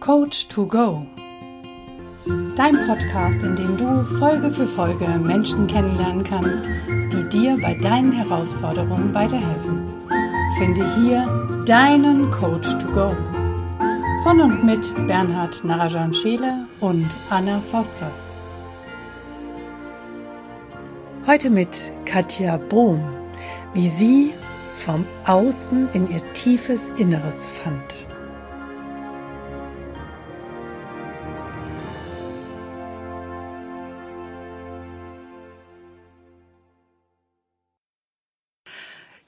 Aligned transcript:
Coach 0.00 0.48
to 0.48 0.66
Go. 0.66 1.06
Dein 2.56 2.86
Podcast, 2.86 3.44
in 3.44 3.54
dem 3.54 3.76
du 3.76 4.02
Folge 4.18 4.50
für 4.50 4.66
Folge 4.66 5.06
Menschen 5.18 5.66
kennenlernen 5.66 6.24
kannst, 6.24 6.64
die 6.88 7.28
dir 7.28 7.58
bei 7.60 7.74
deinen 7.74 8.10
Herausforderungen 8.10 9.12
weiterhelfen. 9.12 9.84
Finde 10.56 10.86
hier 10.96 11.64
deinen 11.66 12.30
Coach 12.30 12.70
to 12.78 12.86
Go. 12.94 13.14
Von 14.22 14.40
und 14.40 14.64
mit 14.64 14.94
Bernhard 15.06 15.62
Narajan 15.64 16.14
Scheele 16.14 16.66
und 16.80 17.08
Anna 17.28 17.60
Fosters. 17.60 18.36
Heute 21.26 21.50
mit 21.50 21.92
Katja 22.06 22.56
Bohm, 22.56 23.04
wie 23.74 23.90
sie 23.90 24.32
vom 24.72 25.04
Außen 25.26 25.90
in 25.92 26.10
ihr 26.10 26.24
tiefes 26.32 26.88
Inneres 26.96 27.50
fand. 27.50 28.09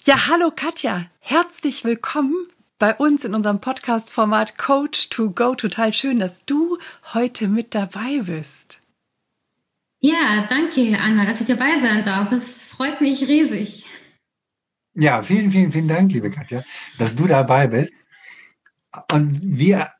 Ja, 0.04 0.26
hallo 0.26 0.50
Katja, 0.50 1.06
herzlich 1.20 1.84
willkommen 1.84 2.34
bei 2.80 2.92
uns 2.92 3.24
in 3.24 3.36
unserem 3.36 3.60
Podcast-Format 3.60 4.58
Coach 4.58 5.10
to 5.10 5.30
Go. 5.30 5.54
Total 5.54 5.92
schön, 5.92 6.18
dass 6.18 6.44
du 6.44 6.76
heute 7.14 7.46
mit 7.46 7.72
dabei 7.72 8.18
bist. 8.24 8.80
Ja, 10.00 10.44
danke, 10.50 10.98
Anna, 10.98 11.24
dass 11.24 11.40
ich 11.40 11.46
dabei 11.46 11.78
sein 11.78 12.04
darf. 12.04 12.32
Es 12.32 12.64
freut 12.64 13.00
mich 13.00 13.28
riesig. 13.28 13.86
Ja, 14.94 15.22
vielen, 15.22 15.52
vielen, 15.52 15.70
vielen 15.70 15.86
Dank, 15.86 16.10
liebe 16.10 16.32
Katja, 16.32 16.64
dass 16.98 17.14
du 17.14 17.28
dabei 17.28 17.68
bist. 17.68 17.94
Und 19.12 19.38
wir 19.40 19.92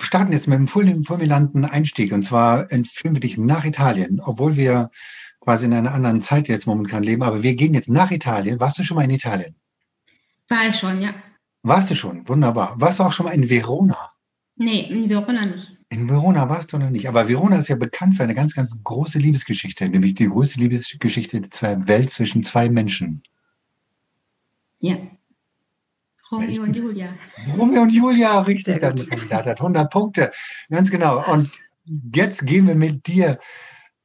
starten 0.00 0.32
jetzt 0.32 0.48
mit 0.48 0.56
einem 0.56 1.04
fulminanten 1.04 1.66
Einstieg. 1.66 2.14
Und 2.14 2.22
zwar 2.22 2.72
entführen 2.72 3.14
wir 3.14 3.20
dich 3.20 3.36
nach 3.36 3.66
Italien, 3.66 4.22
obwohl 4.24 4.56
wir 4.56 4.90
quasi 5.44 5.66
in 5.66 5.74
einer 5.74 5.92
anderen 5.92 6.20
Zeit 6.22 6.48
jetzt 6.48 6.66
momentan 6.66 7.02
leben. 7.02 7.22
Aber 7.22 7.42
wir 7.42 7.54
gehen 7.54 7.74
jetzt 7.74 7.88
nach 7.88 8.10
Italien. 8.10 8.58
Warst 8.58 8.78
du 8.78 8.82
schon 8.82 8.96
mal 8.96 9.04
in 9.04 9.10
Italien? 9.10 9.54
War 10.48 10.68
ich 10.68 10.76
schon, 10.76 11.00
ja. 11.00 11.10
Warst 11.62 11.90
du 11.90 11.94
schon? 11.94 12.26
Wunderbar. 12.28 12.74
Warst 12.78 12.98
du 12.98 13.04
auch 13.04 13.12
schon 13.12 13.26
mal 13.26 13.32
in 13.32 13.48
Verona? 13.48 14.10
Nee, 14.56 14.82
in 14.90 15.08
Verona 15.08 15.44
nicht. 15.46 15.76
In 15.90 16.08
Verona 16.08 16.48
warst 16.48 16.72
du 16.72 16.78
noch 16.78 16.90
nicht. 16.90 17.08
Aber 17.08 17.28
Verona 17.28 17.56
ist 17.56 17.68
ja 17.68 17.76
bekannt 17.76 18.16
für 18.16 18.24
eine 18.24 18.34
ganz, 18.34 18.54
ganz 18.54 18.76
große 18.82 19.18
Liebesgeschichte, 19.18 19.88
nämlich 19.88 20.14
die 20.14 20.28
größte 20.28 20.60
Liebesgeschichte 20.60 21.40
der 21.40 21.86
Welt 21.86 22.10
zwischen 22.10 22.42
zwei 22.42 22.68
Menschen. 22.68 23.22
Ja. 24.80 24.96
Romeo 26.30 26.62
und 26.62 26.74
Julia. 26.74 27.14
Romeo 27.56 27.82
und 27.82 27.92
Julia, 27.92 28.40
richtig. 28.40 28.80
Der 28.80 28.94
Kandidat 28.94 29.46
hat 29.46 29.60
100 29.60 29.90
Punkte. 29.90 30.30
Ganz 30.68 30.90
genau. 30.90 31.24
Und 31.32 31.50
jetzt 32.14 32.46
gehen 32.46 32.66
wir 32.66 32.74
mit 32.74 33.06
dir 33.06 33.38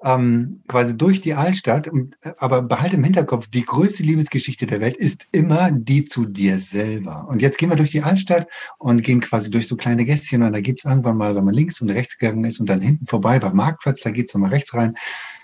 ähm, 0.03 0.61
quasi 0.67 0.97
durch 0.97 1.21
die 1.21 1.33
Altstadt. 1.33 1.87
Äh, 1.87 2.31
aber 2.37 2.61
behalte 2.61 2.95
im 2.95 3.03
Hinterkopf, 3.03 3.47
die 3.47 3.65
größte 3.65 4.03
Liebesgeschichte 4.03 4.67
der 4.67 4.81
Welt 4.81 4.97
ist 4.97 5.27
immer 5.31 5.71
die 5.71 6.03
zu 6.03 6.25
dir 6.25 6.59
selber. 6.59 7.27
Und 7.29 7.41
jetzt 7.41 7.57
gehen 7.57 7.69
wir 7.69 7.77
durch 7.77 7.91
die 7.91 8.03
Altstadt 8.03 8.47
und 8.77 9.03
gehen 9.03 9.19
quasi 9.19 9.51
durch 9.51 9.67
so 9.67 9.75
kleine 9.75 10.05
Gästchen. 10.05 10.43
Und 10.43 10.53
da 10.53 10.61
gibt's 10.61 10.85
irgendwann 10.85 11.17
mal, 11.17 11.35
wenn 11.35 11.45
man 11.45 11.53
links 11.53 11.81
und 11.81 11.89
rechts 11.89 12.17
gegangen 12.17 12.45
ist 12.45 12.59
und 12.59 12.69
dann 12.69 12.81
hinten 12.81 13.07
vorbei 13.07 13.39
beim 13.39 13.55
Marktplatz, 13.55 14.01
da 14.01 14.11
geht's 14.11 14.33
nochmal 14.33 14.51
rechts 14.51 14.73
rein 14.73 14.95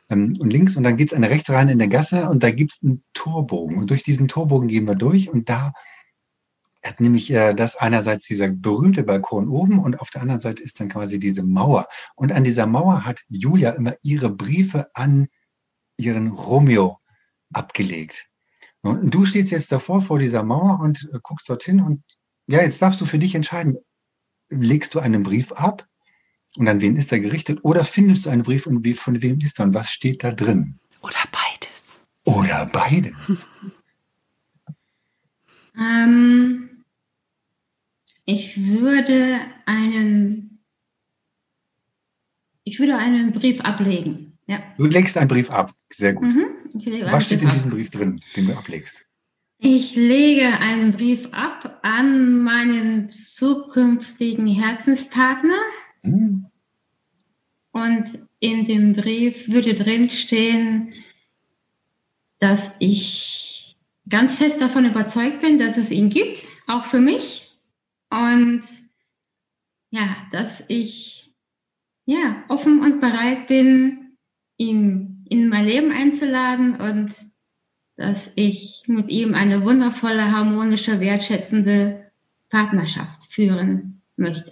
ähm, 0.09 0.35
und 0.39 0.51
links 0.51 0.75
und 0.75 0.83
dann 0.83 0.97
geht's 0.97 1.13
eine 1.13 1.29
rechts 1.29 1.49
rein 1.49 1.69
in 1.69 1.79
der 1.79 1.87
Gasse 1.87 2.29
und 2.29 2.43
da 2.43 2.51
gibt's 2.51 2.83
einen 2.83 3.03
Torbogen. 3.13 3.77
Und 3.77 3.89
durch 3.89 4.03
diesen 4.03 4.27
Torbogen 4.27 4.67
gehen 4.67 4.87
wir 4.87 4.95
durch 4.95 5.29
und 5.29 5.49
da 5.49 5.73
hat 6.85 6.99
nämlich 6.99 7.31
äh, 7.31 7.53
das 7.53 7.75
einerseits 7.75 8.25
dieser 8.25 8.49
berühmte 8.49 9.03
Balkon 9.03 9.49
oben 9.49 9.79
und 9.79 9.99
auf 9.99 10.09
der 10.09 10.21
anderen 10.21 10.41
Seite 10.41 10.63
ist 10.63 10.79
dann 10.79 10.89
quasi 10.89 11.19
diese 11.19 11.43
Mauer. 11.43 11.87
Und 12.15 12.31
an 12.31 12.43
dieser 12.43 12.67
Mauer 12.67 13.05
hat 13.05 13.21
Julia 13.27 13.71
immer 13.71 13.95
ihre 14.01 14.29
Briefe 14.29 14.89
an 14.93 15.27
ihren 15.97 16.27
Romeo 16.27 16.99
abgelegt. 17.53 18.27
Und 18.81 19.13
du 19.13 19.25
stehst 19.25 19.51
jetzt 19.51 19.71
davor 19.71 20.01
vor 20.01 20.19
dieser 20.19 20.43
Mauer 20.43 20.79
und 20.79 21.09
äh, 21.11 21.19
guckst 21.21 21.49
dorthin 21.49 21.81
und 21.81 22.03
ja, 22.47 22.61
jetzt 22.61 22.81
darfst 22.81 23.01
du 23.01 23.05
für 23.05 23.17
dich 23.17 23.33
entscheiden, 23.33 23.77
legst 24.49 24.93
du 24.93 24.99
einen 24.99 25.23
Brief 25.23 25.51
ab 25.53 25.87
und 26.55 26.67
an 26.67 26.81
wen 26.81 26.95
ist 26.95 27.11
er 27.11 27.19
gerichtet 27.19 27.59
oder 27.63 27.83
findest 27.83 28.25
du 28.25 28.29
einen 28.29 28.43
Brief 28.43 28.67
und 28.67 28.85
wie, 28.85 28.93
von 28.93 29.21
wem 29.23 29.39
ist 29.39 29.59
er 29.59 29.65
und 29.65 29.73
was 29.73 29.89
steht 29.89 30.23
da 30.23 30.31
drin? 30.31 30.75
Oder 31.01 31.17
beides. 31.31 31.99
Oder 32.25 32.67
beides. 32.67 33.47
ähm, 35.77 36.44
ich 38.25 38.65
würde 38.65 39.39
einen, 39.65 40.59
ich 42.63 42.79
würde 42.79 42.97
einen 42.97 43.31
Brief 43.31 43.61
ablegen. 43.61 44.37
Ja. 44.47 44.59
Du 44.77 44.85
legst 44.85 45.17
einen 45.17 45.27
Brief 45.27 45.49
ab. 45.49 45.73
Sehr 45.91 46.13
gut. 46.13 46.27
Mhm, 46.27 46.45
Was 47.11 47.25
steht 47.25 47.41
in 47.41 47.49
diesem 47.49 47.71
Brief 47.71 47.89
drin, 47.89 48.19
den 48.35 48.47
du 48.47 48.53
ablegst? 48.57 49.03
Ich 49.57 49.95
lege 49.95 50.59
einen 50.59 50.91
Brief 50.91 51.27
ab 51.31 51.79
an 51.81 52.43
meinen 52.43 53.09
zukünftigen 53.09 54.47
Herzenspartner. 54.47 55.57
Mhm. 56.03 56.47
Und 57.71 58.19
in 58.39 58.65
dem 58.65 58.93
Brief 58.93 59.49
würde 59.49 59.73
drin 59.73 60.09
stehen, 60.09 60.93
dass 62.39 62.73
ich 62.79 63.75
ganz 64.07 64.35
fest 64.35 64.61
davon 64.61 64.85
überzeugt 64.85 65.41
bin, 65.41 65.57
dass 65.57 65.77
es 65.77 65.91
ihn 65.91 66.09
gibt, 66.09 66.43
auch 66.67 66.85
für 66.85 66.99
mich. 66.99 67.44
Und 68.15 68.63
ja, 69.91 70.07
dass 70.31 70.63
ich 70.67 71.33
ja 72.05 72.43
offen 72.49 72.81
und 72.81 73.01
bereit 73.01 73.47
bin, 73.47 74.17
ihn 74.57 75.25
in 75.29 75.49
mein 75.49 75.65
Leben 75.65 75.91
einzuladen 75.91 76.75
und 76.75 77.11
dass 77.97 78.31
ich 78.35 78.83
mit 78.87 79.09
ihm 79.09 79.33
eine 79.33 79.63
wundervolle, 79.63 80.31
harmonische, 80.31 80.99
wertschätzende 80.99 82.11
Partnerschaft 82.49 83.25
führen 83.31 84.01
möchte. 84.17 84.51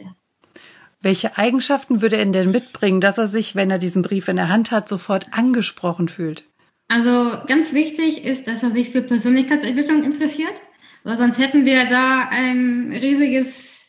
Welche 1.01 1.37
Eigenschaften 1.37 2.01
würde 2.01 2.15
er 2.15 2.25
denn 2.25 2.51
mitbringen, 2.51 3.01
dass 3.01 3.17
er 3.17 3.27
sich, 3.27 3.55
wenn 3.55 3.69
er 3.69 3.77
diesen 3.77 4.01
Brief 4.01 4.29
in 4.29 4.37
der 4.37 4.47
Hand 4.47 4.71
hat, 4.71 4.87
sofort 4.87 5.27
angesprochen 5.31 6.07
fühlt? 6.07 6.45
Also 6.87 7.37
ganz 7.47 7.73
wichtig 7.73 8.23
ist, 8.23 8.47
dass 8.47 8.63
er 8.63 8.71
sich 8.71 8.89
für 8.89 9.01
Persönlichkeitsentwicklung 9.01 10.03
interessiert, 10.03 10.61
weil 11.03 11.17
sonst 11.17 11.39
hätten 11.39 11.65
wir 11.65 11.85
da 11.85 12.29
ein 12.31 12.91
riesiges 12.91 13.87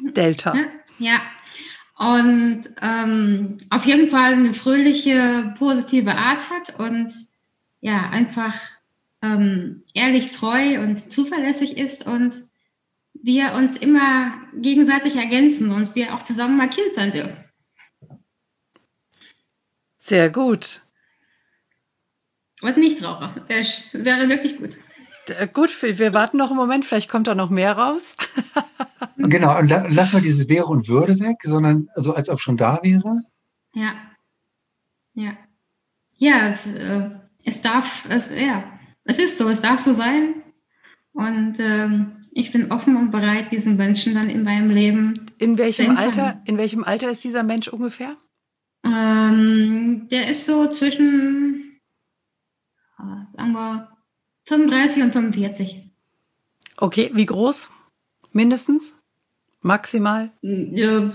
Delta. 0.00 0.54
Ja. 0.54 0.64
ja. 0.98 1.20
Und 1.98 2.62
ähm, 2.80 3.58
auf 3.68 3.84
jeden 3.84 4.08
Fall 4.08 4.32
eine 4.32 4.54
fröhliche, 4.54 5.54
positive 5.58 6.16
Art 6.16 6.48
hat 6.48 6.78
und 6.80 7.12
ja, 7.82 8.08
einfach 8.10 8.54
ähm, 9.22 9.82
ehrlich, 9.94 10.32
treu 10.32 10.80
und 10.82 11.12
zuverlässig 11.12 11.76
ist 11.76 12.06
und 12.06 12.34
wir 13.12 13.52
uns 13.52 13.76
immer 13.76 14.32
gegenseitig 14.54 15.16
ergänzen 15.16 15.70
und 15.70 15.94
wir 15.94 16.14
auch 16.14 16.22
zusammen 16.22 16.56
mal 16.56 16.70
Kind 16.70 16.94
sein 16.94 17.12
dürfen. 17.12 17.44
Sehr 19.98 20.30
gut. 20.30 20.80
Und 22.62 22.76
nicht 22.78 23.02
Raucher. 23.02 23.34
Wäre 23.92 24.28
wirklich 24.28 24.56
gut. 24.56 24.76
Äh, 25.28 25.48
gut, 25.48 25.70
wir 25.82 26.14
warten 26.14 26.36
noch 26.36 26.48
einen 26.48 26.56
Moment, 26.56 26.84
vielleicht 26.84 27.10
kommt 27.10 27.26
da 27.26 27.34
noch 27.34 27.50
mehr 27.50 27.76
raus. 27.76 28.16
genau, 29.16 29.58
und 29.58 29.68
la 29.68 29.86
lass 29.88 30.12
mal 30.12 30.22
dieses 30.22 30.48
Wäre 30.48 30.66
und 30.66 30.88
Würde 30.88 31.18
weg, 31.20 31.36
sondern 31.42 31.88
so 31.96 32.14
als 32.14 32.28
ob 32.28 32.40
schon 32.40 32.56
da 32.56 32.80
wäre. 32.82 33.22
Ja. 33.74 33.92
Ja. 35.14 35.32
Ja, 36.18 36.48
es, 36.48 36.72
äh, 36.72 37.10
es 37.44 37.62
darf, 37.62 38.06
es, 38.10 38.30
ja, 38.30 38.64
es 39.04 39.18
ist 39.18 39.38
so, 39.38 39.48
es 39.48 39.60
darf 39.60 39.80
so 39.80 39.92
sein. 39.92 40.34
Und 41.12 41.56
ähm, 41.58 42.20
ich 42.32 42.52
bin 42.52 42.70
offen 42.70 42.96
und 42.96 43.10
bereit, 43.10 43.50
diesen 43.50 43.76
Menschen 43.76 44.14
dann 44.14 44.30
in 44.30 44.44
meinem 44.44 44.70
Leben. 44.70 45.26
In 45.38 45.58
welchem 45.58 45.96
Alter, 45.96 46.40
in 46.44 46.58
welchem 46.58 46.84
Alter 46.84 47.10
ist 47.10 47.24
dieser 47.24 47.42
Mensch 47.42 47.68
ungefähr? 47.68 48.16
Ähm, 48.84 50.08
der 50.10 50.28
ist 50.30 50.46
so 50.46 50.68
zwischen, 50.68 51.80
ah, 52.96 53.26
sagen 53.28 53.52
wir, 53.52 53.89
35 54.50 55.02
und 55.04 55.12
45. 55.12 55.84
Okay, 56.76 57.10
wie 57.14 57.26
groß? 57.26 57.70
Mindestens? 58.32 58.96
Maximal? 59.60 60.32
Ja, 60.42 61.10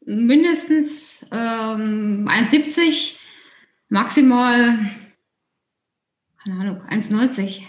mindestens 0.00 1.26
ähm, 1.30 2.26
1,70, 2.26 3.16
maximal, 3.90 4.78
keine 6.42 6.60
Ahnung, 6.60 6.80
1,90. 6.88 7.64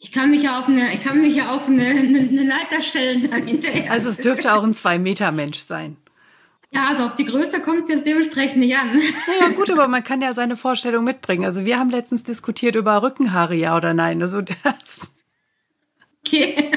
Ich 0.00 0.12
kann 0.12 0.30
mich 0.30 0.44
ja 0.44 0.58
auf 0.58 0.68
eine, 0.68 0.92
ich 0.94 1.02
kann 1.02 1.20
mich 1.20 1.36
ja 1.36 1.54
auf 1.54 1.68
eine, 1.68 1.84
eine 1.84 2.44
Leiter 2.44 2.82
stellen 2.82 3.30
dann 3.30 3.46
hinterher. 3.46 3.92
Also 3.92 4.08
es 4.08 4.16
dürfte 4.16 4.54
auch 4.54 4.64
ein 4.64 4.74
2-Meter-Mensch 4.74 5.58
sein. 5.58 5.98
Ja, 6.74 6.86
also 6.88 7.04
auf 7.04 7.14
die 7.14 7.26
Größe 7.26 7.60
kommt 7.60 7.82
es 7.82 7.88
jetzt 7.90 8.06
dementsprechend 8.06 8.58
nicht 8.58 8.76
an. 8.76 9.00
Ja, 9.40 9.48
gut, 9.48 9.70
aber 9.70 9.88
man 9.88 10.02
kann 10.02 10.22
ja 10.22 10.32
seine 10.32 10.56
Vorstellung 10.56 11.04
mitbringen. 11.04 11.44
Also 11.44 11.64
wir 11.64 11.78
haben 11.78 11.90
letztens 11.90 12.24
diskutiert 12.24 12.76
über 12.76 13.02
Rückenhaare, 13.02 13.54
ja 13.54 13.76
oder 13.76 13.92
nein. 13.92 14.22
Also 14.22 14.40
das. 14.64 15.00
Okay. 16.26 16.71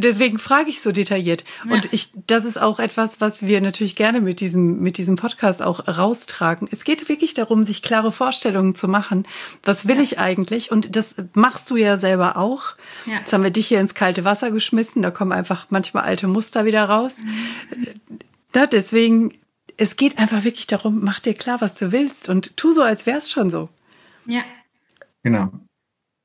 Deswegen 0.00 0.38
frage 0.38 0.70
ich 0.70 0.80
so 0.80 0.92
detailliert. 0.92 1.44
Ja. 1.64 1.74
Und 1.74 1.92
ich, 1.92 2.10
das 2.26 2.44
ist 2.44 2.60
auch 2.60 2.78
etwas, 2.78 3.20
was 3.20 3.42
wir 3.42 3.60
natürlich 3.60 3.96
gerne 3.96 4.20
mit 4.20 4.40
diesem, 4.40 4.80
mit 4.80 4.98
diesem 4.98 5.16
Podcast 5.16 5.62
auch 5.62 5.86
raustragen. 5.86 6.68
Es 6.70 6.84
geht 6.84 7.08
wirklich 7.08 7.34
darum, 7.34 7.64
sich 7.64 7.82
klare 7.82 8.12
Vorstellungen 8.12 8.74
zu 8.74 8.88
machen. 8.88 9.26
Was 9.62 9.88
will 9.88 9.96
ja. 9.96 10.02
ich 10.02 10.18
eigentlich? 10.18 10.70
Und 10.70 10.96
das 10.96 11.16
machst 11.34 11.70
du 11.70 11.76
ja 11.76 11.96
selber 11.96 12.36
auch. 12.36 12.74
Ja. 13.06 13.18
Jetzt 13.18 13.32
haben 13.32 13.42
wir 13.42 13.50
dich 13.50 13.68
hier 13.68 13.80
ins 13.80 13.94
kalte 13.94 14.24
Wasser 14.24 14.50
geschmissen. 14.50 15.02
Da 15.02 15.10
kommen 15.10 15.32
einfach 15.32 15.66
manchmal 15.70 16.04
alte 16.04 16.26
Muster 16.26 16.64
wieder 16.64 16.84
raus. 16.84 17.18
Mhm. 17.22 17.86
Na, 18.54 18.66
deswegen, 18.66 19.34
es 19.76 19.96
geht 19.96 20.18
einfach 20.18 20.44
wirklich 20.44 20.66
darum, 20.66 21.00
mach 21.02 21.20
dir 21.20 21.34
klar, 21.34 21.60
was 21.60 21.74
du 21.74 21.92
willst 21.92 22.28
und 22.28 22.56
tu 22.56 22.72
so, 22.72 22.82
als 22.82 23.06
wär's 23.06 23.30
schon 23.30 23.50
so. 23.50 23.68
Ja. 24.26 24.42
Genau. 25.22 25.50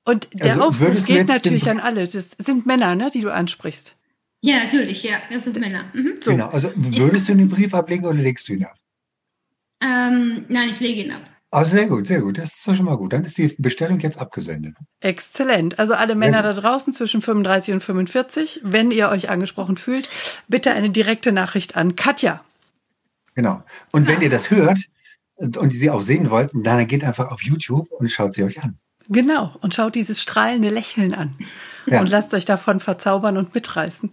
Und 0.05 0.27
der 0.33 0.53
also, 0.53 0.61
Aufruf 0.63 1.05
geht 1.05 1.27
natürlich 1.27 1.69
an 1.69 1.79
alle. 1.79 2.07
Das 2.07 2.31
sind 2.37 2.65
Männer, 2.65 2.95
ne, 2.95 3.09
die 3.13 3.21
du 3.21 3.31
ansprichst. 3.31 3.95
Ja, 4.41 4.57
natürlich, 4.63 5.03
ja, 5.03 5.17
das 5.31 5.45
sind 5.45 5.57
Männer. 5.59 5.85
Mhm. 5.93 6.15
So. 6.19 6.31
Genau, 6.31 6.49
also 6.49 6.69
würdest 6.75 7.29
du 7.29 7.35
den 7.35 7.47
Brief 7.47 7.73
ablegen 7.73 8.05
oder 8.05 8.17
legst 8.17 8.49
du 8.49 8.53
ihn 8.53 8.65
ab? 8.65 8.75
Ähm, 9.81 10.45
nein, 10.49 10.69
ich 10.71 10.79
lege 10.81 11.03
ihn 11.03 11.11
ab. 11.11 11.21
Also 11.53 11.75
sehr 11.75 11.85
gut, 11.85 12.07
sehr 12.07 12.21
gut. 12.21 12.39
Das 12.39 12.45
ist 12.45 12.67
doch 12.67 12.75
schon 12.75 12.85
mal 12.85 12.97
gut. 12.97 13.13
Dann 13.13 13.23
ist 13.23 13.37
die 13.37 13.53
Bestellung 13.59 13.99
jetzt 13.99 14.19
abgesendet. 14.19 14.75
Exzellent. 15.01 15.77
Also 15.77 15.93
alle 15.93 16.15
Männer 16.15 16.41
da 16.41 16.51
draußen 16.51 16.93
zwischen 16.93 17.21
35 17.21 17.75
und 17.75 17.83
45, 17.83 18.61
wenn 18.63 18.89
ihr 18.89 19.09
euch 19.09 19.29
angesprochen 19.29 19.77
fühlt, 19.77 20.09
bitte 20.47 20.71
eine 20.71 20.89
direkte 20.89 21.31
Nachricht 21.31 21.77
an 21.77 21.95
Katja. 21.95 22.43
Genau. 23.35 23.63
Und 23.91 24.07
wenn 24.07 24.21
ihr 24.21 24.31
das 24.31 24.49
hört 24.49 24.79
und, 25.35 25.55
und 25.57 25.75
sie 25.75 25.91
auch 25.91 26.01
sehen 26.01 26.31
wollt, 26.31 26.49
dann 26.53 26.87
geht 26.87 27.03
einfach 27.03 27.31
auf 27.31 27.43
YouTube 27.43 27.87
und 27.91 28.09
schaut 28.09 28.33
sie 28.33 28.43
euch 28.43 28.63
an. 28.63 28.79
Genau, 29.09 29.55
und 29.61 29.75
schaut 29.75 29.95
dieses 29.95 30.21
strahlende 30.21 30.69
Lächeln 30.69 31.13
an 31.13 31.35
ja. 31.85 32.01
und 32.01 32.07
lasst 32.07 32.33
euch 32.33 32.45
davon 32.45 32.79
verzaubern 32.79 33.37
und 33.37 33.53
mitreißen. 33.53 34.11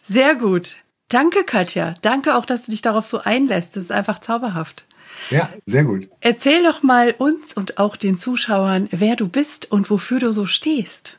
Sehr 0.00 0.34
gut. 0.34 0.76
Danke, 1.08 1.44
Katja. 1.44 1.94
Danke 2.02 2.34
auch, 2.34 2.44
dass 2.44 2.64
du 2.64 2.72
dich 2.72 2.82
darauf 2.82 3.06
so 3.06 3.20
einlässt. 3.20 3.76
Das 3.76 3.84
ist 3.84 3.92
einfach 3.92 4.18
zauberhaft. 4.18 4.86
Ja, 5.30 5.48
sehr 5.64 5.84
gut. 5.84 6.08
Erzähl 6.20 6.62
doch 6.62 6.82
mal 6.82 7.14
uns 7.16 7.54
und 7.54 7.78
auch 7.78 7.96
den 7.96 8.18
Zuschauern, 8.18 8.88
wer 8.90 9.16
du 9.16 9.28
bist 9.28 9.70
und 9.70 9.88
wofür 9.88 10.18
du 10.18 10.32
so 10.32 10.46
stehst. 10.46 11.18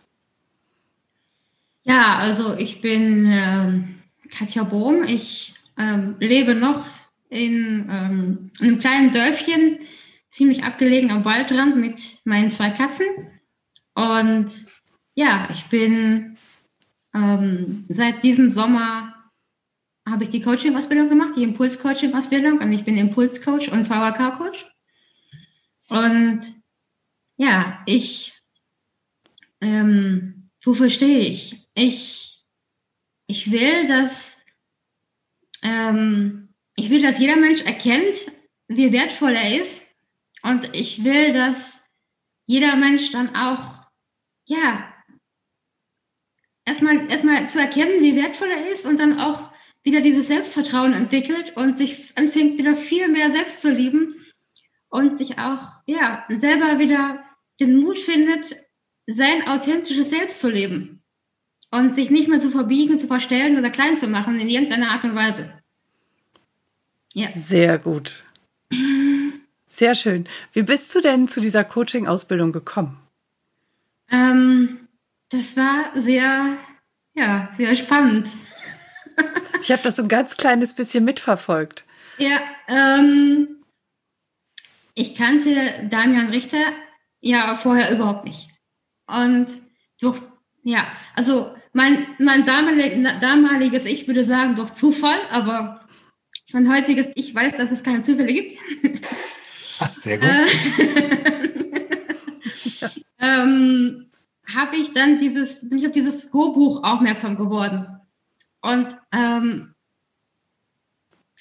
Ja, 1.83 2.17
also 2.17 2.55
ich 2.55 2.81
bin 2.81 3.31
ähm, 3.31 3.95
Katja 4.29 4.63
Bohm. 4.63 5.03
Ich 5.03 5.55
ähm, 5.77 6.15
lebe 6.19 6.53
noch 6.53 6.83
in 7.29 7.87
ähm, 7.89 8.51
einem 8.61 8.79
kleinen 8.79 9.11
Dörfchen 9.11 9.79
ziemlich 10.37 10.63
abgelegen 10.63 11.09
am 11.09 11.25
Waldrand 11.25 11.77
mit 11.77 12.19
meinen 12.23 12.51
zwei 12.51 12.69
Katzen. 12.69 13.07
Und 13.95 14.49
ja, 15.15 15.47
ich 15.51 15.65
bin 15.65 16.37
ähm, 17.15 17.85
seit 17.89 18.23
diesem 18.23 18.51
Sommer 18.51 19.15
habe 20.07 20.23
ich 20.23 20.29
die 20.29 20.41
Coaching-Ausbildung 20.41 21.09
gemacht, 21.09 21.33
die 21.35 21.43
Impuls-Coaching-Ausbildung 21.43 22.59
und 22.59 22.71
ich 22.71 22.85
bin 22.85 22.97
Impuls-Coach 22.97 23.69
und 23.69 23.85
VHK-Coach. 23.85 24.65
Und 25.89 26.41
ja, 27.37 27.81
ich, 27.87 28.33
ähm, 29.59 30.47
wofür 30.63 30.91
stehe 30.91 31.19
ich? 31.19 31.67
Ich, 31.73 32.45
ich 33.25 33.51
will, 33.51 33.87
dass, 33.87 34.37
ähm, 35.63 36.49
ich 36.75 36.91
will, 36.91 37.01
dass 37.01 37.19
jeder 37.19 37.37
Mensch 37.37 37.61
erkennt, 37.63 38.17
wie 38.67 38.91
wertvoll 38.91 39.31
er 39.31 39.59
ist 39.59 39.86
und 40.43 40.75
ich 40.75 41.03
will, 41.03 41.33
dass 41.33 41.81
jeder 42.45 42.75
Mensch 42.75 43.11
dann 43.11 43.35
auch, 43.35 43.81
ja, 44.45 44.93
erstmal, 46.65 47.09
erstmal 47.09 47.49
zu 47.49 47.59
erkennen, 47.59 48.01
wie 48.01 48.15
wertvoll 48.15 48.49
er 48.49 48.71
ist 48.71 48.85
und 48.85 48.99
dann 48.99 49.19
auch 49.19 49.51
wieder 49.83 50.01
dieses 50.01 50.27
Selbstvertrauen 50.27 50.93
entwickelt 50.93 51.55
und 51.55 51.77
sich 51.77 52.17
anfängt 52.17 52.57
wieder 52.57 52.75
viel 52.75 53.07
mehr 53.07 53.31
selbst 53.31 53.61
zu 53.61 53.71
lieben 53.71 54.15
und 54.89 55.17
sich 55.17 55.39
auch, 55.39 55.61
ja, 55.85 56.25
selber 56.29 56.79
wieder 56.79 57.23
den 57.59 57.77
Mut 57.77 57.97
findet, 57.97 58.55
sein 59.07 59.47
authentisches 59.47 60.09
Selbst 60.09 60.39
zu 60.39 60.49
leben 60.49 61.01
und 61.71 61.95
sich 61.95 62.09
nicht 62.09 62.27
mehr 62.27 62.39
zu 62.39 62.49
verbiegen, 62.49 62.99
zu 62.99 63.07
verstellen 63.07 63.57
oder 63.57 63.69
klein 63.69 63.97
zu 63.97 64.07
machen 64.07 64.39
in 64.39 64.49
irgendeiner 64.49 64.91
Art 64.91 65.03
und 65.03 65.15
Weise. 65.15 65.51
Ja. 67.13 67.29
Sehr 67.33 67.79
gut. 67.79 68.25
Sehr 69.77 69.93
schön. 69.93 70.27
Wie 70.53 70.63
bist 70.63 70.95
du 70.95 71.01
denn 71.01 71.27
zu 71.27 71.39
dieser 71.39 71.63
Coaching-Ausbildung 71.63 72.51
gekommen? 72.51 72.97
Ähm, 74.09 74.87
das 75.29 75.55
war 75.55 75.91
sehr, 75.93 76.57
ja, 77.13 77.49
sehr 77.59 77.75
spannend. 77.75 78.27
ich 79.61 79.71
habe 79.71 79.83
das 79.83 79.97
so 79.97 80.01
ein 80.01 80.07
ganz 80.07 80.35
kleines 80.35 80.73
bisschen 80.73 81.05
mitverfolgt. 81.05 81.85
Ja, 82.17 82.39
ähm, 82.69 83.57
ich 84.95 85.13
kannte 85.13 85.87
Damian 85.91 86.29
Richter 86.29 86.73
ja 87.19 87.55
vorher 87.55 87.91
überhaupt 87.91 88.25
nicht. 88.25 88.49
Und 89.05 89.45
durch, 90.01 90.19
ja, 90.63 90.87
also 91.13 91.55
mein, 91.73 92.07
mein 92.17 92.47
damalig, 92.47 92.97
damaliges 93.21 93.85
Ich 93.85 94.07
würde 94.07 94.23
sagen 94.23 94.55
durch 94.55 94.73
Zufall, 94.73 95.19
aber 95.29 95.87
mein 96.51 96.67
heutiges 96.67 97.09
Ich 97.13 97.35
weiß, 97.35 97.57
dass 97.57 97.69
es 97.69 97.83
keine 97.83 98.01
Zufälle 98.01 98.33
gibt. 98.33 98.57
Sehr 99.93 100.17
gut. 100.17 100.29
Äh, 100.29 100.47
ähm, 103.19 104.09
habe 104.53 104.75
ich 104.77 104.93
dann 104.93 105.19
dieses, 105.19 105.67
bin 105.69 105.79
ich 105.79 105.87
auf 105.87 105.93
dieses 105.93 106.31
Go-Buch 106.31 106.83
aufmerksam 106.83 107.37
geworden. 107.37 107.87
Und 108.61 108.97
ähm, 109.11 109.73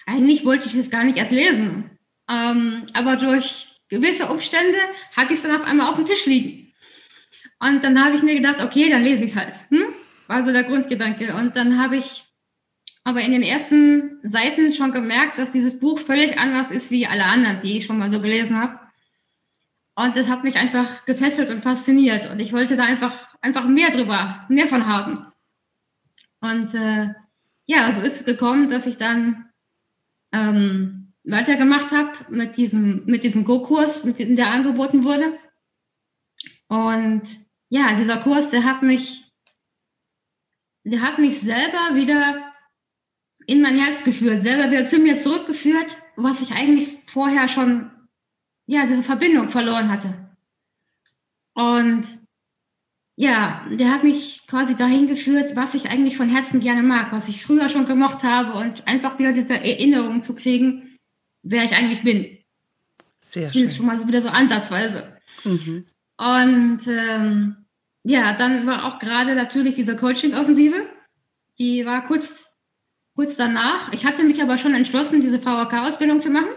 eigentlich 0.06 0.44
wollte 0.44 0.68
ich 0.68 0.76
das 0.76 0.90
gar 0.90 1.04
nicht 1.04 1.18
erst 1.18 1.30
lesen. 1.30 1.90
Ähm, 2.28 2.86
aber 2.94 3.16
durch 3.16 3.68
gewisse 3.88 4.26
Umstände 4.26 4.78
hatte 5.16 5.32
ich 5.32 5.40
es 5.40 5.42
dann 5.42 5.56
auf 5.56 5.66
einmal 5.66 5.88
auf 5.88 5.96
dem 5.96 6.04
Tisch 6.04 6.26
liegen. 6.26 6.72
Und 7.58 7.82
dann 7.82 8.04
habe 8.04 8.16
ich 8.16 8.22
mir 8.22 8.34
gedacht, 8.34 8.62
okay, 8.62 8.90
dann 8.90 9.02
lese 9.02 9.24
ich 9.24 9.30
es 9.30 9.36
halt. 9.36 9.54
Hm? 9.70 9.86
War 10.26 10.44
so 10.44 10.52
der 10.52 10.64
Grundgedanke. 10.64 11.34
Und 11.34 11.56
dann 11.56 11.82
habe 11.82 11.96
ich 11.96 12.25
aber 13.06 13.20
in 13.20 13.30
den 13.30 13.44
ersten 13.44 14.18
Seiten 14.24 14.74
schon 14.74 14.90
gemerkt, 14.90 15.38
dass 15.38 15.52
dieses 15.52 15.78
Buch 15.78 16.00
völlig 16.00 16.40
anders 16.40 16.72
ist 16.72 16.90
wie 16.90 17.06
alle 17.06 17.24
anderen, 17.24 17.60
die 17.60 17.78
ich 17.78 17.84
schon 17.84 17.98
mal 17.98 18.10
so 18.10 18.20
gelesen 18.20 18.60
habe. 18.60 18.80
Und 19.94 20.16
das 20.16 20.28
hat 20.28 20.42
mich 20.42 20.56
einfach 20.56 21.04
gefesselt 21.04 21.48
und 21.50 21.62
fasziniert. 21.62 22.28
Und 22.28 22.40
ich 22.40 22.52
wollte 22.52 22.76
da 22.76 22.82
einfach, 22.82 23.36
einfach 23.40 23.68
mehr 23.68 23.92
drüber, 23.92 24.44
mehr 24.48 24.66
von 24.66 24.88
haben. 24.88 25.24
Und 26.40 26.74
äh, 26.74 27.10
ja, 27.66 27.92
so 27.92 28.00
ist 28.00 28.16
es 28.16 28.25
gekommen, 28.25 28.68
dass 28.68 28.86
ich 28.86 28.96
dann 28.96 29.50
ähm, 30.32 31.12
weitergemacht 31.22 31.92
habe 31.92 32.12
mit 32.30 32.56
diesem, 32.56 33.04
mit 33.06 33.22
diesem 33.22 33.44
Go-Kurs, 33.44 34.02
der 34.02 34.50
angeboten 34.50 35.04
wurde. 35.04 35.38
Und 36.66 37.22
ja, 37.68 37.94
dieser 37.94 38.16
Kurs, 38.16 38.50
der 38.50 38.64
hat 38.64 38.82
mich, 38.82 39.32
der 40.82 41.02
hat 41.02 41.20
mich 41.20 41.38
selber 41.40 41.94
wieder 41.94 42.45
in 43.46 43.62
mein 43.62 43.78
Herz 43.78 44.04
geführt, 44.04 44.40
selber 44.40 44.70
wieder 44.70 44.86
zu 44.86 44.98
mir 44.98 45.18
zurückgeführt, 45.18 45.96
was 46.16 46.42
ich 46.42 46.52
eigentlich 46.52 46.98
vorher 47.06 47.48
schon, 47.48 47.90
ja, 48.66 48.82
diese 48.86 49.02
Verbindung 49.02 49.50
verloren 49.50 49.90
hatte. 49.90 50.12
Und 51.54 52.04
ja, 53.14 53.64
der 53.70 53.92
hat 53.92 54.04
mich 54.04 54.46
quasi 54.46 54.74
dahin 54.76 55.06
geführt, 55.06 55.56
was 55.56 55.74
ich 55.74 55.88
eigentlich 55.88 56.16
von 56.16 56.28
Herzen 56.28 56.60
gerne 56.60 56.82
mag, 56.82 57.12
was 57.12 57.28
ich 57.28 57.42
früher 57.42 57.68
schon 57.68 57.86
gemocht 57.86 58.24
habe 58.24 58.54
und 58.54 58.86
einfach 58.86 59.18
wieder 59.18 59.32
diese 59.32 59.54
Erinnerung 59.54 60.22
zu 60.22 60.34
kriegen, 60.34 60.98
wer 61.42 61.64
ich 61.64 61.72
eigentlich 61.72 62.02
bin. 62.02 62.36
Sehr 63.20 63.48
Zumindest 63.48 63.76
schön. 63.76 63.84
schon 63.84 63.86
mal 63.86 63.98
so 63.98 64.06
wieder 64.06 64.20
so 64.20 64.28
ansatzweise. 64.28 65.16
Mhm. 65.44 65.86
Und 66.18 66.80
ähm, 66.86 67.56
ja, 68.04 68.34
dann 68.34 68.66
war 68.66 68.84
auch 68.84 68.98
gerade 68.98 69.34
natürlich 69.34 69.74
diese 69.74 69.96
Coaching-Offensive. 69.96 70.86
Die 71.58 71.86
war 71.86 72.06
kurz 72.06 72.55
kurz 73.16 73.37
danach. 73.37 73.92
Ich 73.92 74.04
hatte 74.04 74.23
mich 74.23 74.40
aber 74.42 74.58
schon 74.58 74.75
entschlossen, 74.75 75.20
diese 75.20 75.40
VHK-Ausbildung 75.40 76.20
zu 76.20 76.30
machen. 76.30 76.54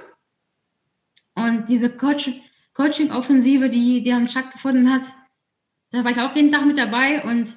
Und 1.35 1.69
diese 1.69 1.89
Coaching-Offensive, 1.89 3.69
die, 3.69 4.03
die 4.03 4.09
dann 4.09 4.29
stattgefunden 4.29 4.93
hat, 4.93 5.03
da 5.91 6.03
war 6.03 6.11
ich 6.11 6.19
auch 6.19 6.35
jeden 6.35 6.51
Tag 6.51 6.65
mit 6.65 6.77
dabei. 6.77 7.23
Und 7.23 7.55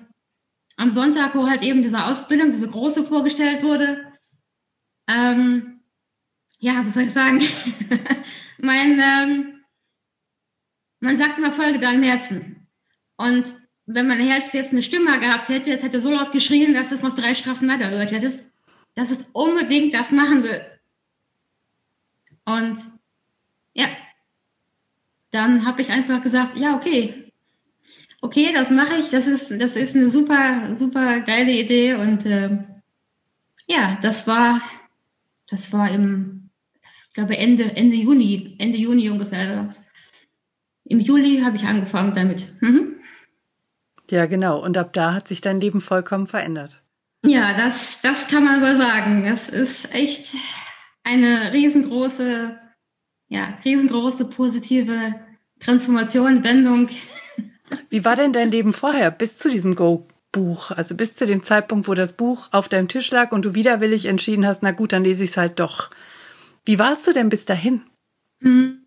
am 0.77 0.91
Sonntag, 0.91 1.35
wo 1.35 1.49
halt 1.49 1.63
eben 1.63 1.83
diese 1.83 2.07
Ausbildung, 2.07 2.53
diese 2.53 2.69
große 2.69 3.05
vorgestellt 3.05 3.63
wurde, 3.63 4.13
ähm, 5.11 5.81
ja, 6.61 6.81
was 6.87 6.95
soll 6.95 7.03
ich 7.03 7.13
sagen? 7.13 7.43
mein, 8.59 9.01
ähm, 9.01 9.65
man 11.01 11.19
sagt 11.19 11.39
immer, 11.39 11.51
folge 11.51 11.81
deinem 11.81 12.05
Herzen. 12.05 12.69
Und 13.17 13.53
wenn 13.87 14.07
mein 14.07 14.21
Herz 14.21 14.53
jetzt 14.53 14.71
eine 14.71 14.85
Stimme 14.85 15.19
gehabt 15.19 15.49
hätte, 15.49 15.73
es 15.73 15.83
hätte 15.83 16.01
so 16.01 16.13
laut 16.13 16.31
geschrien, 16.31 16.73
dass 16.73 16.93
es 16.93 17.03
noch 17.03 17.15
drei 17.15 17.35
Straßen 17.35 17.69
weiter 17.69 17.91
gehört 17.91 18.13
hättest 18.13 18.52
dass 18.95 19.11
es 19.11 19.25
unbedingt 19.33 19.95
das 19.95 20.13
machen 20.13 20.43
will. 20.43 20.61
Und 22.45 22.79
ja, 23.75 23.87
dann 25.31 25.65
habe 25.65 25.83
ich 25.83 25.91
einfach 25.91 26.23
gesagt, 26.23 26.57
ja, 26.57 26.77
okay. 26.77 27.33
okay, 28.21 28.53
das 28.53 28.71
mache 28.71 28.95
ich, 28.97 29.11
das 29.11 29.27
ist, 29.27 29.51
das 29.61 29.77
ist 29.77 29.97
eine 29.97 30.11
super, 30.11 30.75
super 30.75 31.21
geile 31.21 31.53
Idee 31.53 31.95
und 31.95 32.27
äh, 32.27 32.65
ja, 33.69 33.99
das 34.03 34.27
war, 34.27 34.61
das 35.49 35.73
war 35.73 35.91
im, 35.91 36.51
ich 37.09 37.15
glaube 37.15 37.37
Ende, 37.39 37.77
Ende 37.77 37.97
Juni, 37.97 38.57
Ende 38.59 38.79
Juni 38.79 39.09
ungefähr. 39.09 39.69
Im 40.85 41.01
Juli 41.01 41.41
habe 41.41 41.57
ich 41.57 41.65
angefangen 41.65 42.15
damit. 42.15 42.47
Mhm. 42.61 42.97
Ja, 44.11 44.27
genau. 44.27 44.63
Und 44.63 44.77
ab 44.77 44.93
da 44.93 45.15
hat 45.15 45.29
sich 45.29 45.41
dein 45.41 45.61
Leben 45.61 45.81
vollkommen 45.81 46.27
verändert. 46.27 46.82
Ja, 47.25 47.55
das, 47.57 48.01
das 48.03 48.29
kann 48.29 48.45
man 48.45 48.63
aber 48.63 48.77
sagen. 48.77 49.25
Das 49.25 49.49
ist 49.49 49.95
echt 49.95 50.35
eine 51.05 51.53
riesengroße, 51.53 52.59
ja, 53.29 53.59
riesengroße 53.65 54.31
positive 54.31 55.15
Transformation, 55.61 56.45
Wendung. 56.45 56.89
Wie 57.89 58.05
war 58.05 58.17
denn 58.17 58.33
dein 58.33 58.51
Leben 58.51 58.73
vorher 58.73 59.11
bis 59.11 59.39
zu 59.39 59.51
diesem 59.51 59.77
Go-Buch? 59.77 60.73
Also 60.73 60.97
bis 60.97 61.17
zu 61.17 61.27
dem 61.27 61.43
Zeitpunkt, 61.43 61.89
wo 61.89 61.95
das 61.95 62.15
Buch 62.15 62.49
auf 62.53 62.69
deinem 62.69 62.89
Tisch 62.89 63.11
lag 63.11 63.33
und 63.33 63.45
du 63.45 63.55
widerwillig 63.55 64.07
entschieden 64.07 64.47
hast, 64.47 64.63
na 64.63 64.73
gut, 64.73 64.93
dann 64.93 65.05
lese 65.05 65.25
ich 65.25 65.31
es 65.31 65.37
halt 65.37 65.61
doch. 65.61 65.91
Wie 66.65 66.79
warst 66.79 67.07
du 67.07 67.13
denn 67.13 67.29
bis 67.29 67.45
dahin? 67.45 67.83
Hm. 68.41 68.85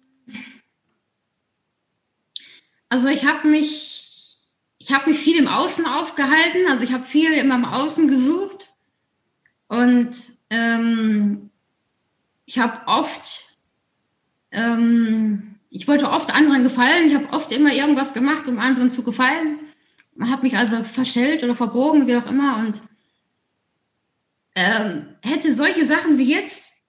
Also 2.89 3.07
ich 3.07 3.25
habe 3.25 3.47
mich, 3.47 3.94
ich 4.87 4.93
habe 4.93 5.09
mich 5.09 5.19
viel 5.19 5.37
im 5.37 5.47
Außen 5.47 5.83
aufgehalten. 5.87 6.67
Also 6.69 6.83
ich 6.83 6.93
habe 6.93 7.03
viel 7.03 7.33
immer 7.33 7.55
im 7.55 7.65
Außen 7.65 8.07
gesucht 8.07 8.69
und 9.67 10.11
ähm, 10.51 11.49
ich 12.45 12.59
habe 12.59 12.81
oft, 12.85 13.57
ähm, 14.51 15.55
ich 15.71 15.87
wollte 15.87 16.11
oft 16.11 16.31
anderen 16.31 16.63
gefallen. 16.63 17.07
Ich 17.07 17.15
habe 17.15 17.33
oft 17.33 17.51
immer 17.51 17.73
irgendwas 17.73 18.13
gemacht, 18.13 18.47
um 18.47 18.59
anderen 18.59 18.91
zu 18.91 19.01
gefallen. 19.01 19.59
Man 20.13 20.29
hat 20.29 20.43
mich 20.43 20.55
also 20.55 20.83
verstellt 20.83 21.43
oder 21.43 21.55
verbogen, 21.55 22.05
wie 22.05 22.17
auch 22.17 22.27
immer. 22.27 22.59
Und 22.59 22.83
ähm, 24.53 25.15
hätte 25.23 25.55
solche 25.55 25.83
Sachen 25.83 26.19
wie 26.19 26.31
jetzt, 26.31 26.83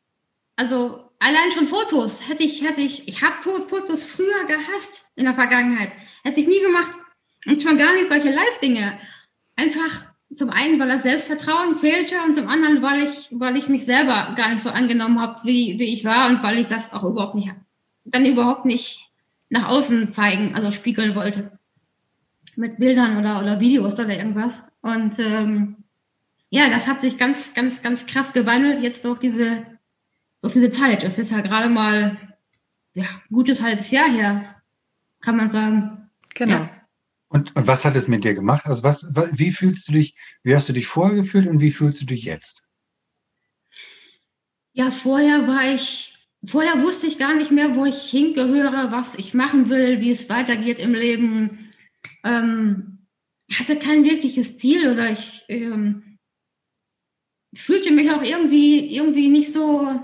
also 0.57 1.09
allein 1.19 1.51
schon 1.53 1.67
Fotos, 1.67 2.29
hätte 2.29 2.43
ich, 2.43 2.61
hätte 2.61 2.83
ich, 2.83 3.09
ich 3.09 3.23
habe 3.23 3.43
Fotos 3.43 4.05
früher 4.05 4.45
gehasst 4.45 5.07
in 5.17 5.25
der 5.25 5.35
Vergangenheit. 5.35 5.93
Hätte 6.25 6.41
ich 6.41 6.47
nie 6.47 6.61
gemacht. 6.61 6.93
Und 7.45 7.63
schon 7.63 7.79
gar 7.79 7.95
nicht 7.95 8.07
solche 8.07 8.31
Live-Dinge. 8.31 8.99
Einfach 9.57 10.07
zum 10.35 10.51
einen, 10.51 10.79
weil 10.81 10.89
das 10.89 11.03
Selbstvertrauen 11.03 11.77
fehlte 11.77 12.17
und 12.23 12.35
zum 12.35 12.49
anderen, 12.49 12.83
weil 12.83 13.05
ich, 13.05 13.29
weil 13.31 13.57
ich 13.57 13.69
mich 13.69 13.85
selber 13.85 14.35
gar 14.37 14.51
nicht 14.51 14.61
so 14.61 14.71
angenommen 14.71 15.21
habe, 15.21 15.41
wie, 15.45 15.79
wie 15.79 15.95
ich 15.95 16.05
war 16.05 16.29
und 16.29 16.43
weil 16.43 16.59
ich 16.59 16.67
das 16.67 16.93
auch 16.93 17.05
überhaupt 17.05 17.35
nicht, 17.35 17.51
dann 18.05 18.27
überhaupt 18.27 18.65
nicht 18.65 19.11
nach 19.49 19.69
außen 19.69 20.11
zeigen, 20.11 20.55
also 20.55 20.71
spiegeln 20.71 21.15
wollte. 21.15 21.53
Mit 22.57 22.79
Bildern 22.79 23.19
oder, 23.19 23.41
oder 23.41 23.61
Videos 23.61 23.95
oder 23.95 24.17
irgendwas. 24.17 24.65
Und 24.81 25.19
ähm, 25.19 25.77
ja, 26.51 26.71
das 26.71 26.89
hat 26.89 27.01
sich 27.01 27.19
ganz, 27.19 27.55
ganz, 27.55 27.83
ganz 27.83 28.07
krass 28.07 28.33
gewandelt 28.33 28.83
jetzt 28.83 29.05
durch 29.05 29.19
diese, 29.19 29.67
durch 30.41 30.55
diese 30.55 30.71
Zeit. 30.71 31.03
Das 31.03 31.19
ist 31.19 31.31
ja 31.31 31.41
gerade 31.41 31.69
mal 31.69 32.17
ja, 32.95 33.05
gutes 33.31 33.63
halbes 33.63 33.91
Jahr 33.91 34.11
her, 34.11 34.57
kann 35.21 35.37
man 35.37 35.51
sagen. 35.51 36.11
Genau. 36.35 36.55
Ja. 36.55 36.71
Und, 37.29 37.57
und 37.57 37.67
was 37.67 37.85
hat 37.85 37.97
es 37.97 38.09
mit 38.09 38.25
dir 38.25 38.35
gemacht? 38.35 38.67
Also 38.67 38.83
was, 38.83 39.07
wie 39.33 39.51
fühlst 39.51 39.89
du 39.89 39.93
dich, 39.93 40.15
wie 40.43 40.55
hast 40.55 40.69
du 40.69 40.73
dich 40.73 40.87
vorher 40.87 41.23
gefühlt 41.23 41.49
und 41.49 41.61
wie 41.61 41.73
fühlst 41.73 42.01
du 42.01 42.07
dich 42.07 42.25
jetzt? 42.25 42.65
Ja, 44.73 44.91
vorher 44.91 45.49
war 45.49 45.75
ich, 45.75 46.15
vorher 46.47 46.83
wusste 46.83 47.07
ich 47.07 47.19
gar 47.19 47.35
nicht 47.35 47.51
mehr, 47.51 47.75
wo 47.75 47.85
ich 47.85 48.03
hingehöre, 48.11 48.93
was 48.93 49.15
ich 49.17 49.35
machen 49.35 49.71
will, 49.71 50.01
wie 50.01 50.11
es 50.11 50.29
weitergeht 50.29 50.79
im 50.79 50.95
Leben. 50.95 51.71
Ähm, 52.25 52.99
hatte 53.53 53.79
kein 53.79 54.05
wirkliches 54.05 54.57
Ziel 54.57 54.91
oder 54.91 55.11
ich 55.11 55.45
ähm, 55.49 56.19
fühlte 57.55 57.91
mich 57.91 58.11
auch 58.11 58.23
irgendwie, 58.23 58.95
irgendwie 58.95 59.29
nicht 59.29 59.53
so, 59.53 60.01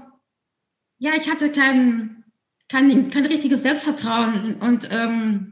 ja, 0.99 1.13
ich 1.19 1.31
hatte 1.31 1.51
kein, 1.51 2.25
kein, 2.69 3.11
kein 3.11 3.27
richtiges 3.27 3.63
Selbstvertrauen 3.63 4.57
und 4.57 4.89
ähm, 4.91 5.52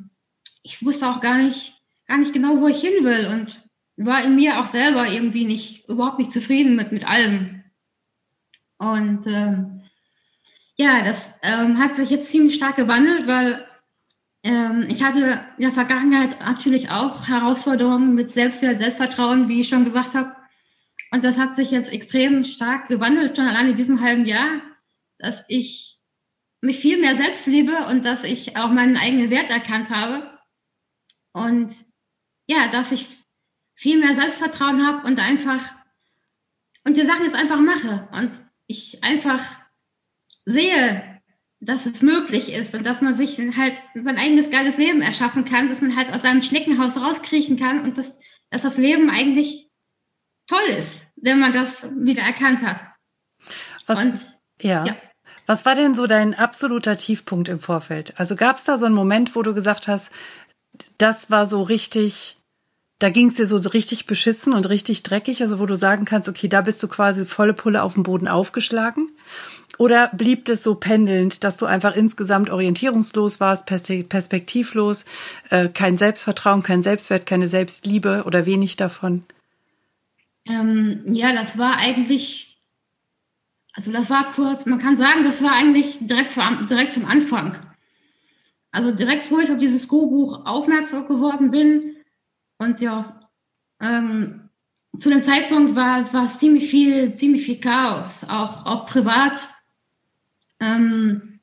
ich 0.62 0.84
wusste 0.84 1.08
auch 1.08 1.20
gar 1.20 1.38
nicht, 1.38 1.74
gar 2.06 2.18
nicht 2.18 2.32
genau, 2.32 2.60
wo 2.60 2.68
ich 2.68 2.80
hin 2.80 3.04
will 3.04 3.26
und 3.26 3.60
war 3.96 4.24
in 4.24 4.34
mir 4.34 4.60
auch 4.60 4.66
selber 4.66 5.06
irgendwie 5.08 5.44
nicht, 5.44 5.88
überhaupt 5.88 6.18
nicht 6.18 6.32
zufrieden 6.32 6.76
mit, 6.76 6.92
mit 6.92 7.06
allem. 7.08 7.62
Und 8.78 9.26
ähm, 9.26 9.82
ja, 10.76 11.02
das 11.04 11.34
ähm, 11.42 11.78
hat 11.78 11.96
sich 11.96 12.10
jetzt 12.10 12.30
ziemlich 12.30 12.54
stark 12.54 12.76
gewandelt, 12.76 13.26
weil 13.26 13.66
ähm, 14.42 14.86
ich 14.88 15.02
hatte 15.02 15.44
in 15.58 15.64
der 15.64 15.72
Vergangenheit 15.72 16.40
natürlich 16.40 16.90
auch 16.90 17.28
Herausforderungen 17.28 18.14
mit 18.14 18.30
Selbstwert, 18.30 18.78
Selbstvertrauen, 18.78 19.48
wie 19.48 19.60
ich 19.60 19.68
schon 19.68 19.84
gesagt 19.84 20.14
habe. 20.14 20.34
Und 21.12 21.24
das 21.24 21.38
hat 21.38 21.56
sich 21.56 21.70
jetzt 21.70 21.92
extrem 21.92 22.44
stark 22.44 22.88
gewandelt, 22.88 23.36
schon 23.36 23.46
allein 23.46 23.70
in 23.70 23.76
diesem 23.76 24.00
halben 24.00 24.24
Jahr, 24.24 24.62
dass 25.18 25.44
ich 25.48 25.98
mich 26.62 26.78
viel 26.78 26.98
mehr 27.00 27.16
selbst 27.16 27.46
liebe 27.46 27.86
und 27.90 28.04
dass 28.04 28.24
ich 28.24 28.56
auch 28.56 28.70
meinen 28.70 28.96
eigenen 28.96 29.28
Wert 29.28 29.50
erkannt 29.50 29.90
habe 29.90 30.39
und 31.32 31.74
ja, 32.46 32.68
dass 32.68 32.92
ich 32.92 33.08
viel 33.74 33.98
mehr 33.98 34.14
Selbstvertrauen 34.14 34.86
habe 34.86 35.06
und 35.06 35.18
einfach 35.18 35.60
und 36.84 36.96
die 36.96 37.06
Sachen 37.06 37.24
jetzt 37.24 37.34
einfach 37.34 37.60
mache 37.60 38.08
und 38.12 38.30
ich 38.66 39.02
einfach 39.02 39.40
sehe, 40.44 41.20
dass 41.60 41.86
es 41.86 42.02
möglich 42.02 42.52
ist 42.52 42.74
und 42.74 42.86
dass 42.86 43.02
man 43.02 43.14
sich 43.14 43.38
halt 43.56 43.80
sein 43.94 44.16
eigenes 44.16 44.50
geiles 44.50 44.78
Leben 44.78 45.02
erschaffen 45.02 45.44
kann, 45.44 45.68
dass 45.68 45.82
man 45.82 45.96
halt 45.96 46.12
aus 46.12 46.22
seinem 46.22 46.40
Schneckenhaus 46.40 46.96
rauskriechen 46.96 47.58
kann 47.58 47.82
und 47.82 47.98
dass, 47.98 48.18
dass 48.48 48.62
das 48.62 48.78
Leben 48.78 49.10
eigentlich 49.10 49.70
toll 50.46 50.68
ist, 50.78 51.06
wenn 51.16 51.38
man 51.38 51.52
das 51.52 51.84
wieder 51.96 52.22
erkannt 52.22 52.62
hat. 52.62 52.82
Was, 53.86 54.04
und, 54.04 54.20
ja. 54.62 54.86
ja. 54.86 54.96
Was 55.46 55.66
war 55.66 55.74
denn 55.74 55.94
so 55.94 56.06
dein 56.06 56.34
absoluter 56.34 56.96
Tiefpunkt 56.96 57.48
im 57.48 57.60
Vorfeld? 57.60 58.18
Also 58.18 58.36
gab 58.36 58.56
es 58.56 58.64
da 58.64 58.78
so 58.78 58.86
einen 58.86 58.94
Moment, 58.94 59.34
wo 59.34 59.42
du 59.42 59.52
gesagt 59.52 59.88
hast, 59.88 60.10
das 60.98 61.30
war 61.30 61.46
so 61.46 61.62
richtig, 61.62 62.36
da 62.98 63.10
ging 63.10 63.28
es 63.28 63.36
dir 63.36 63.46
so 63.46 63.56
richtig 63.56 64.06
beschissen 64.06 64.52
und 64.52 64.68
richtig 64.68 65.02
dreckig, 65.02 65.42
also 65.42 65.58
wo 65.58 65.66
du 65.66 65.76
sagen 65.76 66.04
kannst, 66.04 66.28
okay, 66.28 66.48
da 66.48 66.60
bist 66.60 66.82
du 66.82 66.88
quasi 66.88 67.26
volle 67.26 67.54
Pulle 67.54 67.82
auf 67.82 67.94
dem 67.94 68.02
Boden 68.02 68.28
aufgeschlagen? 68.28 69.10
Oder 69.78 70.08
blieb 70.08 70.46
es 70.50 70.62
so 70.62 70.74
pendelnd, 70.74 71.42
dass 71.42 71.56
du 71.56 71.64
einfach 71.64 71.94
insgesamt 71.96 72.50
orientierungslos 72.50 73.40
warst, 73.40 73.64
perspektivlos, 73.64 75.06
äh, 75.48 75.70
kein 75.70 75.96
Selbstvertrauen, 75.96 76.62
kein 76.62 76.82
Selbstwert, 76.82 77.24
keine 77.24 77.48
Selbstliebe 77.48 78.24
oder 78.26 78.44
wenig 78.44 78.76
davon? 78.76 79.24
Ähm, 80.46 81.02
ja, 81.06 81.32
das 81.32 81.56
war 81.56 81.78
eigentlich, 81.78 82.60
also 83.72 83.90
das 83.90 84.10
war 84.10 84.32
kurz, 84.32 84.66
man 84.66 84.80
kann 84.80 84.96
sagen, 84.98 85.22
das 85.22 85.42
war 85.42 85.52
eigentlich 85.52 85.98
direkt, 86.00 86.30
zu, 86.30 86.40
direkt 86.68 86.92
zum 86.92 87.06
Anfang. 87.06 87.56
Also 88.72 88.92
direkt, 88.92 89.30
wo 89.30 89.38
ich 89.38 89.50
auf 89.50 89.58
dieses 89.58 89.88
Go-Buch 89.88 90.46
aufmerksam 90.46 91.08
geworden 91.08 91.50
bin 91.50 91.96
und 92.58 92.80
ja, 92.80 93.04
ähm, 93.80 94.48
zu 94.98 95.08
dem 95.08 95.24
Zeitpunkt 95.24 95.74
war 95.76 96.00
es 96.00 96.12
war 96.12 96.28
ziemlich 96.28 96.68
viel, 96.68 97.14
ziemlich 97.14 97.44
viel 97.44 97.60
Chaos, 97.60 98.24
auch, 98.28 98.66
auch 98.66 98.86
privat, 98.86 99.48
ähm, 100.60 101.40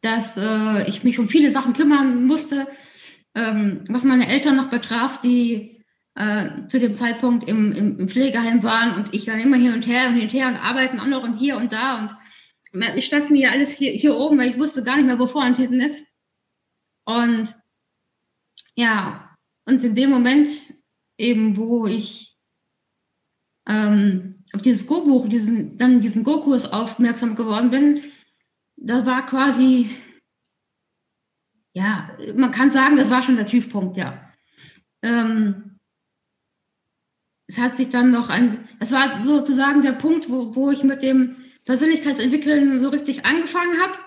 dass 0.00 0.36
äh, 0.36 0.88
ich 0.88 1.04
mich 1.04 1.18
um 1.18 1.28
viele 1.28 1.50
Sachen 1.50 1.72
kümmern 1.72 2.24
musste, 2.26 2.66
ähm, 3.34 3.84
was 3.88 4.04
meine 4.04 4.28
Eltern 4.28 4.56
noch 4.56 4.70
betraf, 4.70 5.20
die 5.20 5.84
äh, 6.14 6.66
zu 6.68 6.80
dem 6.80 6.96
Zeitpunkt 6.96 7.48
im, 7.48 7.72
im, 7.72 7.98
im, 7.98 8.08
Pflegeheim 8.08 8.62
waren 8.62 8.94
und 8.94 9.14
ich 9.14 9.24
dann 9.26 9.38
immer 9.38 9.56
hin 9.56 9.74
und 9.74 9.86
her 9.86 10.08
und 10.08 10.14
hin 10.14 10.22
und 10.22 10.32
her 10.32 10.48
und 10.48 10.56
arbeiten 10.56 10.98
auch 10.98 11.06
noch 11.06 11.22
und 11.22 11.38
hier 11.38 11.56
und 11.56 11.72
da 11.72 12.00
und 12.02 12.16
ich 12.96 13.06
stand 13.06 13.30
mir 13.30 13.50
alles 13.50 13.70
hier, 13.70 13.90
hier 13.90 14.16
oben, 14.16 14.38
weil 14.38 14.50
ich 14.50 14.58
wusste 14.58 14.84
gar 14.84 14.96
nicht 14.96 15.06
mehr, 15.06 15.18
wo 15.18 15.26
vorne 15.26 15.56
hinten 15.56 15.80
ist. 15.80 16.00
Und 17.18 17.56
ja, 18.76 19.36
und 19.66 19.82
in 19.84 19.94
dem 19.94 20.10
Moment 20.10 20.48
eben, 21.18 21.56
wo 21.56 21.86
ich 21.86 22.36
ähm, 23.68 24.42
auf 24.52 24.62
dieses 24.62 24.86
Go-Buch, 24.86 25.28
diesen, 25.28 25.78
dann 25.78 26.00
diesen 26.00 26.24
Go-Kurs 26.24 26.72
aufmerksam 26.72 27.36
geworden 27.36 27.70
bin, 27.70 28.02
das 28.76 29.04
war 29.06 29.26
quasi, 29.26 29.90
ja, 31.74 32.16
man 32.34 32.50
kann 32.50 32.70
sagen, 32.70 32.96
das 32.96 33.10
war 33.10 33.22
schon 33.22 33.36
der 33.36 33.46
Tiefpunkt, 33.46 33.96
ja. 33.96 34.32
Ähm, 35.02 35.78
es 37.46 37.58
hat 37.58 37.76
sich 37.76 37.88
dann 37.88 38.10
noch 38.10 38.30
ein, 38.30 38.68
das 38.78 38.92
war 38.92 39.22
sozusagen 39.22 39.82
der 39.82 39.92
Punkt, 39.92 40.30
wo, 40.30 40.54
wo 40.54 40.70
ich 40.70 40.84
mit 40.84 41.02
dem 41.02 41.36
Persönlichkeitsentwickeln 41.64 42.80
so 42.80 42.88
richtig 42.88 43.24
angefangen 43.26 43.80
habe. 43.82 43.98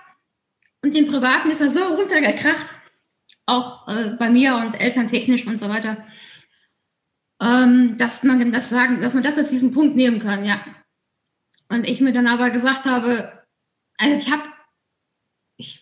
Und 0.82 0.94
den 0.94 1.06
Privaten 1.06 1.50
ist 1.50 1.60
er 1.60 1.70
so 1.70 1.82
runtergekracht, 1.82 2.74
auch 3.46 3.88
äh, 3.88 4.10
bei 4.18 4.30
mir 4.30 4.56
und 4.56 4.80
elterntechnisch 4.80 5.46
und 5.46 5.58
so 5.58 5.68
weiter, 5.68 6.04
ähm, 7.42 7.96
dass 7.98 8.22
man 8.22 8.52
das 8.52 8.68
sagen, 8.68 9.00
dass 9.00 9.14
man 9.14 9.22
das 9.22 9.36
als 9.36 9.50
diesen 9.50 9.72
Punkt 9.72 9.96
nehmen 9.96 10.20
kann, 10.20 10.44
ja. 10.44 10.64
Und 11.68 11.88
ich 11.88 12.00
mir 12.00 12.12
dann 12.12 12.26
aber 12.26 12.50
gesagt 12.50 12.86
habe, 12.86 13.44
also 13.98 14.16
ich 14.16 14.30
habe, 14.30 14.44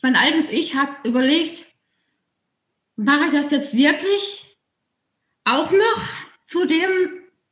mein 0.02 0.16
altes 0.16 0.50
Ich 0.50 0.74
hat 0.76 1.04
überlegt, 1.04 1.66
mache 2.96 3.26
ich 3.26 3.32
das 3.32 3.50
jetzt 3.50 3.76
wirklich 3.76 4.56
auch 5.44 5.70
noch 5.70 6.02
zu 6.46 6.66
dem, 6.66 6.90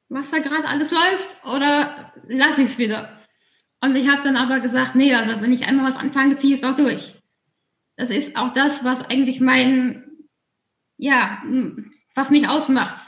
was 0.09 0.31
da 0.31 0.39
gerade 0.39 0.69
alles 0.69 0.91
läuft, 0.91 1.45
oder 1.45 2.13
lasse 2.29 2.63
ich 2.63 2.71
es 2.71 2.79
wieder? 2.79 3.21
Und 3.83 3.97
ich 3.97 4.09
habe 4.09 4.23
dann 4.23 4.37
aber 4.37 4.61
gesagt, 4.61 4.95
nee, 4.95 5.15
also 5.15 5.41
wenn 5.41 5.53
ich 5.53 5.67
einmal 5.67 5.87
was 5.87 5.97
anfange, 5.97 6.37
ziehe 6.37 6.55
ich 6.55 6.63
es 6.63 6.69
auch 6.69 6.77
durch. 6.77 7.20
Das 8.01 8.09
ist 8.09 8.35
auch 8.35 8.55
das, 8.55 8.83
was 8.83 9.03
eigentlich 9.11 9.43
mein, 9.43 10.05
ja, 10.97 11.43
was 12.15 12.31
mich 12.31 12.49
ausmacht. 12.49 12.99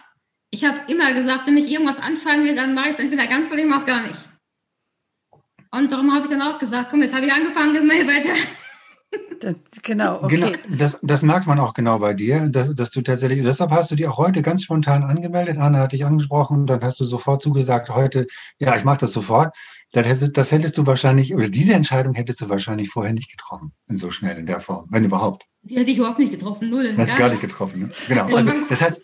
Ich 0.50 0.66
habe 0.66 0.80
immer 0.92 1.14
gesagt, 1.14 1.46
wenn 1.46 1.56
ich 1.56 1.70
irgendwas 1.70 1.99
anfange, 1.99 2.54
dann 2.54 2.75
mache 2.75 2.90
ich 2.90 2.94
es 2.96 2.99
entweder 2.99 3.26
ganz 3.26 3.50
oder 3.50 3.61
ich 3.61 3.66
mache 3.66 3.80
es 3.80 3.87
gar 3.87 4.02
nicht. 4.02 4.18
Und 5.75 5.90
darum 5.90 6.12
habe 6.12 6.26
ich 6.26 6.30
dann 6.30 6.42
auch 6.42 6.58
gesagt, 6.58 6.90
komm, 6.90 7.00
jetzt 7.00 7.14
habe 7.14 7.25
ich 7.25 7.32
angefangen, 7.32 7.75
jetzt 7.75 7.87
mache 7.87 7.99
ich 7.99 8.06
weiter. 8.06 8.38
Das, 9.40 9.56
genau, 9.82 10.22
okay. 10.22 10.37
Genau, 10.37 10.52
das, 10.70 10.99
das 11.02 11.22
merkt 11.22 11.46
man 11.46 11.61
auch 11.61 11.75
genau 11.75 11.99
bei 11.99 12.14
dir, 12.14 12.49
dass, 12.49 12.75
dass, 12.75 12.92
du 12.92 13.02
tatsächlich, 13.02 13.42
deshalb 13.42 13.70
hast 13.70 13.90
du 13.90 13.96
dich 13.96 14.06
auch 14.06 14.16
heute 14.16 14.40
ganz 14.40 14.62
spontan 14.62 15.02
angemeldet. 15.02 15.58
Anna 15.58 15.80
hat 15.80 15.92
dich 15.92 16.06
angesprochen 16.06 16.61
und 16.61 16.66
dann 16.68 16.82
hast 16.82 16.99
du 16.99 17.04
sofort 17.04 17.42
zugesagt, 17.42 17.90
heute, 17.90 18.26
ja, 18.58 18.75
ich 18.75 18.84
mache 18.84 18.99
das 18.99 19.12
sofort. 19.12 19.54
Dann 19.92 20.04
hättest, 20.04 20.37
das 20.37 20.52
hättest 20.52 20.78
du 20.78 20.87
wahrscheinlich, 20.87 21.34
oder 21.34 21.49
diese 21.49 21.75
Entscheidung 21.75 22.14
hättest 22.14 22.40
du 22.40 22.49
wahrscheinlich 22.49 22.88
vorher 22.88 23.12
nicht 23.12 23.30
getroffen, 23.30 23.72
in 23.88 23.99
so 23.99 24.11
schnell 24.11 24.38
in 24.38 24.46
der 24.46 24.61
Form, 24.61 24.87
wenn 24.90 25.04
überhaupt. 25.04 25.44
Die 25.62 25.76
hätte 25.76 25.90
ich 25.90 25.99
überhaupt 25.99 26.18
nicht 26.18 26.32
getroffen, 26.32 26.70
null. 26.70 26.94
Hätte 26.96 27.16
gar 27.18 27.28
nicht 27.28 27.42
getroffen, 27.42 27.80
ne? 27.80 27.90
Genau. 28.08 28.34
Also, 28.34 28.52
das 28.68 28.80
heißt, 28.82 29.02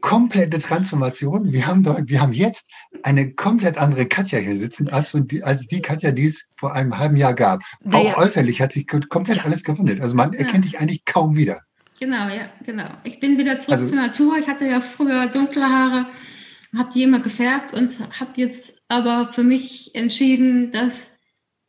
komplette 0.00 0.58
Transformation. 0.58 1.52
Wir 1.52 1.66
haben 1.66 1.82
dort, 1.82 2.08
wir 2.08 2.20
haben 2.20 2.32
jetzt 2.32 2.68
eine 3.02 3.32
komplett 3.32 3.78
andere 3.78 4.06
Katja 4.06 4.38
hier 4.38 4.56
sitzen, 4.56 4.88
als 4.88 5.12
die, 5.14 5.42
als 5.42 5.66
die 5.66 5.80
Katja, 5.80 6.10
die 6.10 6.24
es 6.24 6.46
vor 6.56 6.74
einem 6.74 6.98
halben 6.98 7.16
Jahr 7.16 7.34
gab. 7.34 7.62
Auch 7.92 8.16
äußerlich 8.16 8.60
hat 8.60 8.72
sich 8.72 8.86
komplett 8.86 9.44
alles 9.44 9.62
gewandelt. 9.62 10.00
Also 10.00 10.16
man 10.16 10.32
erkennt 10.32 10.64
dich 10.64 10.80
eigentlich 10.80 11.04
kaum 11.04 11.36
wieder. 11.36 11.60
Genau, 12.00 12.28
ja, 12.28 12.48
genau. 12.64 12.88
Ich 13.04 13.20
bin 13.20 13.38
wieder 13.38 13.60
zurück 13.60 13.74
also, 13.74 13.86
zur 13.86 13.96
Natur. 13.96 14.38
Ich 14.38 14.48
hatte 14.48 14.66
ja 14.66 14.80
früher 14.80 15.26
dunkle 15.26 15.64
Haare, 15.64 16.06
habe 16.76 16.90
die 16.92 17.02
immer 17.02 17.20
gefärbt 17.20 17.74
und 17.74 17.98
habe 18.20 18.32
jetzt 18.36 18.80
aber 18.88 19.32
für 19.32 19.42
mich 19.42 19.94
entschieden, 19.94 20.70
dass 20.70 21.18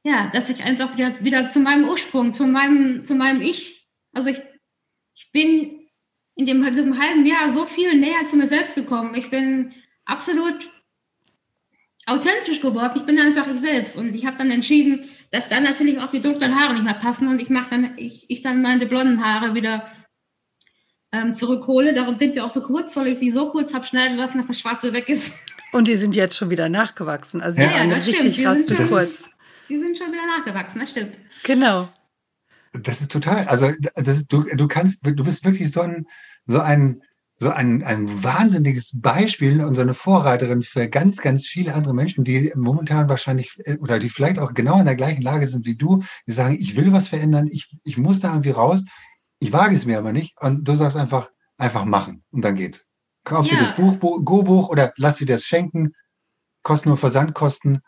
ja, 0.04 0.30
dass 0.34 0.50
ich 0.50 0.64
einfach 0.64 0.98
wieder, 0.98 1.24
wieder 1.24 1.50
zu 1.50 1.60
meinem 1.60 1.88
Ursprung, 1.88 2.34
zu 2.34 2.48
meinem, 2.48 3.06
zu 3.06 3.16
meinem 3.16 3.42
Ich. 3.42 3.88
Also 4.14 4.30
ich, 4.30 4.42
ich 5.16 5.32
bin 5.32 5.88
in 6.36 6.46
dem, 6.46 6.64
diesem 6.74 7.00
halben 7.00 7.26
Jahr 7.26 7.52
so 7.52 7.66
viel 7.66 7.96
näher 8.00 8.26
zu 8.26 8.36
mir 8.36 8.48
selbst 8.48 8.76
gekommen. 8.76 9.14
Ich 9.16 9.30
bin 9.30 9.74
absolut 10.06 10.72
authentisch 12.08 12.62
geworden. 12.62 12.94
Ich 12.96 13.06
bin 13.06 13.20
einfach 13.20 13.48
ich 13.48 13.60
selbst. 13.60 13.96
Und 13.96 14.16
ich 14.16 14.26
habe 14.26 14.38
dann 14.38 14.50
entschieden, 14.50 15.08
dass 15.30 15.50
dann 15.50 15.64
natürlich 15.64 16.00
auch 16.00 16.10
die 16.10 16.22
dunklen 16.22 16.60
Haare 16.60 16.74
nicht 16.74 16.84
mehr 16.84 16.96
passen 16.96 17.28
und 17.28 17.40
ich 17.40 17.50
mache 17.50 17.70
dann, 17.70 17.94
ich, 17.98 18.26
ich 18.30 18.42
dann 18.42 18.62
meine 18.62 18.88
blonden 18.88 19.24
Haare 19.24 19.54
wieder 19.54 19.90
ähm, 21.12 21.34
zurückhole. 21.34 21.94
Darum 21.94 22.16
sind 22.16 22.36
die 22.36 22.42
auch 22.42 22.50
so 22.50 22.62
kurz, 22.62 22.96
weil 22.96 23.08
ich 23.08 23.20
sie 23.20 23.32
so 23.32 23.50
kurz 23.50 23.74
habe 23.74 23.86
schneiden 23.86 24.18
lassen, 24.18 24.38
dass 24.38 24.48
das 24.48 24.60
Schwarze 24.60 24.94
weg 24.94 25.10
ist. 25.10 25.34
Und 25.72 25.88
die 25.88 25.96
sind 25.96 26.16
jetzt 26.16 26.38
schon 26.38 26.50
wieder 26.50 26.70
nachgewachsen. 26.70 27.42
Also 27.42 27.62
ja, 27.62 27.84
ja 27.84 27.96
richtig 27.96 28.46
raspel 28.46 28.78
kurz. 28.88 29.30
Die 29.70 29.78
sind 29.78 29.98
schon 29.98 30.12
wieder 30.12 30.26
nachgewachsen, 30.26 30.80
das 30.80 30.90
stimmt. 30.92 31.18
Genau. 31.44 31.88
Das 32.74 33.02
ist 33.02 33.12
total, 33.12 33.48
also 33.48 33.70
das 33.96 34.08
ist, 34.08 34.32
du, 34.32 34.44
du 34.44 34.68
kannst, 34.68 35.00
du 35.06 35.24
bist 35.24 35.44
wirklich 35.46 35.72
so 35.72 35.82
ein, 35.82 36.08
so 36.46 36.60
ein, 36.60 37.02
so 37.40 37.50
ein, 37.50 37.84
ein 37.84 38.24
wahnsinniges 38.24 38.92
Beispiel 39.02 39.64
und 39.64 39.76
so 39.76 39.82
eine 39.82 39.96
Vorreiterin 39.96 40.62
für 40.62 40.88
ganz, 40.88 41.18
ganz 41.18 41.48
viele 41.48 41.74
andere 41.74 41.96
Menschen, 41.96 42.24
die 42.24 42.52
momentan 42.56 43.10
wahrscheinlich 43.10 43.58
äh, 43.66 43.78
oder 43.78 43.98
die 43.98 44.10
vielleicht 44.10 44.40
auch 44.40 44.54
genau 44.54 44.80
in 44.80 44.86
der 44.86 44.96
gleichen 44.96 45.24
Lage 45.24 45.48
sind 45.48 45.66
wie 45.66 45.76
du, 45.76 46.04
die 46.28 46.34
sagen, 46.34 46.56
ich 46.60 46.76
will 46.76 46.94
was 46.94 47.08
verändern, 47.08 47.48
ich, 47.52 47.76
ich 47.84 47.98
muss 47.98 48.20
da 48.20 48.30
irgendwie 48.30 48.52
raus, 48.52 48.84
ich 49.42 49.52
wage 49.52 49.76
es 49.76 49.86
mir 49.86 49.98
aber 49.98 50.14
nicht 50.14 50.40
und 50.42 50.64
du 50.64 50.76
sagst 50.76 50.96
einfach, 50.96 51.30
einfach 51.58 51.84
machen 51.84 52.24
und 52.32 52.44
dann 52.44 52.56
geht's. 52.56 52.86
Kauf 53.24 53.46
ja. 53.48 53.54
dir 53.54 53.66
das 53.66 53.76
Buch, 53.76 54.00
Go-Buch 54.00 54.70
oder 54.70 54.94
lass 54.98 55.18
dir 55.18 55.26
das 55.26 55.46
schenken, 55.46 55.94
kostet 56.64 56.88
nur 56.88 56.98
Versandkosten. 56.98 57.82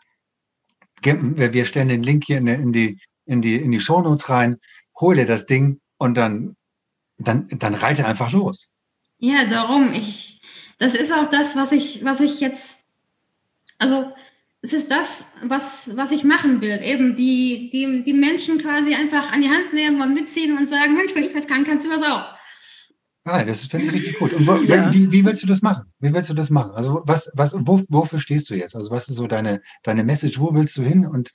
Wir 1.02 1.64
stellen 1.64 1.88
den 1.88 2.02
Link 2.02 2.24
hier 2.26 2.38
in 2.38 2.46
die, 2.46 2.52
in 2.52 2.72
die, 2.72 3.00
in 3.26 3.42
die, 3.42 3.56
in 3.56 3.72
die 3.72 3.80
Shownotes 3.80 4.28
rein 4.28 4.58
hol 5.00 5.16
dir 5.16 5.26
das 5.26 5.46
Ding 5.46 5.80
und 5.98 6.14
dann, 6.14 6.56
dann, 7.18 7.48
dann 7.48 7.74
reite 7.74 8.06
einfach 8.06 8.32
los. 8.32 8.68
Ja, 9.18 9.44
darum. 9.44 9.92
Ich, 9.92 10.40
das 10.78 10.94
ist 10.94 11.12
auch 11.12 11.26
das, 11.26 11.56
was 11.56 11.72
ich, 11.72 12.04
was 12.04 12.20
ich 12.20 12.40
jetzt, 12.40 12.80
also 13.78 14.12
es 14.64 14.72
ist 14.72 14.90
das, 14.90 15.26
was, 15.42 15.94
was 15.94 16.10
ich 16.10 16.24
machen 16.24 16.62
will. 16.62 16.80
Eben 16.82 17.16
die, 17.16 17.68
die, 17.70 18.02
die 18.02 18.14
Menschen 18.14 18.56
quasi 18.56 18.94
einfach 18.94 19.30
an 19.30 19.42
die 19.42 19.50
Hand 19.50 19.74
nehmen 19.74 20.00
und 20.00 20.14
mitziehen 20.14 20.56
und 20.56 20.66
sagen, 20.66 20.94
Mensch, 20.94 21.14
wenn 21.14 21.22
ich 21.22 21.34
das 21.34 21.46
kann, 21.46 21.64
kannst 21.64 21.84
du 21.84 21.90
das 21.90 22.02
auch. 22.02 22.34
Ah, 23.24 23.44
das 23.44 23.66
finde 23.66 23.86
ich 23.86 23.92
richtig 23.92 24.18
gut. 24.18 24.32
Und 24.32 24.46
wo, 24.46 24.54
ja. 24.54 24.90
wie, 24.90 25.12
wie 25.12 25.24
willst 25.24 25.42
du 25.42 25.46
das 25.46 25.60
machen? 25.60 25.92
Wie 25.98 26.14
willst 26.14 26.30
du 26.30 26.34
das 26.34 26.48
machen? 26.48 26.70
Also 26.72 27.02
was, 27.04 27.30
was, 27.34 27.54
wo, 27.54 27.82
wofür 27.90 28.18
stehst 28.18 28.48
du 28.48 28.54
jetzt? 28.54 28.74
Also 28.74 28.90
was 28.90 29.06
ist 29.10 29.16
so 29.16 29.26
deine, 29.26 29.60
deine 29.82 30.02
Message? 30.02 30.40
Wo 30.40 30.54
willst 30.54 30.78
du 30.78 30.82
hin? 30.82 31.06
Und 31.06 31.34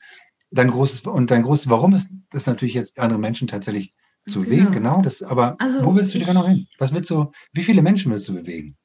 dein 0.49 0.71
großes, 0.71 1.01
und 1.01 1.29
dein 1.29 1.43
großes 1.43 1.69
Warum 1.69 1.93
ist 1.93 2.09
das 2.31 2.47
natürlich 2.47 2.73
jetzt 2.73 2.99
andere 2.99 3.19
Menschen 3.19 3.47
tatsächlich 3.47 3.93
zu 4.27 4.41
bewegen, 4.41 4.71
genau. 4.71 4.95
genau 4.95 5.01
das, 5.01 5.23
aber 5.23 5.55
also 5.59 5.85
wo 5.85 5.95
willst 5.95 6.13
du 6.13 6.19
genau 6.19 6.45
hin? 6.45 6.67
Was 6.77 6.93
willst 6.93 7.09
du, 7.09 7.31
wie 7.53 7.63
viele 7.63 7.81
Menschen 7.81 8.11
willst 8.11 8.27
du 8.27 8.33
bewegen? 8.33 8.75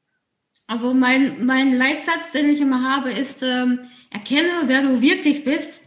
Also 0.67 0.95
mein, 0.95 1.45
mein 1.45 1.75
Leitsatz, 1.77 2.33
den 2.33 2.47
ich 2.47 2.61
immer 2.61 2.83
habe, 2.83 3.11
ist, 3.11 3.43
ähm, 3.43 3.81
erkenne, 4.15 4.63
wer 4.67 4.83
du 4.83 5.03
wirklich 5.03 5.45
bist 5.45 5.83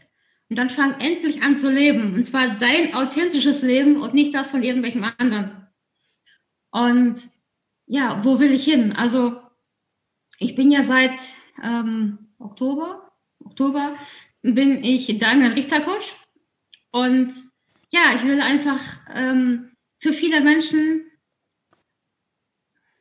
und 0.50 0.58
dann 0.58 0.70
fang 0.70 1.00
endlich 1.00 1.42
an 1.42 1.56
zu 1.56 1.72
leben. 1.72 2.14
Und 2.14 2.28
zwar 2.28 2.60
dein 2.60 2.94
authentisches 2.94 3.64
Leben 3.64 4.02
und 4.02 4.14
nicht 4.14 4.36
das 4.36 4.52
von 4.52 4.62
irgendwelchen 4.62 5.04
anderen. 5.18 5.68
Und 6.72 7.18
ja, 7.88 8.24
wo 8.24 8.40
will 8.40 8.52
ich 8.52 8.66
hin? 8.66 8.94
Also 8.94 9.42
ich 10.40 10.56
bin 10.56 10.70
ja 10.70 10.84
seit 10.84 11.20
ähm, 11.64 12.20
Oktober, 12.38 13.12
Oktober 13.44 13.96
bin 14.42 14.84
ich 14.84 15.18
Damian 15.18 15.54
Richter-Coach 15.54 16.16
und 16.92 17.30
ja, 17.92 18.14
ich 18.16 18.24
will 18.24 18.42
einfach 18.42 18.82
ähm, 19.14 19.72
für 20.00 20.14
viele 20.14 20.42
Menschen, 20.42 21.06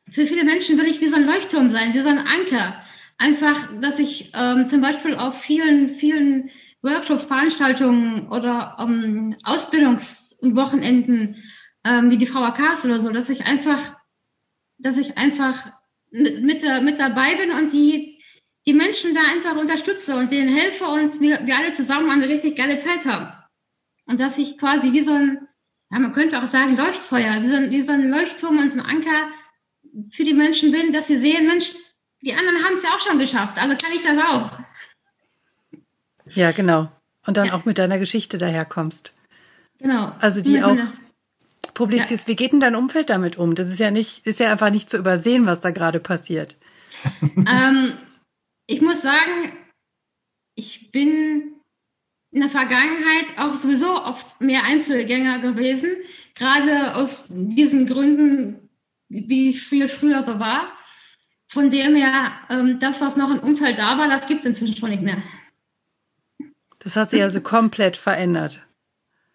für 0.09 0.25
viele 0.25 0.45
Menschen 0.45 0.77
will 0.77 0.87
ich 0.87 1.01
wie 1.01 1.07
so 1.07 1.17
ein 1.17 1.25
Leuchtturm 1.25 1.69
sein, 1.69 1.93
wie 1.93 1.99
so 1.99 2.09
ein 2.09 2.19
Anker. 2.19 2.81
Einfach, 3.17 3.67
dass 3.81 3.99
ich 3.99 4.31
ähm, 4.35 4.69
zum 4.69 4.81
Beispiel 4.81 5.15
auf 5.15 5.39
vielen, 5.39 5.89
vielen 5.89 6.49
Workshops, 6.81 7.25
Veranstaltungen 7.25 8.27
oder 8.29 8.77
ähm, 8.79 9.35
Ausbildungswochenenden 9.43 11.35
ähm, 11.83 12.11
wie 12.11 12.17
die 12.17 12.27
Frau 12.27 12.43
Akas 12.43 12.85
oder 12.85 12.99
so, 12.99 13.11
dass 13.11 13.29
ich 13.29 13.45
einfach, 13.45 13.95
dass 14.77 14.97
ich 14.97 15.17
einfach 15.17 15.71
mit, 16.11 16.43
mit, 16.43 16.63
mit 16.83 16.99
dabei 16.99 17.35
bin 17.35 17.51
und 17.51 17.73
die 17.73 18.17
die 18.67 18.73
Menschen 18.73 19.15
da 19.15 19.21
einfach 19.21 19.55
unterstütze 19.55 20.17
und 20.17 20.29
denen 20.29 20.53
helfe 20.53 20.85
und 20.85 21.21
wir, 21.21 21.39
wir 21.45 21.57
alle 21.57 21.71
zusammen 21.71 22.11
eine 22.11 22.27
richtig 22.27 22.57
geile 22.57 22.77
Zeit 22.77 23.05
haben. 23.05 23.33
Und 24.05 24.19
dass 24.19 24.37
ich 24.37 24.57
quasi 24.57 24.91
wie 24.91 25.01
so 25.01 25.13
ein, 25.13 25.47
ja, 25.89 25.99
man 25.99 26.11
könnte 26.11 26.41
auch 26.41 26.47
sagen, 26.47 26.75
Leuchtfeuer, 26.75 27.41
wie 27.41 27.47
so 27.47 27.55
ein, 27.55 27.71
wie 27.71 27.81
so 27.81 27.93
ein 27.93 28.09
Leuchtturm 28.09 28.57
und 28.57 28.69
so 28.69 28.79
ein 28.79 28.85
Anker 28.85 29.29
für 30.11 30.25
die 30.25 30.33
Menschen 30.33 30.73
bin, 30.73 30.91
dass 30.91 31.07
sie 31.07 31.17
sehen, 31.17 31.47
Mensch, 31.47 31.71
die 32.27 32.33
anderen 32.33 32.63
haben 32.63 32.73
es 32.73 32.83
ja 32.83 32.89
auch 32.89 32.99
schon 32.99 33.17
geschafft, 33.17 33.57
also 33.57 33.77
kann 33.77 33.91
ich 33.93 34.03
das 34.03 34.17
auch. 34.17 34.51
Ja, 36.29 36.51
genau. 36.51 36.91
Und 37.25 37.37
dann 37.37 37.47
ja. 37.47 37.53
auch 37.53 37.63
mit 37.63 37.77
deiner 37.77 37.97
Geschichte 37.97 38.37
daherkommst. 38.37 39.13
Genau. 39.79 40.13
Also 40.19 40.41
die 40.41 40.61
auch 40.61 40.77
publizierst. 41.73 42.27
Ja. 42.27 42.27
Wie 42.27 42.35
geht 42.35 42.51
denn 42.51 42.59
dein 42.59 42.75
Umfeld 42.75 43.09
damit 43.09 43.37
um? 43.37 43.55
Das 43.55 43.69
ist 43.69 43.79
ja 43.79 43.91
nicht, 43.91 44.25
ist 44.25 44.39
ja 44.39 44.51
einfach 44.51 44.71
nicht 44.71 44.89
zu 44.89 44.97
übersehen, 44.97 45.45
was 45.45 45.61
da 45.61 45.71
gerade 45.71 45.99
passiert. 45.99 46.57
ähm, 47.21 47.93
ich 48.65 48.81
muss 48.81 49.01
sagen, 49.01 49.51
ich 50.55 50.91
bin 50.91 51.53
in 52.31 52.41
der 52.41 52.49
Vergangenheit 52.49 53.37
auch 53.37 53.55
sowieso 53.55 54.03
oft 54.03 54.41
mehr 54.41 54.63
Einzelgänger 54.65 55.39
gewesen, 55.39 55.89
gerade 56.35 56.95
aus 56.95 57.27
diesen 57.29 57.85
Gründen, 57.85 58.69
wie 59.07 59.49
ich 59.49 59.63
früher, 59.63 59.87
früher 59.87 60.21
so 60.21 60.39
war. 60.39 60.76
Von 61.47 61.71
dem 61.71 61.95
her, 61.95 62.31
ähm, 62.49 62.79
das, 62.79 62.99
was 63.01 63.15
noch 63.15 63.31
im 63.31 63.39
Umfeld 63.39 63.77
da 63.77 63.97
war, 63.97 64.09
das 64.09 64.27
gibt 64.27 64.39
es 64.39 64.45
inzwischen 64.45 64.75
schon 64.75 64.89
nicht 64.89 65.01
mehr. 65.01 65.17
Das 66.79 66.95
hat 66.95 67.09
sich 67.09 67.21
also 67.21 67.41
komplett 67.41 67.97
verändert. 67.97 68.65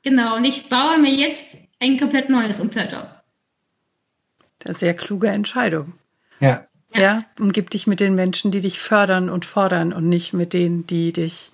Genau, 0.03 0.37
und 0.37 0.45
ich 0.45 0.69
baue 0.69 0.99
mir 0.99 1.13
jetzt 1.13 1.57
ein 1.81 1.99
komplett 1.99 2.29
neues 2.29 2.61
Umfeld 2.61 2.95
auf. 2.95 3.09
Das 4.59 4.77
ist 4.77 4.83
eine 4.83 4.91
sehr 4.91 4.95
kluge 4.95 5.29
Entscheidung. 5.29 5.95
Ja, 6.41 6.67
ja. 6.95 7.19
umgib 7.39 7.71
dich 7.71 7.87
mit 7.87 8.01
den 8.01 8.15
Menschen, 8.15 8.51
die 8.51 8.61
dich 8.61 8.79
fördern 8.79 9.31
und 9.31 9.45
fordern 9.45 9.93
und 9.93 10.09
nicht 10.09 10.33
mit 10.33 10.53
denen, 10.53 10.87
die 10.87 11.13
dich 11.13 11.53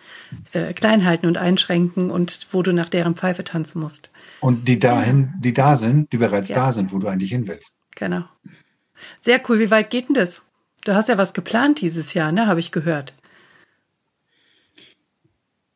äh, 0.52 0.72
klein 0.72 1.04
halten 1.04 1.26
und 1.26 1.36
einschränken 1.36 2.10
und 2.10 2.48
wo 2.50 2.62
du 2.62 2.72
nach 2.72 2.88
deren 2.88 3.14
Pfeife 3.14 3.44
tanzen 3.44 3.80
musst. 3.80 4.10
Und 4.40 4.66
die 4.68 4.78
dahin, 4.78 5.34
die 5.38 5.54
da 5.54 5.76
sind, 5.76 6.12
die 6.12 6.18
bereits 6.18 6.48
ja. 6.48 6.56
da 6.56 6.72
sind, 6.72 6.92
wo 6.92 6.98
du 6.98 7.08
eigentlich 7.08 7.30
hin 7.30 7.46
willst. 7.46 7.76
Genau. 7.94 8.24
Sehr 9.20 9.40
cool. 9.48 9.58
Wie 9.58 9.70
weit 9.70 9.90
geht 9.90 10.08
denn 10.08 10.14
das? 10.14 10.42
Du 10.84 10.94
hast 10.94 11.08
ja 11.08 11.18
was 11.18 11.34
geplant 11.34 11.80
dieses 11.80 12.14
Jahr, 12.14 12.32
ne? 12.32 12.46
Habe 12.46 12.60
ich 12.60 12.72
gehört. 12.72 13.14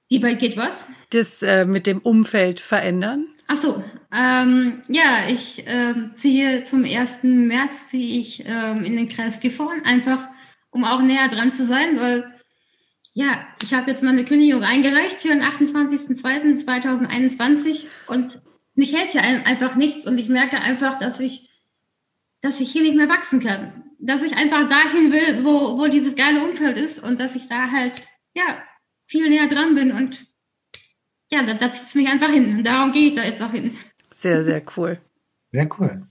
Wie 0.08 0.22
weit 0.22 0.38
geht 0.38 0.56
was? 0.56 0.86
Das 1.10 1.42
äh, 1.42 1.64
mit 1.64 1.86
dem 1.86 1.98
Umfeld 1.98 2.60
verändern. 2.60 3.26
Ach 3.46 3.56
so. 3.56 3.82
Ähm, 4.14 4.82
ja, 4.88 5.26
ich 5.28 5.66
äh, 5.66 5.94
ziehe 6.14 6.64
zum 6.64 6.84
1. 6.84 7.22
März 7.22 7.88
ziehe 7.88 8.18
ich 8.18 8.44
ähm, 8.46 8.84
in 8.84 8.96
den 8.96 9.08
Kreis 9.08 9.40
Gifhorn, 9.40 9.82
einfach 9.84 10.28
um 10.70 10.84
auch 10.84 11.00
näher 11.00 11.28
dran 11.28 11.52
zu 11.52 11.64
sein, 11.64 11.98
weil 11.98 12.30
ja, 13.14 13.46
ich 13.62 13.74
habe 13.74 13.90
jetzt 13.90 14.02
meine 14.02 14.24
Kündigung 14.24 14.62
eingereicht 14.62 15.18
für 15.18 15.28
den 15.28 15.42
28.02.2021 15.42 17.86
und 18.06 18.40
mich 18.74 18.96
hält 18.96 19.10
hier 19.10 19.20
einfach 19.22 19.76
nichts 19.76 20.06
und 20.06 20.16
ich 20.18 20.30
merke 20.30 20.58
einfach, 20.60 20.98
dass 20.98 21.20
ich, 21.20 21.50
dass 22.40 22.60
ich 22.60 22.72
hier 22.72 22.80
nicht 22.82 22.96
mehr 22.96 23.10
wachsen 23.10 23.40
kann. 23.40 23.84
Dass 24.04 24.22
ich 24.22 24.36
einfach 24.36 24.68
dahin 24.68 25.12
will, 25.12 25.44
wo, 25.44 25.78
wo 25.78 25.86
dieses 25.86 26.16
geile 26.16 26.44
Umfeld 26.44 26.76
ist 26.76 27.02
und 27.02 27.20
dass 27.20 27.36
ich 27.36 27.48
da 27.48 27.70
halt, 27.70 28.02
ja, 28.34 28.62
viel 29.06 29.28
näher 29.28 29.48
dran 29.48 29.74
bin 29.74 29.92
und 29.92 30.26
ja, 31.30 31.42
da, 31.42 31.54
da 31.54 31.72
zieht 31.72 31.86
es 31.86 31.94
mich 31.94 32.08
einfach 32.08 32.30
hin. 32.30 32.58
Und 32.58 32.64
darum 32.64 32.92
gehe 32.92 33.08
ich 33.08 33.14
da 33.14 33.24
jetzt 33.24 33.40
auch 33.40 33.52
hin. 33.52 33.76
Sehr, 34.14 34.44
sehr 34.44 34.62
cool. 34.76 35.00
Sehr 35.52 35.68
cool. 35.78 36.06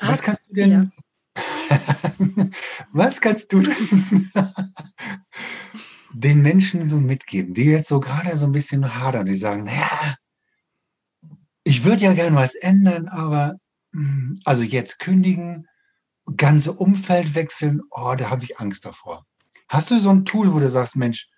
Was 0.00 0.22
kannst 0.22 0.48
du 0.48 0.54
denn, 0.54 0.70
ja. 0.70 0.90
Was 2.92 3.20
kannst 3.20 3.52
du 3.52 3.62
den 6.12 6.42
Menschen 6.42 6.88
so 6.88 7.00
mitgeben, 7.00 7.54
die 7.54 7.66
jetzt 7.66 7.88
so 7.88 8.00
gerade 8.00 8.36
so 8.36 8.46
ein 8.46 8.52
bisschen 8.52 8.94
hadern, 8.94 9.26
die 9.26 9.36
sagen, 9.36 9.64
naja, 9.64 10.16
ich 11.64 11.84
würde 11.84 12.02
ja 12.02 12.14
gerne 12.14 12.36
was 12.36 12.54
ändern, 12.54 13.08
aber 13.08 13.58
also 14.44 14.62
jetzt 14.62 14.98
kündigen, 14.98 15.68
ganze 16.36 16.72
Umfeld 16.72 17.34
wechseln, 17.34 17.82
oh, 17.90 18.14
da 18.16 18.30
habe 18.30 18.44
ich 18.44 18.60
Angst 18.60 18.84
davor. 18.84 19.26
Hast 19.68 19.90
du 19.90 19.98
so 19.98 20.10
ein 20.10 20.24
Tool, 20.24 20.52
wo 20.52 20.58
du 20.58 20.70
sagst, 20.70 20.96
Mensch, 20.96 21.28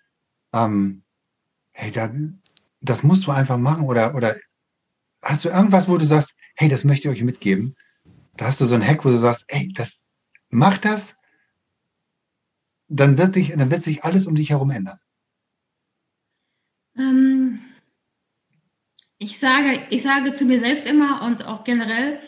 ähm, 0.53 1.03
hey, 1.71 1.91
da, 1.91 2.11
das 2.81 3.03
musst 3.03 3.25
du 3.25 3.31
einfach 3.31 3.57
machen 3.57 3.85
oder, 3.85 4.15
oder 4.15 4.35
hast 5.23 5.45
du 5.45 5.49
irgendwas, 5.49 5.89
wo 5.89 5.97
du 5.97 6.05
sagst, 6.05 6.35
hey, 6.55 6.69
das 6.69 6.83
möchte 6.83 7.07
ich 7.07 7.15
euch 7.15 7.23
mitgeben? 7.23 7.75
Da 8.35 8.45
hast 8.45 8.61
du 8.61 8.65
so 8.65 8.75
ein 8.75 8.85
Hack, 8.85 9.05
wo 9.05 9.09
du 9.09 9.17
sagst, 9.17 9.45
hey, 9.49 9.71
das, 9.73 10.05
mach 10.49 10.77
das, 10.77 11.15
dann 12.87 13.17
wird, 13.17 13.35
dich, 13.35 13.51
dann 13.55 13.71
wird 13.71 13.81
sich 13.81 14.03
alles 14.03 14.27
um 14.27 14.35
dich 14.35 14.51
herum 14.51 14.69
ändern. 14.69 14.99
Ähm, 16.97 17.59
ich, 19.17 19.39
sage, 19.39 19.87
ich 19.89 20.03
sage 20.03 20.33
zu 20.33 20.45
mir 20.45 20.59
selbst 20.59 20.87
immer 20.87 21.23
und 21.23 21.45
auch 21.45 21.63
generell, 21.63 22.19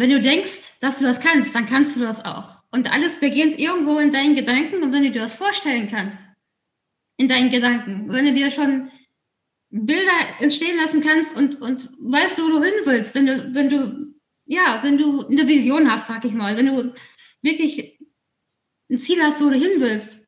wenn 0.00 0.10
du 0.10 0.20
denkst, 0.20 0.78
dass 0.80 0.98
du 0.98 1.04
das 1.04 1.20
kannst, 1.20 1.54
dann 1.54 1.66
kannst 1.66 1.96
du 1.96 2.00
das 2.00 2.24
auch. 2.24 2.62
Und 2.70 2.90
alles 2.90 3.20
beginnt 3.20 3.58
irgendwo 3.58 3.98
in 3.98 4.12
deinen 4.12 4.34
Gedanken 4.34 4.82
und 4.82 4.92
wenn 4.92 5.02
du 5.02 5.10
dir 5.10 5.20
das 5.20 5.34
vorstellen 5.34 5.88
kannst, 5.88 6.18
in 7.18 7.28
deinen 7.28 7.50
Gedanken, 7.50 8.10
wenn 8.10 8.24
du 8.24 8.32
dir 8.32 8.50
schon 8.50 8.90
Bilder 9.68 10.40
entstehen 10.40 10.78
lassen 10.78 11.02
kannst 11.02 11.36
und, 11.36 11.60
und 11.60 11.90
weißt, 12.00 12.42
wo 12.42 12.48
du 12.48 12.62
hin 12.62 12.72
willst, 12.84 13.14
wenn 13.14 13.26
du, 13.26 13.54
wenn 13.54 13.68
du, 13.68 14.14
ja, 14.46 14.80
wenn 14.82 14.96
du 14.96 15.26
eine 15.26 15.46
Vision 15.46 15.90
hast, 15.90 16.06
sag 16.06 16.24
ich 16.24 16.32
mal, 16.32 16.56
wenn 16.56 16.66
du 16.66 16.94
wirklich 17.42 17.98
ein 18.90 18.96
Ziel 18.98 19.22
hast, 19.22 19.42
wo 19.44 19.50
du 19.50 19.56
hin 19.56 19.80
willst, 19.80 20.26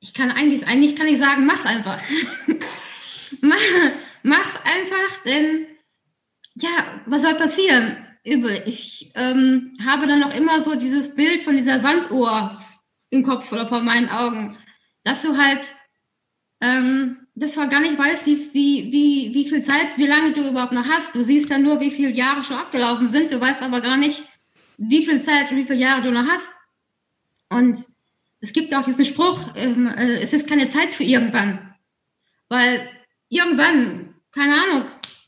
ich 0.00 0.12
kann 0.12 0.32
eigentlich, 0.32 0.66
eigentlich 0.66 0.96
kann 0.96 1.06
ich 1.06 1.18
sagen, 1.18 1.46
mach's 1.46 1.64
einfach. 1.64 2.02
Mach, 3.40 3.58
mach's 4.22 4.56
einfach, 4.64 5.22
denn 5.24 5.66
ja, 6.54 7.02
was 7.06 7.22
soll 7.22 7.34
passieren? 7.34 7.96
Ich 8.24 9.12
ähm, 9.14 9.72
habe 9.84 10.06
dann 10.06 10.20
noch 10.20 10.34
immer 10.34 10.60
so 10.60 10.74
dieses 10.76 11.14
Bild 11.14 11.42
von 11.42 11.56
dieser 11.56 11.78
Sanduhr 11.80 12.58
im 13.10 13.22
Kopf 13.22 13.52
oder 13.52 13.66
vor 13.66 13.80
meinen 13.80 14.08
Augen, 14.08 14.56
dass 15.02 15.22
du 15.22 15.36
halt 15.36 15.74
ähm, 16.60 17.24
das 17.34 17.56
war 17.56 17.66
gar 17.66 17.80
nicht 17.80 17.98
weißt, 17.98 18.26
wie, 18.26 18.50
wie, 18.52 18.92
wie, 18.92 19.34
wie 19.34 19.48
viel 19.48 19.62
Zeit, 19.62 19.96
wie 19.96 20.06
lange 20.06 20.32
du 20.32 20.48
überhaupt 20.48 20.72
noch 20.72 20.86
hast. 20.86 21.14
Du 21.14 21.22
siehst 21.22 21.50
ja 21.50 21.58
nur, 21.58 21.80
wie 21.80 21.90
viele 21.90 22.10
Jahre 22.10 22.44
schon 22.44 22.56
abgelaufen 22.56 23.08
sind. 23.08 23.32
Du 23.32 23.40
weißt 23.40 23.62
aber 23.62 23.80
gar 23.80 23.96
nicht, 23.96 24.22
wie 24.78 25.04
viel 25.04 25.20
Zeit 25.20 25.50
und 25.50 25.56
wie 25.56 25.64
viele 25.64 25.80
Jahre 25.80 26.02
du 26.02 26.12
noch 26.12 26.28
hast. 26.28 26.56
Und 27.50 27.76
es 28.40 28.52
gibt 28.52 28.74
auch 28.74 28.84
diesen 28.84 29.04
Spruch, 29.04 29.48
ähm, 29.56 29.88
äh, 29.88 30.22
es 30.22 30.32
ist 30.32 30.48
keine 30.48 30.68
Zeit 30.68 30.92
für 30.92 31.02
irgendwann. 31.02 31.74
Weil 32.48 32.88
irgendwann, 33.28 34.14
keine 34.30 34.54
Ahnung, 34.54 34.84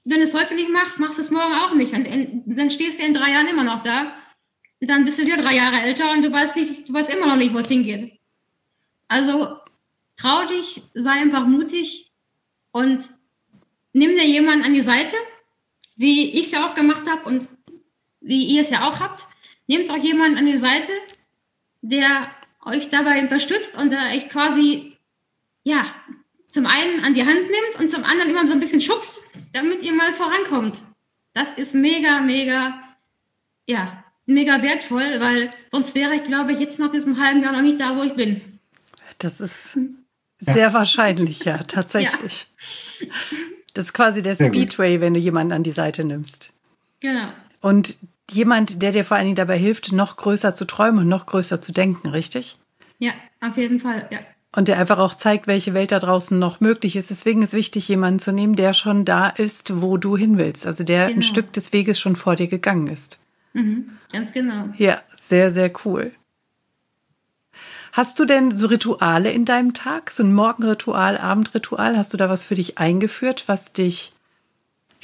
wenn 0.06 0.18
du 0.18 0.22
es 0.22 0.34
heute 0.34 0.54
nicht 0.54 0.70
machst, 0.70 1.00
machst 1.00 1.18
du 1.18 1.22
es 1.22 1.32
morgen 1.32 1.52
auch 1.52 1.74
nicht. 1.74 1.92
Und 1.92 2.06
in, 2.06 2.44
dann 2.46 2.70
stehst 2.70 3.00
du 3.00 3.04
in 3.04 3.12
drei 3.12 3.32
Jahren 3.32 3.48
immer 3.48 3.64
noch 3.64 3.82
da. 3.82 4.12
Und 4.80 4.88
dann 4.88 5.04
bist 5.04 5.18
du 5.18 5.26
wieder 5.26 5.42
drei 5.42 5.56
Jahre 5.56 5.82
älter 5.82 6.12
und 6.12 6.22
du 6.22 6.30
weißt 6.30 6.54
nicht, 6.56 6.88
du 6.88 6.92
weißt 6.92 7.12
immer 7.12 7.26
noch 7.26 7.36
nicht, 7.36 7.52
wo 7.52 7.58
es 7.58 7.66
hingeht. 7.66 8.18
Also 9.08 9.58
trau 10.16 10.46
dich, 10.46 10.82
sei 10.94 11.10
einfach 11.10 11.46
mutig 11.46 12.12
und 12.70 13.10
nimm 13.92 14.10
dir 14.10 14.26
jemanden 14.26 14.64
an 14.64 14.74
die 14.74 14.82
Seite, 14.82 15.16
wie 15.96 16.30
ich 16.30 16.46
es 16.46 16.52
ja 16.52 16.66
auch 16.66 16.74
gemacht 16.76 17.10
habe 17.10 17.24
und 17.24 17.48
wie 18.20 18.44
ihr 18.44 18.62
es 18.62 18.70
ja 18.70 18.88
auch 18.88 19.00
habt. 19.00 19.26
Nehmt 19.66 19.90
auch 19.90 19.96
jemanden 19.96 20.38
an 20.38 20.46
die 20.46 20.58
Seite, 20.58 20.92
der 21.80 22.30
euch 22.64 22.90
dabei 22.90 23.20
unterstützt 23.20 23.76
und 23.76 23.90
der 23.90 24.14
euch 24.14 24.28
quasi, 24.28 24.96
ja, 25.64 25.82
zum 26.50 26.66
einen 26.66 27.04
an 27.04 27.14
die 27.14 27.24
Hand 27.24 27.42
nimmt 27.42 27.80
und 27.80 27.90
zum 27.90 28.04
anderen 28.04 28.30
immer 28.30 28.46
so 28.46 28.52
ein 28.52 28.60
bisschen 28.60 28.80
schubst, 28.80 29.20
damit 29.52 29.82
ihr 29.82 29.92
mal 29.92 30.12
vorankommt. 30.12 30.78
Das 31.34 31.52
ist 31.54 31.74
mega, 31.74 32.20
mega, 32.20 32.82
ja, 33.66 34.04
mega 34.26 34.62
wertvoll, 34.62 35.20
weil 35.20 35.50
sonst 35.70 35.94
wäre 35.94 36.14
ich, 36.14 36.24
glaube 36.24 36.52
ich, 36.52 36.60
jetzt 36.60 36.78
nach 36.78 36.90
diesem 36.90 37.20
halben 37.22 37.42
Jahr 37.42 37.52
noch 37.52 37.62
nicht 37.62 37.80
da, 37.80 37.96
wo 37.96 38.02
ich 38.02 38.14
bin. 38.14 38.40
Das 39.18 39.40
ist 39.40 39.78
sehr 40.38 40.56
ja. 40.56 40.72
wahrscheinlich, 40.72 41.44
ja, 41.44 41.58
tatsächlich. 41.64 42.46
Ja. 43.00 43.06
Das 43.74 43.86
ist 43.86 43.92
quasi 43.92 44.22
der 44.22 44.34
Speedway, 44.34 45.00
wenn 45.00 45.14
du 45.14 45.20
jemanden 45.20 45.52
an 45.52 45.62
die 45.62 45.72
Seite 45.72 46.04
nimmst. 46.04 46.52
Genau. 47.00 47.28
Und 47.60 47.96
jemand, 48.30 48.82
der 48.82 48.92
dir 48.92 49.04
vor 49.04 49.16
allen 49.16 49.26
Dingen 49.26 49.36
dabei 49.36 49.58
hilft, 49.58 49.92
noch 49.92 50.16
größer 50.16 50.54
zu 50.54 50.64
träumen 50.64 51.00
und 51.00 51.08
noch 51.08 51.26
größer 51.26 51.60
zu 51.60 51.72
denken, 51.72 52.08
richtig? 52.08 52.56
Ja, 52.98 53.12
auf 53.40 53.56
jeden 53.56 53.80
Fall, 53.80 54.08
ja. 54.10 54.20
Und 54.54 54.68
der 54.68 54.78
einfach 54.78 54.98
auch 54.98 55.14
zeigt, 55.14 55.46
welche 55.46 55.74
Welt 55.74 55.92
da 55.92 55.98
draußen 55.98 56.38
noch 56.38 56.60
möglich 56.60 56.96
ist. 56.96 57.10
Deswegen 57.10 57.42
ist 57.42 57.52
wichtig, 57.52 57.88
jemanden 57.88 58.20
zu 58.20 58.32
nehmen, 58.32 58.56
der 58.56 58.72
schon 58.72 59.04
da 59.04 59.28
ist, 59.28 59.82
wo 59.82 59.98
du 59.98 60.16
hin 60.16 60.38
willst. 60.38 60.66
Also 60.66 60.82
der 60.82 61.06
genau. 61.06 61.18
ein 61.18 61.22
Stück 61.22 61.52
des 61.52 61.72
Weges 61.72 62.00
schon 62.00 62.16
vor 62.16 62.36
dir 62.36 62.46
gegangen 62.46 62.86
ist. 62.86 63.18
Mhm, 63.52 63.90
ganz 64.12 64.32
genau. 64.32 64.70
Ja, 64.78 65.02
sehr, 65.20 65.50
sehr 65.50 65.70
cool. 65.84 66.12
Hast 67.92 68.18
du 68.18 68.26
denn 68.26 68.50
so 68.50 68.66
Rituale 68.66 69.30
in 69.30 69.46
deinem 69.46 69.72
Tag? 69.72 70.10
So 70.10 70.22
ein 70.22 70.34
Morgenritual, 70.34 71.16
Abendritual? 71.16 71.96
Hast 71.96 72.12
du 72.12 72.18
da 72.18 72.28
was 72.28 72.44
für 72.44 72.54
dich 72.54 72.76
eingeführt, 72.76 73.44
was 73.46 73.72
dich 73.72 74.15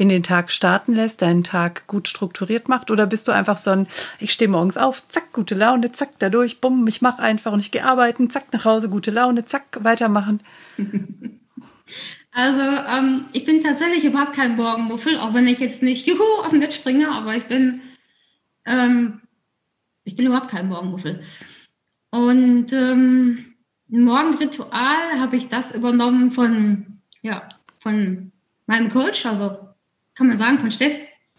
in 0.02 0.08
den 0.08 0.22
Tag 0.22 0.50
starten 0.50 0.94
lässt, 0.94 1.22
deinen 1.22 1.44
Tag 1.44 1.86
gut 1.86 2.08
strukturiert 2.08 2.68
macht? 2.68 2.90
Oder 2.90 3.06
bist 3.06 3.28
du 3.28 3.32
einfach 3.32 3.56
so 3.56 3.70
ein, 3.70 3.86
ich 4.18 4.32
stehe 4.32 4.50
morgens 4.50 4.76
auf, 4.76 5.06
zack, 5.08 5.32
gute 5.32 5.54
Laune, 5.54 5.92
zack, 5.92 6.10
dadurch, 6.18 6.60
bumm, 6.60 6.86
ich 6.88 7.00
mache 7.02 7.22
einfach 7.22 7.52
und 7.52 7.60
ich 7.60 7.70
gehe 7.70 7.84
arbeiten, 7.84 8.28
zack, 8.28 8.52
nach 8.52 8.64
Hause, 8.64 8.88
gute 8.88 9.10
Laune, 9.10 9.44
zack, 9.44 9.78
weitermachen? 9.82 10.42
Also 12.34 12.62
ähm, 12.62 13.26
ich 13.34 13.44
bin 13.44 13.62
tatsächlich 13.62 14.04
überhaupt 14.04 14.32
kein 14.32 14.56
Morgenmuffel, 14.56 15.18
auch 15.18 15.34
wenn 15.34 15.46
ich 15.46 15.58
jetzt 15.58 15.82
nicht 15.82 16.06
juhu 16.08 16.22
aus 16.42 16.50
dem 16.50 16.60
Bett 16.60 16.72
springe, 16.72 17.10
aber 17.10 17.36
ich 17.36 17.44
bin, 17.44 17.82
ähm, 18.64 19.20
ich 20.04 20.16
bin 20.16 20.24
überhaupt 20.24 20.50
kein 20.50 20.68
Morgenmuffel. 20.68 21.20
Und 22.10 22.72
ähm, 22.72 23.54
Morgenritual 23.88 25.20
habe 25.20 25.36
ich 25.36 25.48
das 25.48 25.74
übernommen 25.74 26.32
von, 26.32 27.02
ja, 27.20 27.46
von 27.78 28.32
meinem 28.66 28.90
Coach, 28.90 29.26
also 29.26 29.71
kann 30.14 30.28
man 30.28 30.36
sagen, 30.36 30.58
von 30.58 30.70
Steff. 30.70 30.96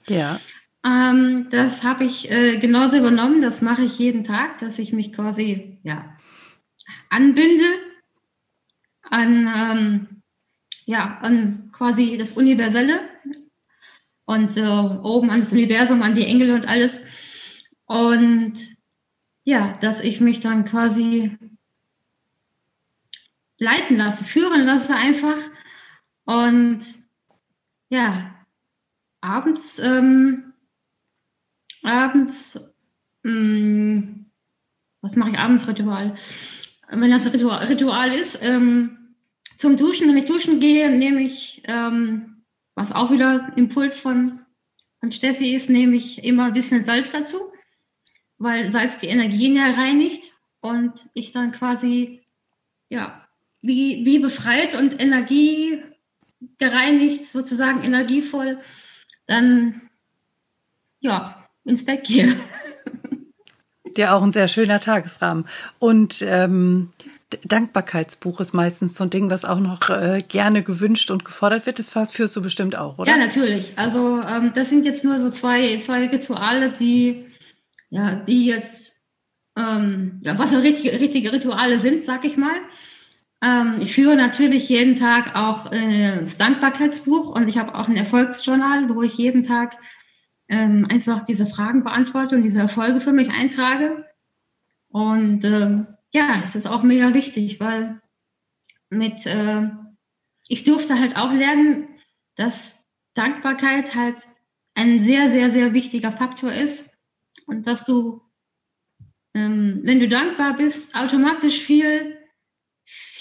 Ja. 0.08 0.40
Ähm, 0.86 1.48
das 1.50 1.84
habe 1.84 2.04
ich 2.04 2.30
äh, 2.32 2.58
genauso 2.58 2.98
übernommen. 2.98 3.42
Das 3.42 3.62
mache 3.62 3.84
ich 3.84 4.00
jeden 4.00 4.24
Tag, 4.24 4.60
dass 4.60 4.80
ich 4.80 4.94
mich 4.94 5.14
quasi 5.14 5.80
ja, 5.84 6.18
anbinde 7.10 7.66
an, 9.04 9.48
ähm, 9.56 10.22
ja, 10.86 11.20
an 11.22 11.72
quasi 11.72 12.18
das 12.18 12.34
Universelle 12.34 13.00
und 14.26 14.58
äh, 14.58 14.62
oben 14.62 15.30
an 15.30 15.40
das 15.40 15.54
Universum, 15.54 16.02
an 16.02 16.16
die 16.16 16.26
Engel 16.26 16.52
und 16.52 16.68
alles. 16.68 17.02
Und 17.86 18.54
ja, 19.44 19.74
dass 19.82 20.02
ich 20.02 20.22
mich 20.22 20.40
dann 20.40 20.66
quasi 20.66 21.38
leiten 23.58 23.98
lasse, 23.98 24.24
führen 24.24 24.66
lasse 24.66 24.96
einfach. 24.96 25.38
Und 26.26 26.80
ja, 27.90 28.33
abends, 29.24 29.80
ähm, 29.80 30.54
abends, 31.82 32.60
mh, 33.24 33.32
mm, 33.32 34.26
was 35.02 35.16
mache 35.16 35.32
ich 35.32 35.40
abends 35.40 35.68
Ritual? 35.68 36.14
Wenn 36.90 37.12
das 37.12 37.32
Ritual, 37.34 37.66
Ritual 37.66 38.14
ist, 38.14 38.44
ähm, 38.44 39.16
zum 39.58 39.78
Duschen, 39.78 40.08
wenn 40.08 40.18
ich 40.18 40.26
duschen 40.26 40.60
gehe, 40.60 40.92
nehme 40.92 41.22
ich, 41.22 41.64
ähm, 41.68 42.44
was 42.76 42.92
auch 42.92 43.12
wieder 43.12 43.54
Impuls 43.56 44.00
von, 44.00 44.40
von 45.00 45.12
Steffi 45.12 45.56
ist, 45.56 45.70
nehme 45.70 45.96
ich 45.96 46.24
immer 46.24 46.46
ein 46.46 46.54
bisschen 46.54 46.84
Salz 46.84 47.12
dazu, 47.12 47.38
weil 48.38 48.72
Salz 48.72 48.98
die 48.98 49.08
Energien 49.08 49.56
ja 49.56 49.72
reinigt 49.72 50.34
und 50.60 50.92
ich 51.14 51.32
dann 51.32 51.52
quasi, 51.52 52.22
ja, 52.90 53.26
wie, 53.62 54.06
wie 54.06 54.20
befreit 54.20 54.76
und 54.76 55.02
Energie 55.02 55.82
gereinigt, 56.58 57.26
sozusagen 57.26 57.84
energievoll, 57.84 58.60
dann 59.28 59.82
ja, 61.00 61.46
ins 61.66 61.86
Bett 61.86 62.06
gehe. 62.06 62.36
Ja, 63.96 64.16
auch 64.16 64.24
ein 64.24 64.32
sehr 64.32 64.48
schöner 64.48 64.80
Tagesrahmen. 64.80 65.46
Und 65.78 66.24
ähm, 66.28 66.90
Dankbarkeitsbuch 67.44 68.40
ist 68.40 68.54
meistens 68.54 68.96
so 68.96 69.04
ein 69.04 69.10
Ding, 69.10 69.30
was 69.30 69.46
auch 69.46 69.60
noch 69.60 69.90
äh, 69.90 70.24
gerne 70.28 70.64
gewünscht 70.64 71.12
und 71.12 71.26
gefordert 71.26 71.66
wird. 71.66 71.80
Das 71.80 72.12
führst 72.12 72.36
du 72.36 72.42
bestimmt 72.42 72.76
auch, 72.76 72.98
oder? 72.98 73.12
Ja, 73.12 73.18
natürlich. 73.18 73.78
Also 73.78 74.20
ähm, 74.22 74.52
das 74.56 74.70
sind 74.70 74.86
jetzt 74.86 75.04
nur 75.04 75.20
so 75.20 75.30
zwei, 75.30 75.78
zwei 75.80 76.08
Rituale, 76.08 76.70
die, 76.72 77.26
ja, 77.90 78.16
die 78.16 78.48
jetzt, 78.48 79.04
ähm, 79.58 80.22
ja, 80.24 80.38
was 80.40 80.56
auch 80.56 80.64
richtige, 80.64 81.00
richtige 81.00 81.32
Rituale 81.32 81.80
sind, 81.80 82.04
sag 82.04 82.26
ich 82.26 82.38
mal. 82.38 82.56
Ähm, 83.44 83.80
ich 83.82 83.94
führe 83.94 84.16
natürlich 84.16 84.70
jeden 84.70 84.96
Tag 84.96 85.36
auch 85.36 85.72
äh, 85.72 86.22
das 86.22 86.38
Dankbarkeitsbuch 86.38 87.36
und 87.36 87.50
ich 87.50 87.58
habe 87.58 87.76
auch 87.76 87.90
ein 87.90 87.98
Erfolgsjournal, 87.98 88.90
wo 88.90 89.02
ich 89.02 89.18
jeden 89.18 89.44
Tag 89.44 89.78
ähm, 90.48 90.88
einfach 90.90 91.26
diese 91.26 91.46
Fragen 91.46 91.84
beantworte 91.84 92.38
und 92.38 92.44
diese 92.44 92.60
Erfolge 92.60 93.02
für 93.02 93.12
mich 93.12 93.30
eintrage. 93.32 94.06
Und 94.88 95.44
ähm, 95.44 95.88
ja, 96.14 96.40
es 96.42 96.56
ist 96.56 96.68
auch 96.68 96.84
mega 96.84 97.14
wichtig, 97.14 97.60
weil 97.60 98.00
mit, 98.90 99.26
äh, 99.26 99.70
ich 100.48 100.64
durfte 100.64 100.98
halt 100.98 101.18
auch 101.18 101.34
lernen, 101.34 101.90
dass 102.36 102.80
Dankbarkeit 103.14 103.94
halt 103.94 104.20
ein 104.76 105.00
sehr, 105.00 105.30
sehr, 105.30 105.50
sehr 105.50 105.74
wichtiger 105.74 106.12
Faktor 106.12 106.52
ist 106.52 106.96
und 107.46 107.68
dass 107.68 107.86
du, 107.86 108.22
ähm, 109.34 109.82
wenn 109.84 110.00
du 110.00 110.08
dankbar 110.08 110.56
bist, 110.56 110.96
automatisch 110.96 111.60
viel, 111.60 112.18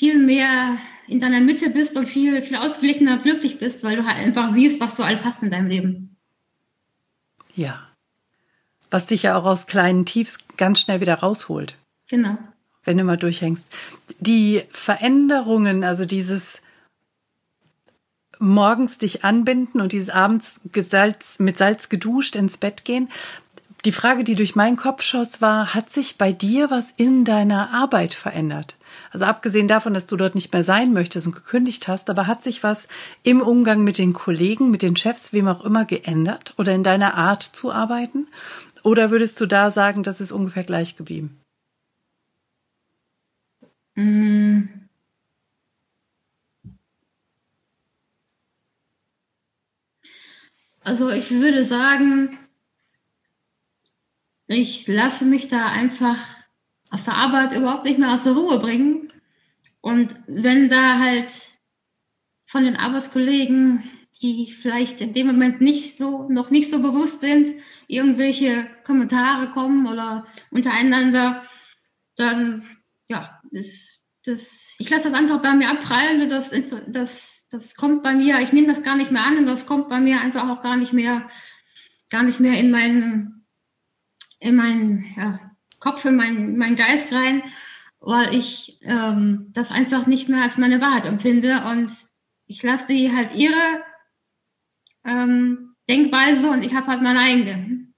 viel 0.02 0.18
mehr 0.18 0.78
in 1.06 1.20
deiner 1.20 1.40
Mitte 1.40 1.70
bist 1.70 1.96
und 1.96 2.08
viel, 2.08 2.42
viel 2.42 2.56
ausgeglichener 2.56 3.18
glücklich 3.18 3.60
bist, 3.60 3.84
weil 3.84 3.94
du 3.94 4.04
halt 4.04 4.16
einfach 4.16 4.50
siehst, 4.50 4.80
was 4.80 4.96
du 4.96 5.04
alles 5.04 5.24
hast 5.24 5.44
in 5.44 5.50
deinem 5.50 5.68
Leben. 5.68 6.16
Ja. 7.54 7.86
Was 8.90 9.06
dich 9.06 9.22
ja 9.22 9.36
auch 9.36 9.44
aus 9.44 9.68
kleinen 9.68 10.04
Tiefs 10.04 10.38
ganz 10.56 10.80
schnell 10.80 11.00
wieder 11.00 11.14
rausholt. 11.14 11.76
Genau. 12.08 12.36
Wenn 12.82 12.98
du 12.98 13.04
mal 13.04 13.16
durchhängst. 13.16 13.68
Die 14.18 14.64
Veränderungen, 14.72 15.84
also 15.84 16.04
dieses 16.04 16.62
morgens 18.40 18.98
dich 18.98 19.24
anbinden 19.24 19.80
und 19.80 19.92
dieses 19.92 20.10
abends 20.10 20.60
gesalz, 20.72 21.38
mit 21.38 21.58
Salz 21.58 21.90
geduscht 21.90 22.34
ins 22.34 22.58
Bett 22.58 22.84
gehen. 22.84 23.08
Die 23.84 23.92
Frage, 23.92 24.24
die 24.24 24.34
durch 24.34 24.56
meinen 24.56 24.76
Kopf 24.76 25.02
schoss, 25.02 25.40
war, 25.40 25.74
hat 25.74 25.90
sich 25.90 26.18
bei 26.18 26.32
dir 26.32 26.72
was 26.72 26.90
in 26.90 27.24
deiner 27.24 27.72
Arbeit 27.72 28.14
verändert? 28.14 28.78
Also 29.10 29.24
abgesehen 29.24 29.68
davon, 29.68 29.94
dass 29.94 30.06
du 30.06 30.16
dort 30.16 30.34
nicht 30.34 30.52
mehr 30.52 30.64
sein 30.64 30.92
möchtest 30.92 31.26
und 31.26 31.34
gekündigt 31.34 31.88
hast, 31.88 32.10
aber 32.10 32.26
hat 32.26 32.42
sich 32.42 32.62
was 32.62 32.88
im 33.22 33.40
Umgang 33.40 33.84
mit 33.84 33.98
den 33.98 34.12
Kollegen, 34.12 34.70
mit 34.70 34.82
den 34.82 34.96
Chefs, 34.96 35.32
wem 35.32 35.48
auch 35.48 35.64
immer 35.64 35.84
geändert 35.84 36.54
oder 36.58 36.74
in 36.74 36.84
deiner 36.84 37.14
Art 37.14 37.42
zu 37.42 37.72
arbeiten? 37.72 38.26
Oder 38.82 39.10
würdest 39.10 39.40
du 39.40 39.46
da 39.46 39.70
sagen, 39.70 40.02
das 40.02 40.20
ist 40.20 40.32
ungefähr 40.32 40.64
gleich 40.64 40.96
geblieben? 40.96 41.38
Mm. 43.94 44.62
Also 50.84 51.10
ich 51.10 51.30
würde 51.30 51.64
sagen, 51.64 52.38
ich 54.48 54.86
lasse 54.88 55.24
mich 55.24 55.48
da 55.48 55.68
einfach 55.68 56.18
auf 56.92 57.04
der 57.04 57.16
Arbeit 57.16 57.56
überhaupt 57.56 57.86
nicht 57.86 57.98
mehr 57.98 58.12
aus 58.12 58.24
der 58.24 58.34
Ruhe 58.34 58.58
bringen. 58.58 59.10
Und 59.80 60.14
wenn 60.26 60.68
da 60.68 60.98
halt 60.98 61.32
von 62.46 62.64
den 62.64 62.76
Arbeitskollegen, 62.76 63.90
die 64.20 64.46
vielleicht 64.52 65.00
in 65.00 65.14
dem 65.14 65.26
Moment 65.26 65.62
nicht 65.62 65.96
so, 65.96 66.28
noch 66.28 66.50
nicht 66.50 66.70
so 66.70 66.80
bewusst 66.80 67.22
sind, 67.22 67.48
irgendwelche 67.88 68.68
Kommentare 68.84 69.50
kommen 69.50 69.86
oder 69.86 70.26
untereinander, 70.50 71.44
dann, 72.16 72.64
ja, 73.08 73.40
das, 73.50 74.02
das, 74.24 74.74
ich 74.78 74.90
lasse 74.90 75.10
das 75.10 75.18
einfach 75.18 75.40
bei 75.40 75.54
mir 75.54 75.70
abprallen. 75.70 76.28
Das, 76.28 76.50
das, 76.88 77.48
das 77.50 77.74
kommt 77.74 78.02
bei 78.02 78.14
mir, 78.14 78.38
ich 78.40 78.52
nehme 78.52 78.68
das 78.68 78.82
gar 78.82 78.96
nicht 78.96 79.10
mehr 79.10 79.24
an 79.24 79.38
und 79.38 79.46
das 79.46 79.66
kommt 79.66 79.88
bei 79.88 79.98
mir 79.98 80.20
einfach 80.20 80.48
auch 80.50 80.60
gar 80.60 80.76
nicht 80.76 80.92
mehr, 80.92 81.26
gar 82.10 82.22
nicht 82.22 82.38
mehr 82.38 82.60
in 82.60 82.70
meinen, 82.70 83.46
in 84.40 84.56
meinen, 84.56 85.14
ja, 85.16 85.51
Kopf, 85.82 86.04
in 86.04 86.14
meinen, 86.14 86.56
meinen 86.56 86.76
Geist 86.76 87.12
rein, 87.12 87.42
weil 87.98 88.34
ich 88.34 88.78
ähm, 88.82 89.48
das 89.52 89.72
einfach 89.72 90.06
nicht 90.06 90.28
mehr 90.28 90.42
als 90.42 90.56
meine 90.56 90.80
Wahrheit 90.80 91.04
empfinde 91.04 91.64
und 91.70 91.90
ich 92.46 92.62
lasse 92.62 92.86
sie 92.86 93.14
halt 93.14 93.34
ihre 93.34 93.82
ähm, 95.04 95.74
Denkweise 95.88 96.50
und 96.50 96.64
ich 96.64 96.74
habe 96.74 96.86
halt 96.86 97.02
meine 97.02 97.18
eigene. 97.18 97.88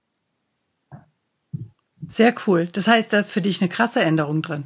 Sehr 2.09 2.33
cool. 2.47 2.67
Das 2.71 2.87
heißt, 2.87 3.13
da 3.13 3.19
ist 3.19 3.31
für 3.31 3.41
dich 3.41 3.61
eine 3.61 3.69
krasse 3.69 4.01
Änderung 4.01 4.41
drin. 4.41 4.65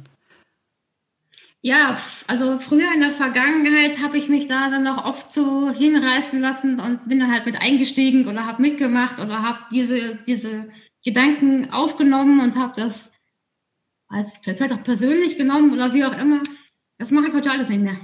Ja, 1.62 1.98
also 2.26 2.58
früher 2.58 2.90
in 2.94 3.00
der 3.00 3.10
Vergangenheit 3.10 4.00
habe 4.02 4.16
ich 4.16 4.30
mich 4.30 4.48
da 4.48 4.70
dann 4.70 4.82
noch 4.82 5.04
oft 5.04 5.34
so 5.34 5.70
hinreißen 5.70 6.40
lassen 6.40 6.80
und 6.80 7.06
bin 7.06 7.20
dann 7.20 7.30
halt 7.30 7.44
mit 7.44 7.60
eingestiegen 7.60 8.28
oder 8.28 8.46
habe 8.46 8.62
mitgemacht 8.62 9.20
oder 9.20 9.42
habe 9.42 9.58
diese, 9.70 10.16
diese 10.26 10.70
Gedanken 11.04 11.70
aufgenommen 11.70 12.40
und 12.40 12.56
habe 12.56 12.72
das 12.80 13.12
als 14.08 14.36
vielleicht 14.42 14.72
auch 14.72 14.82
persönlich 14.82 15.38
genommen 15.38 15.72
oder 15.72 15.94
wie 15.94 16.04
auch 16.04 16.16
immer. 16.18 16.42
Das 16.98 17.10
mache 17.10 17.28
ich 17.28 17.34
heute 17.34 17.50
alles 17.50 17.68
nicht 17.68 17.82
mehr. 17.82 17.96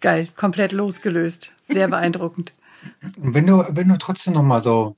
Geil, 0.00 0.28
komplett 0.36 0.72
losgelöst. 0.72 1.54
Sehr 1.62 1.88
beeindruckend. 1.88 2.52
Und 3.16 3.34
wenn 3.34 3.46
du, 3.46 3.64
wenn 3.70 3.88
du 3.88 3.98
trotzdem 3.98 4.34
noch 4.34 4.42
mal 4.42 4.62
so 4.62 4.96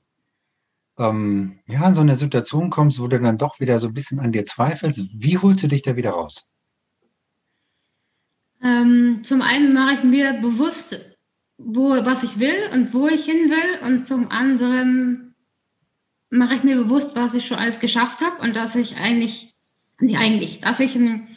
ähm, 0.97 1.59
ja, 1.67 1.87
in 1.87 1.95
so 1.95 2.01
eine 2.01 2.15
Situation 2.15 2.69
kommst, 2.69 2.99
wo 2.99 3.07
du 3.07 3.19
dann 3.19 3.37
doch 3.37 3.59
wieder 3.59 3.79
so 3.79 3.87
ein 3.87 3.93
bisschen 3.93 4.19
an 4.19 4.31
dir 4.31 4.45
zweifelst, 4.45 5.01
wie 5.13 5.37
holst 5.37 5.63
du 5.63 5.67
dich 5.67 5.81
da 5.81 5.95
wieder 5.95 6.11
raus? 6.11 6.51
Ähm, 8.61 9.21
zum 9.23 9.41
einen 9.41 9.73
mache 9.73 9.95
ich 9.95 10.03
mir 10.03 10.33
bewusst, 10.33 11.12
wo, 11.65 11.89
was 11.89 12.23
ich 12.23 12.39
will 12.39 12.69
und 12.73 12.93
wo 12.93 13.07
ich 13.07 13.25
hin 13.25 13.49
will. 13.49 13.87
Und 13.87 14.05
zum 14.05 14.29
anderen 14.29 15.35
mache 16.29 16.55
ich 16.55 16.63
mir 16.63 16.75
bewusst, 16.75 17.15
was 17.15 17.33
ich 17.33 17.45
schon 17.45 17.57
alles 17.57 17.79
geschafft 17.79 18.21
habe 18.21 18.41
und 18.41 18.55
dass 18.55 18.75
ich 18.75 18.97
eigentlich, 18.97 19.53
nicht 19.99 20.17
eigentlich, 20.17 20.61
dass 20.61 20.79
ich 20.79 20.95
ein 20.95 21.27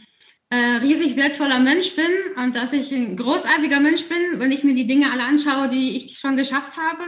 äh, 0.50 0.76
riesig 0.76 1.16
wertvoller 1.16 1.60
Mensch 1.60 1.94
bin 1.96 2.10
und 2.42 2.54
dass 2.54 2.72
ich 2.72 2.92
ein 2.92 3.16
großartiger 3.16 3.80
Mensch 3.80 4.04
bin, 4.06 4.38
wenn 4.38 4.52
ich 4.52 4.64
mir 4.64 4.74
die 4.74 4.86
Dinge 4.86 5.10
alle 5.12 5.24
anschaue, 5.24 5.68
die 5.68 5.96
ich 5.96 6.18
schon 6.18 6.36
geschafft 6.36 6.76
habe. 6.76 7.04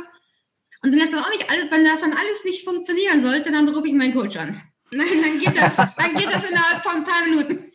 Und 0.83 0.93
wenn 0.93 0.99
das 0.99 1.11
dann 1.11 1.21
auch 1.21 1.31
nicht 1.31 1.51
alles, 1.51 1.71
wenn 1.71 1.85
das 1.85 2.01
dann 2.01 2.13
alles 2.13 2.45
nicht 2.45 2.65
funktionieren 2.65 3.21
sollte, 3.21 3.51
dann 3.51 3.69
rufe 3.69 3.89
ich 3.89 3.95
meinen 3.95 4.15
Coach 4.15 4.37
an. 4.37 4.61
Nein, 4.93 5.07
dann 5.23 5.39
geht 5.39 5.61
das, 5.61 5.77
dann 5.77 6.15
geht 6.15 6.27
das 6.27 6.49
innerhalb 6.49 6.83
von 6.83 6.97
ein 6.97 7.05
paar 7.05 7.25
Minuten. 7.25 7.73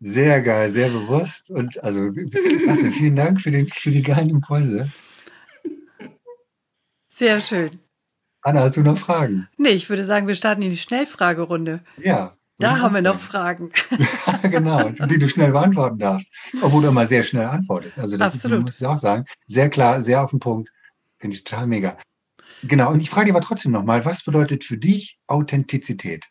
Sehr 0.00 0.42
geil, 0.42 0.70
sehr 0.70 0.90
bewusst 0.90 1.50
und 1.50 1.82
also 1.82 2.12
klasse, 2.12 2.92
vielen 2.92 3.16
Dank 3.16 3.40
für, 3.40 3.50
den, 3.50 3.68
für 3.68 3.90
die 3.90 4.02
geilen 4.02 4.30
Impulse. 4.30 4.90
Sehr 7.08 7.40
schön. 7.40 7.70
Anna, 8.42 8.60
hast 8.60 8.76
du 8.76 8.82
noch 8.82 8.96
Fragen? 8.96 9.48
Nee, 9.56 9.70
ich 9.70 9.90
würde 9.90 10.04
sagen, 10.04 10.28
wir 10.28 10.36
starten 10.36 10.62
in 10.62 10.70
die 10.70 10.76
Schnellfragerunde. 10.76 11.80
Ja. 11.96 12.36
Da 12.60 12.78
haben 12.78 12.94
wir 12.94 13.02
noch 13.02 13.20
Fragen. 13.20 13.70
genau, 14.50 14.88
die 14.88 15.18
du 15.18 15.28
schnell 15.28 15.52
beantworten 15.52 15.98
darfst. 15.98 16.32
Obwohl 16.60 16.82
du 16.82 16.88
immer 16.88 17.06
sehr 17.06 17.22
schnell 17.22 17.46
antwortest. 17.46 17.98
Also 17.98 18.16
das 18.16 18.34
Absolut. 18.34 18.58
Ist, 18.58 18.64
muss 18.64 18.80
ich 18.80 18.86
auch 18.86 18.98
sagen. 18.98 19.24
Sehr 19.46 19.68
klar, 19.68 20.02
sehr 20.02 20.22
auf 20.22 20.30
den 20.30 20.40
Punkt. 20.40 20.70
Finde 21.18 21.36
ich 21.36 21.44
total 21.44 21.66
mega. 21.66 21.96
Genau, 22.62 22.92
und 22.92 23.00
ich 23.00 23.10
frage 23.10 23.26
dich 23.26 23.34
aber 23.34 23.44
trotzdem 23.44 23.72
nochmal, 23.72 24.04
was 24.04 24.24
bedeutet 24.24 24.64
für 24.64 24.78
dich 24.78 25.18
Authentizität? 25.28 26.26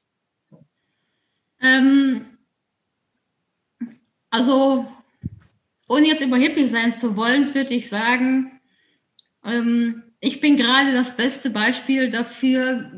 Ähm, 1.61 2.25
also, 4.29 4.91
ohne 5.87 6.07
jetzt 6.07 6.23
überheblich 6.23 6.69
sein 6.69 6.91
zu 6.91 7.15
wollen, 7.15 7.53
würde 7.53 7.73
ich 7.73 7.89
sagen, 7.89 8.59
ähm, 9.43 10.03
ich 10.19 10.41
bin 10.41 10.57
gerade 10.57 10.93
das 10.93 11.15
beste 11.15 11.49
Beispiel 11.49 12.09
dafür, 12.09 12.91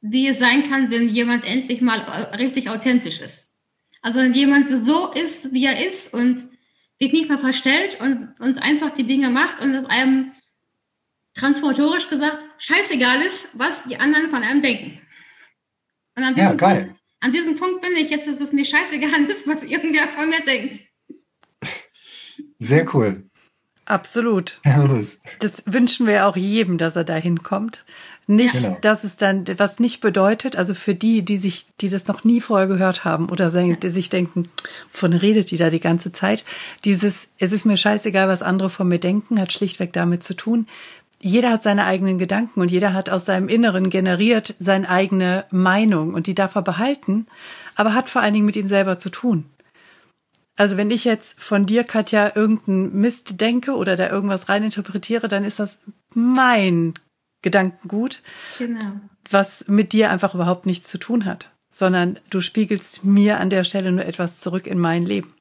wie 0.00 0.28
es 0.28 0.38
sein 0.38 0.62
kann, 0.64 0.90
wenn 0.90 1.08
jemand 1.08 1.44
endlich 1.44 1.80
mal 1.80 1.98
richtig 2.36 2.70
authentisch 2.70 3.20
ist. 3.20 3.48
Also 4.02 4.20
wenn 4.20 4.34
jemand 4.34 4.68
so 4.68 5.12
ist, 5.12 5.52
wie 5.52 5.64
er 5.64 5.84
ist 5.84 6.12
und 6.12 6.44
sich 7.00 7.12
nicht 7.12 7.28
mehr 7.28 7.38
verstellt 7.38 8.00
und, 8.00 8.34
und 8.40 8.62
einfach 8.62 8.90
die 8.90 9.04
Dinge 9.04 9.30
macht 9.30 9.60
und 9.60 9.74
es 9.74 9.84
einem 9.86 10.32
transformatorisch 11.34 12.08
gesagt 12.08 12.44
scheißegal 12.58 13.22
ist, 13.22 13.48
was 13.54 13.84
die 13.84 13.98
anderen 13.98 14.30
von 14.30 14.42
einem 14.42 14.62
denken. 14.62 15.00
Ja, 16.36 16.54
geil. 16.54 16.97
An 17.20 17.32
diesem 17.32 17.56
Punkt 17.56 17.80
bin 17.80 17.92
ich 17.96 18.10
jetzt, 18.10 18.28
dass 18.28 18.40
es 18.40 18.52
mir 18.52 18.64
scheißegal 18.64 19.24
ist, 19.28 19.46
was 19.46 19.62
irgendwer 19.62 20.08
von 20.08 20.28
mir 20.28 20.40
denkt. 20.40 20.80
Sehr 22.58 22.94
cool. 22.94 23.24
Absolut. 23.84 24.60
Das 25.38 25.62
wünschen 25.66 26.06
wir 26.06 26.26
auch 26.26 26.36
jedem, 26.36 26.76
dass 26.76 26.94
er 26.94 27.04
da 27.04 27.16
hinkommt. 27.16 27.86
Nicht, 28.30 28.52
genau. 28.52 28.76
dass 28.82 29.04
es 29.04 29.16
dann, 29.16 29.46
was 29.56 29.80
nicht 29.80 30.02
bedeutet, 30.02 30.54
also 30.54 30.74
für 30.74 30.94
die, 30.94 31.24
die 31.24 31.38
sich, 31.38 31.66
die 31.80 31.88
das 31.88 32.06
noch 32.08 32.24
nie 32.24 32.42
vorher 32.42 32.66
gehört 32.66 33.06
haben 33.06 33.30
oder 33.30 33.50
die 33.50 33.88
sich 33.88 34.10
denken, 34.10 34.42
von 34.92 35.14
redet 35.14 35.50
die 35.50 35.56
da 35.56 35.70
die 35.70 35.80
ganze 35.80 36.12
Zeit, 36.12 36.44
dieses, 36.84 37.28
es 37.38 37.52
ist 37.52 37.64
mir 37.64 37.78
scheißegal, 37.78 38.28
was 38.28 38.42
andere 38.42 38.68
von 38.68 38.86
mir 38.86 38.98
denken, 38.98 39.40
hat 39.40 39.54
schlichtweg 39.54 39.94
damit 39.94 40.22
zu 40.22 40.34
tun. 40.34 40.66
Jeder 41.20 41.50
hat 41.50 41.62
seine 41.62 41.84
eigenen 41.84 42.18
Gedanken 42.18 42.60
und 42.60 42.70
jeder 42.70 42.92
hat 42.92 43.10
aus 43.10 43.24
seinem 43.24 43.48
Inneren 43.48 43.90
generiert 43.90 44.54
seine 44.58 44.88
eigene 44.88 45.46
Meinung 45.50 46.14
und 46.14 46.26
die 46.28 46.34
darf 46.34 46.54
er 46.54 46.62
behalten, 46.62 47.26
aber 47.74 47.94
hat 47.94 48.08
vor 48.08 48.22
allen 48.22 48.34
Dingen 48.34 48.46
mit 48.46 48.56
ihm 48.56 48.68
selber 48.68 48.98
zu 48.98 49.10
tun. 49.10 49.46
Also 50.56 50.76
wenn 50.76 50.90
ich 50.90 51.04
jetzt 51.04 51.40
von 51.40 51.66
dir, 51.66 51.84
Katja, 51.84 52.32
irgendeinen 52.34 53.00
Mist 53.00 53.40
denke 53.40 53.76
oder 53.76 53.96
da 53.96 54.10
irgendwas 54.10 54.48
reininterpretiere, 54.48 55.28
dann 55.28 55.44
ist 55.44 55.60
das 55.60 55.80
mein 56.14 56.94
Gedankengut, 57.42 58.22
genau. 58.58 58.94
was 59.30 59.66
mit 59.68 59.92
dir 59.92 60.10
einfach 60.10 60.34
überhaupt 60.34 60.66
nichts 60.66 60.88
zu 60.88 60.98
tun 60.98 61.24
hat, 61.24 61.52
sondern 61.70 62.18
du 62.30 62.40
spiegelst 62.40 63.04
mir 63.04 63.38
an 63.38 63.50
der 63.50 63.62
Stelle 63.62 63.92
nur 63.92 64.04
etwas 64.04 64.40
zurück 64.40 64.66
in 64.66 64.78
mein 64.78 65.04
Leben. 65.04 65.32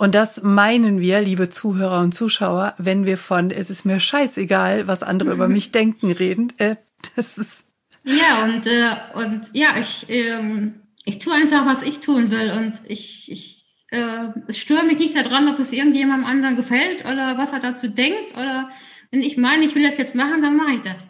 Und 0.00 0.14
das 0.14 0.42
meinen 0.42 0.98
wir, 0.98 1.20
liebe 1.20 1.50
Zuhörer 1.50 2.00
und 2.00 2.14
Zuschauer, 2.14 2.72
wenn 2.78 3.04
wir 3.04 3.18
von 3.18 3.50
es 3.50 3.68
ist 3.68 3.84
mir 3.84 4.00
scheißegal, 4.00 4.86
was 4.86 5.02
andere 5.02 5.30
über 5.32 5.46
mich 5.56 5.72
denken, 5.72 6.10
reden. 6.10 6.54
Äh, 6.56 6.76
das 7.16 7.36
ist 7.36 7.66
ja 8.04 8.42
und 8.44 8.66
äh, 8.66 8.94
und 9.12 9.50
ja, 9.52 9.78
ich 9.78 10.06
ähm, 10.08 10.80
ich 11.04 11.18
tue 11.18 11.34
einfach, 11.34 11.66
was 11.66 11.82
ich 11.82 12.00
tun 12.00 12.30
will 12.30 12.50
und 12.50 12.80
ich 12.88 13.30
ich 13.30 13.66
äh, 13.90 14.28
es 14.48 14.56
störe 14.56 14.86
mich 14.86 14.98
nicht 14.98 15.14
daran, 15.14 15.48
ob 15.48 15.58
es 15.58 15.70
irgendjemandem 15.70 16.26
anderen 16.26 16.56
gefällt 16.56 17.04
oder 17.04 17.36
was 17.36 17.52
er 17.52 17.60
dazu 17.60 17.88
denkt. 17.88 18.32
Oder 18.32 18.70
wenn 19.10 19.20
ich 19.20 19.36
meine, 19.36 19.66
ich 19.66 19.74
will 19.74 19.82
das 19.82 19.98
jetzt 19.98 20.14
machen, 20.14 20.40
dann 20.40 20.56
mache 20.56 20.76
ich 20.76 20.80
das. 20.80 21.08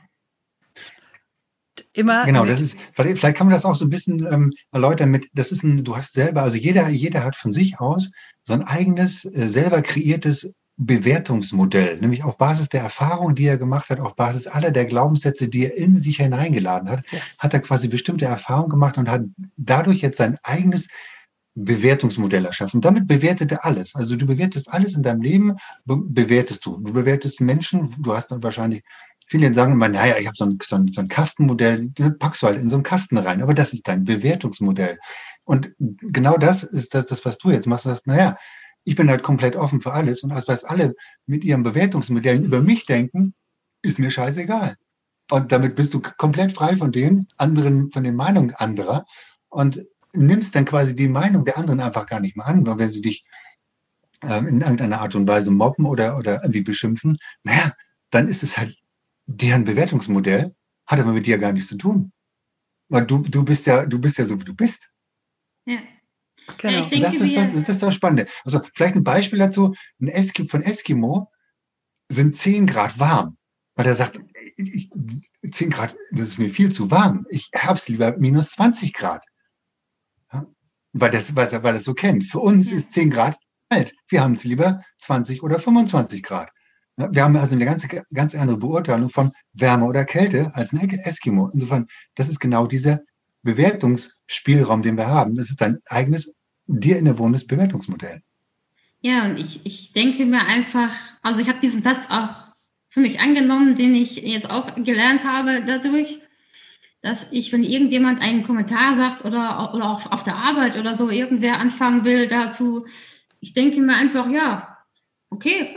Immer 2.00 2.24
genau, 2.24 2.44
das 2.44 2.60
ist, 2.60 2.76
vielleicht 2.94 3.36
kann 3.36 3.46
man 3.46 3.52
das 3.52 3.64
auch 3.64 3.74
so 3.74 3.84
ein 3.84 3.90
bisschen 3.90 4.26
ähm, 4.30 4.52
erläutern 4.72 5.10
mit, 5.10 5.28
das 5.34 5.52
ist 5.52 5.62
ein, 5.62 5.84
du 5.84 5.96
hast 5.96 6.14
selber, 6.14 6.42
also 6.42 6.56
jeder, 6.56 6.88
jeder 6.88 7.24
hat 7.24 7.36
von 7.36 7.52
sich 7.52 7.78
aus 7.78 8.10
so 8.42 8.54
ein 8.54 8.62
eigenes, 8.62 9.24
äh, 9.24 9.48
selber 9.48 9.82
kreiertes 9.82 10.52
Bewertungsmodell, 10.82 11.98
nämlich 11.98 12.24
auf 12.24 12.38
Basis 12.38 12.70
der 12.70 12.80
Erfahrung, 12.80 13.34
die 13.34 13.44
er 13.44 13.58
gemacht 13.58 13.90
hat, 13.90 14.00
auf 14.00 14.16
Basis 14.16 14.46
aller 14.46 14.70
der 14.70 14.86
Glaubenssätze, 14.86 15.48
die 15.48 15.66
er 15.66 15.76
in 15.76 15.98
sich 15.98 16.16
hineingeladen 16.16 16.88
hat, 16.88 17.04
ja. 17.10 17.18
hat 17.38 17.52
er 17.52 17.60
quasi 17.60 17.88
bestimmte 17.88 18.24
Erfahrungen 18.24 18.70
gemacht 18.70 18.96
und 18.96 19.10
hat 19.10 19.22
dadurch 19.58 20.00
jetzt 20.00 20.16
sein 20.16 20.38
eigenes 20.42 20.88
Bewertungsmodell 21.54 22.44
erschaffen. 22.44 22.80
Damit 22.80 23.06
bewertet 23.06 23.52
er 23.52 23.64
alles. 23.64 23.94
Also 23.94 24.16
du 24.16 24.26
bewertest 24.26 24.72
alles 24.72 24.96
in 24.96 25.02
deinem 25.02 25.20
Leben, 25.20 25.56
be 25.84 25.96
bewertest 25.96 26.64
du. 26.64 26.78
Du 26.78 26.92
bewertest 26.92 27.40
Menschen, 27.40 27.94
du 27.98 28.14
hast 28.14 28.30
wahrscheinlich, 28.42 28.82
viele 29.26 29.52
sagen 29.52 29.72
immer, 29.72 29.88
naja, 29.88 30.14
ich 30.18 30.26
habe 30.26 30.36
so 30.36 30.44
ein, 30.44 30.58
so, 30.62 30.76
ein, 30.76 30.88
so 30.88 31.00
ein 31.00 31.08
Kastenmodell, 31.08 31.88
den 31.88 32.18
packst 32.18 32.42
du 32.42 32.46
halt 32.46 32.60
in 32.60 32.68
so 32.68 32.76
einen 32.76 32.82
Kasten 32.82 33.18
rein. 33.18 33.42
Aber 33.42 33.54
das 33.54 33.72
ist 33.72 33.88
dein 33.88 34.04
Bewertungsmodell. 34.04 34.98
Und 35.44 35.72
genau 35.78 36.36
das 36.36 36.62
ist 36.62 36.94
das, 36.94 37.06
das 37.06 37.24
was 37.24 37.38
du 37.38 37.50
jetzt 37.50 37.66
machst. 37.66 37.84
Du 37.84 37.90
sagst, 37.90 38.06
naja, 38.06 38.36
ich 38.84 38.94
bin 38.94 39.10
halt 39.10 39.22
komplett 39.22 39.56
offen 39.56 39.80
für 39.80 39.92
alles. 39.92 40.22
Und 40.22 40.32
als 40.32 40.48
was 40.48 40.64
alle 40.64 40.94
mit 41.26 41.44
ihren 41.44 41.62
Bewertungsmodellen 41.62 42.44
über 42.44 42.60
mich 42.60 42.86
denken, 42.86 43.34
ist 43.82 43.98
mir 43.98 44.10
scheißegal. 44.10 44.76
Und 45.30 45.52
damit 45.52 45.76
bist 45.76 45.94
du 45.94 46.00
komplett 46.00 46.52
frei 46.52 46.76
von 46.76 46.92
den 46.92 47.26
anderen, 47.36 47.90
von 47.90 48.04
den 48.04 48.16
Meinungen 48.16 48.54
anderer. 48.54 49.04
Und 49.48 49.84
nimmst 50.12 50.54
dann 50.54 50.64
quasi 50.64 50.94
die 50.94 51.08
Meinung 51.08 51.44
der 51.44 51.58
anderen 51.58 51.80
einfach 51.80 52.06
gar 52.06 52.20
nicht 52.20 52.36
mehr 52.36 52.46
an, 52.46 52.66
weil 52.66 52.78
wenn 52.78 52.90
sie 52.90 53.02
dich 53.02 53.24
ähm, 54.22 54.46
in 54.46 54.60
irgendeiner 54.60 55.00
Art 55.00 55.14
und 55.14 55.28
Weise 55.28 55.50
mobben 55.50 55.86
oder, 55.86 56.16
oder 56.16 56.42
irgendwie 56.42 56.62
beschimpfen, 56.62 57.18
naja, 57.42 57.72
dann 58.10 58.28
ist 58.28 58.42
es 58.42 58.58
halt 58.58 58.76
deren 59.26 59.64
Bewertungsmodell, 59.64 60.54
hat 60.86 61.00
aber 61.00 61.12
mit 61.12 61.26
dir 61.26 61.38
gar 61.38 61.52
nichts 61.52 61.68
zu 61.68 61.76
tun. 61.76 62.12
Weil 62.88 63.06
du, 63.06 63.18
du 63.18 63.44
bist 63.44 63.66
ja, 63.66 63.86
du 63.86 64.00
bist 64.00 64.18
ja 64.18 64.24
so, 64.24 64.40
wie 64.40 64.44
du 64.44 64.54
bist. 64.54 64.90
Ja. 65.64 65.78
Genau. 66.58 66.86
Ja, 66.88 67.00
das, 67.00 67.14
ist 67.14 67.36
das, 67.36 67.52
das 67.52 67.68
ist 67.68 67.82
das 67.82 67.94
Spannende. 67.94 68.26
Also 68.44 68.60
vielleicht 68.74 68.96
ein 68.96 69.04
Beispiel 69.04 69.38
dazu. 69.38 69.74
Ein 70.00 70.08
Eskimo, 70.08 70.48
von 70.48 70.62
Eskimo 70.62 71.30
sind 72.08 72.34
10 72.34 72.66
Grad 72.66 72.98
warm. 72.98 73.36
Weil 73.76 73.86
er 73.86 73.94
sagt, 73.94 74.20
10 75.48 75.70
Grad, 75.70 75.94
das 76.10 76.30
ist 76.30 76.38
mir 76.38 76.50
viel 76.50 76.72
zu 76.72 76.90
warm. 76.90 77.24
Ich 77.30 77.50
hab's 77.56 77.88
lieber 77.88 78.16
minus 78.16 78.50
20 78.52 78.92
Grad 78.92 79.24
weil 80.92 81.10
das, 81.10 81.34
weil, 81.36 81.50
weil 81.62 81.74
das 81.74 81.84
so 81.84 81.94
kennt. 81.94 82.24
Für 82.24 82.40
uns 82.40 82.72
ist 82.72 82.92
10 82.92 83.10
Grad 83.10 83.38
kalt. 83.68 83.94
Wir 84.08 84.22
haben 84.22 84.34
es 84.34 84.44
lieber 84.44 84.82
20 84.98 85.42
oder 85.42 85.58
25 85.58 86.22
Grad. 86.22 86.50
Wir 86.96 87.24
haben 87.24 87.36
also 87.36 87.54
eine 87.54 87.64
ganz, 87.64 87.86
ganz 88.12 88.34
andere 88.34 88.58
Beurteilung 88.58 89.08
von 89.08 89.32
Wärme 89.54 89.86
oder 89.86 90.04
Kälte 90.04 90.50
als 90.54 90.72
ein 90.72 90.88
Eskimo. 90.88 91.48
Insofern, 91.52 91.86
das 92.14 92.28
ist 92.28 92.40
genau 92.40 92.66
dieser 92.66 93.00
Bewertungsspielraum, 93.42 94.82
den 94.82 94.96
wir 94.96 95.06
haben. 95.06 95.34
Das 95.36 95.48
ist 95.48 95.60
dein 95.60 95.78
eigenes, 95.86 96.34
dir 96.66 96.98
innewohnendes 96.98 97.46
Bewertungsmodell. 97.46 98.20
Ja, 99.00 99.24
und 99.24 99.40
ich, 99.40 99.64
ich 99.64 99.92
denke 99.92 100.26
mir 100.26 100.46
einfach, 100.46 100.94
also 101.22 101.40
ich 101.40 101.48
habe 101.48 101.60
diesen 101.60 101.82
Satz 101.82 102.06
auch 102.10 102.50
für 102.88 103.00
mich 103.00 103.20
angenommen, 103.20 103.76
den 103.76 103.94
ich 103.94 104.16
jetzt 104.16 104.50
auch 104.50 104.74
gelernt 104.74 105.24
habe 105.24 105.64
dadurch 105.66 106.20
dass 107.02 107.26
ich, 107.30 107.52
wenn 107.52 107.64
irgendjemand 107.64 108.20
einen 108.20 108.44
Kommentar 108.44 108.94
sagt 108.94 109.24
oder, 109.24 109.72
oder 109.74 109.90
auch 109.90 110.10
auf 110.12 110.22
der 110.22 110.36
Arbeit 110.36 110.76
oder 110.76 110.94
so 110.94 111.08
irgendwer 111.08 111.58
anfangen 111.58 112.04
will 112.04 112.28
dazu, 112.28 112.86
ich 113.40 113.54
denke 113.54 113.80
mir 113.80 113.96
einfach, 113.96 114.28
ja, 114.28 114.78
okay, 115.30 115.74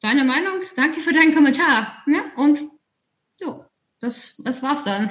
deine 0.00 0.24
Meinung, 0.24 0.54
danke 0.76 1.00
für 1.00 1.12
deinen 1.12 1.34
Kommentar. 1.34 2.02
Ne? 2.06 2.18
Und 2.36 2.60
so, 3.40 3.64
das, 4.00 4.40
das 4.44 4.62
war's 4.62 4.84
dann. 4.84 5.10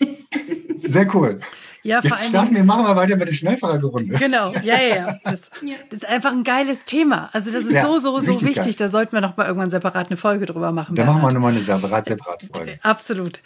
Sehr 0.82 1.14
cool. 1.14 1.40
Ja, 1.84 2.00
Jetzt 2.00 2.28
starten 2.28 2.54
wir, 2.54 2.62
machen 2.62 2.84
wir 2.84 2.94
weiter 2.94 3.16
mit 3.16 3.26
der 3.26 3.32
Schnellfragerunde. 3.32 4.16
Genau, 4.16 4.52
ja, 4.62 4.80
ja, 4.80 4.96
ja. 4.96 5.18
Das, 5.24 5.50
das, 5.50 6.02
ist 6.02 6.08
einfach 6.08 6.30
ein 6.30 6.44
geiles 6.44 6.84
Thema. 6.84 7.28
Also 7.32 7.50
das 7.50 7.64
ist 7.64 7.72
ja, 7.72 7.84
so, 7.84 7.98
so, 7.98 8.20
so 8.20 8.40
wichtig. 8.40 8.54
Geil. 8.54 8.74
Da 8.78 8.88
sollten 8.88 9.12
wir 9.12 9.20
noch 9.20 9.36
mal 9.36 9.46
irgendwann 9.46 9.70
separat 9.70 10.06
eine 10.06 10.16
Folge 10.16 10.46
drüber 10.46 10.70
machen. 10.70 10.94
Da 10.94 11.02
Bernhard. 11.02 11.22
machen 11.22 11.30
wir 11.30 11.34
nochmal 11.34 11.52
eine 11.52 11.60
separat, 11.60 12.06
separate 12.06 12.46
Folge. 12.54 12.78
Absolut. 12.82 13.40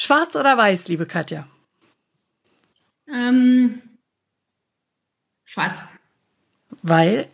Schwarz 0.00 0.36
oder 0.36 0.56
weiß, 0.56 0.88
liebe 0.88 1.06
Katja? 1.06 1.48
Ähm, 3.08 3.82
schwarz. 5.44 5.82
Weil? 6.82 7.28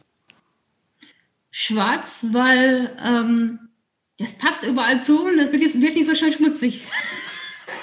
Schwarz, 1.50 2.26
weil 2.32 2.96
ähm, 3.04 3.68
das 4.18 4.38
passt 4.38 4.64
überall 4.64 5.02
zu 5.02 5.26
und 5.26 5.36
das 5.36 5.52
wird, 5.52 5.62
jetzt, 5.62 5.80
wird 5.80 5.94
nicht 5.94 6.08
so 6.08 6.14
schön 6.14 6.32
schmutzig. 6.32 6.86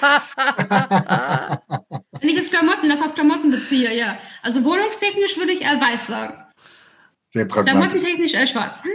Wenn 2.20 2.28
ich 2.28 2.36
jetzt 2.36 2.50
Klamotten, 2.50 2.88
das 2.88 3.00
auf 3.02 3.14
Klamotten 3.14 3.50
beziehe, 3.50 3.96
ja. 3.96 4.18
Also 4.42 4.64
wohnungstechnisch 4.64 5.36
würde 5.38 5.52
ich 5.52 5.62
eher 5.62 5.80
weiß 5.80 6.08
sagen. 6.08 6.44
Sehr 7.30 7.44
pragmatisch. 7.44 7.80
Klamottentechnisch 7.80 8.34
eher 8.34 8.46
schwarz. 8.48 8.82
Hm? 8.82 8.90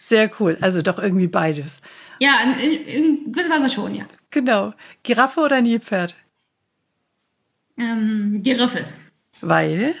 Sehr 0.00 0.30
cool. 0.38 0.56
Also 0.60 0.82
doch 0.82 0.98
irgendwie 0.98 1.26
beides. 1.28 1.78
Ja, 2.20 2.42
in, 2.44 2.54
in, 2.54 2.84
in 2.84 3.32
gewisser 3.32 3.50
Weise 3.50 3.70
schon, 3.70 3.94
ja. 3.94 4.04
Genau. 4.30 4.72
Giraffe 5.02 5.40
oder 5.40 5.60
Nilpferd? 5.60 6.16
Ähm, 7.76 8.40
Giraffe. 8.42 8.84
Weil? 9.40 9.94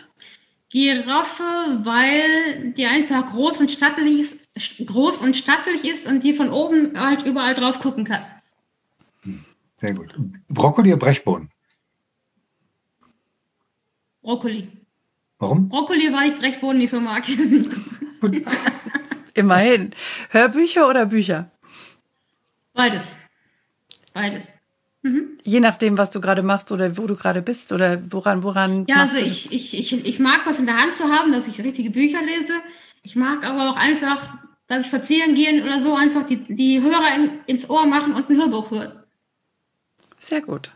Giraffe, 0.68 1.42
weil 1.82 2.72
die 2.74 2.86
einfach 2.86 3.26
groß 3.26 3.60
und 3.60 3.70
stattlich 3.70 4.20
ist, 4.20 4.86
groß 4.86 5.20
und 5.22 5.36
stattlich 5.36 5.84
ist 5.84 6.06
und 6.06 6.22
die 6.22 6.32
von 6.32 6.50
oben 6.50 6.98
halt 6.98 7.24
überall 7.24 7.54
drauf 7.54 7.80
gucken 7.80 8.04
kann. 8.04 8.24
Sehr 9.78 9.94
gut. 9.94 10.14
Brokkoli 10.48 10.92
oder 10.92 10.98
Brechbohnen? 10.98 11.50
Brokkoli. 14.22 14.68
Warum? 15.38 15.68
Brokkoli, 15.68 16.12
weil 16.12 16.30
ich 16.30 16.38
Brechbohnen 16.38 16.78
nicht 16.78 16.90
so 16.90 17.00
mag. 17.00 17.24
Immerhin. 19.34 19.94
Hörbücher 20.28 20.88
oder 20.88 21.06
Bücher? 21.06 21.50
Beides. 22.74 23.14
Beides. 24.12 24.54
Mhm. 25.02 25.38
Je 25.42 25.60
nachdem, 25.60 25.96
was 25.96 26.10
du 26.10 26.20
gerade 26.20 26.42
machst 26.42 26.70
oder 26.72 26.96
wo 26.96 27.06
du 27.06 27.16
gerade 27.16 27.40
bist 27.40 27.72
oder 27.72 28.02
woran, 28.10 28.42
woran. 28.42 28.84
Ja, 28.86 28.96
also 28.96 29.16
ich, 29.16 29.50
ich, 29.52 29.78
ich, 29.78 29.92
ich 29.92 30.18
mag 30.18 30.40
was 30.44 30.58
in 30.58 30.66
der 30.66 30.76
Hand 30.76 30.94
zu 30.94 31.04
haben, 31.04 31.32
dass 31.32 31.46
ich 31.48 31.62
richtige 31.62 31.90
Bücher 31.90 32.20
lese. 32.22 32.52
Ich 33.02 33.16
mag 33.16 33.44
aber 33.44 33.70
auch 33.70 33.76
einfach, 33.76 34.36
darf 34.66 34.80
ich 34.80 34.86
spazieren 34.88 35.34
gehen 35.34 35.62
oder 35.62 35.80
so, 35.80 35.94
einfach 35.94 36.24
die, 36.24 36.36
die 36.36 36.82
Hörer 36.82 37.14
in, 37.16 37.30
ins 37.46 37.70
Ohr 37.70 37.86
machen 37.86 38.12
und 38.12 38.28
ein 38.28 38.36
Hörbuch 38.36 38.70
hören. 38.70 39.02
Sehr 40.18 40.42
gut. 40.42 40.70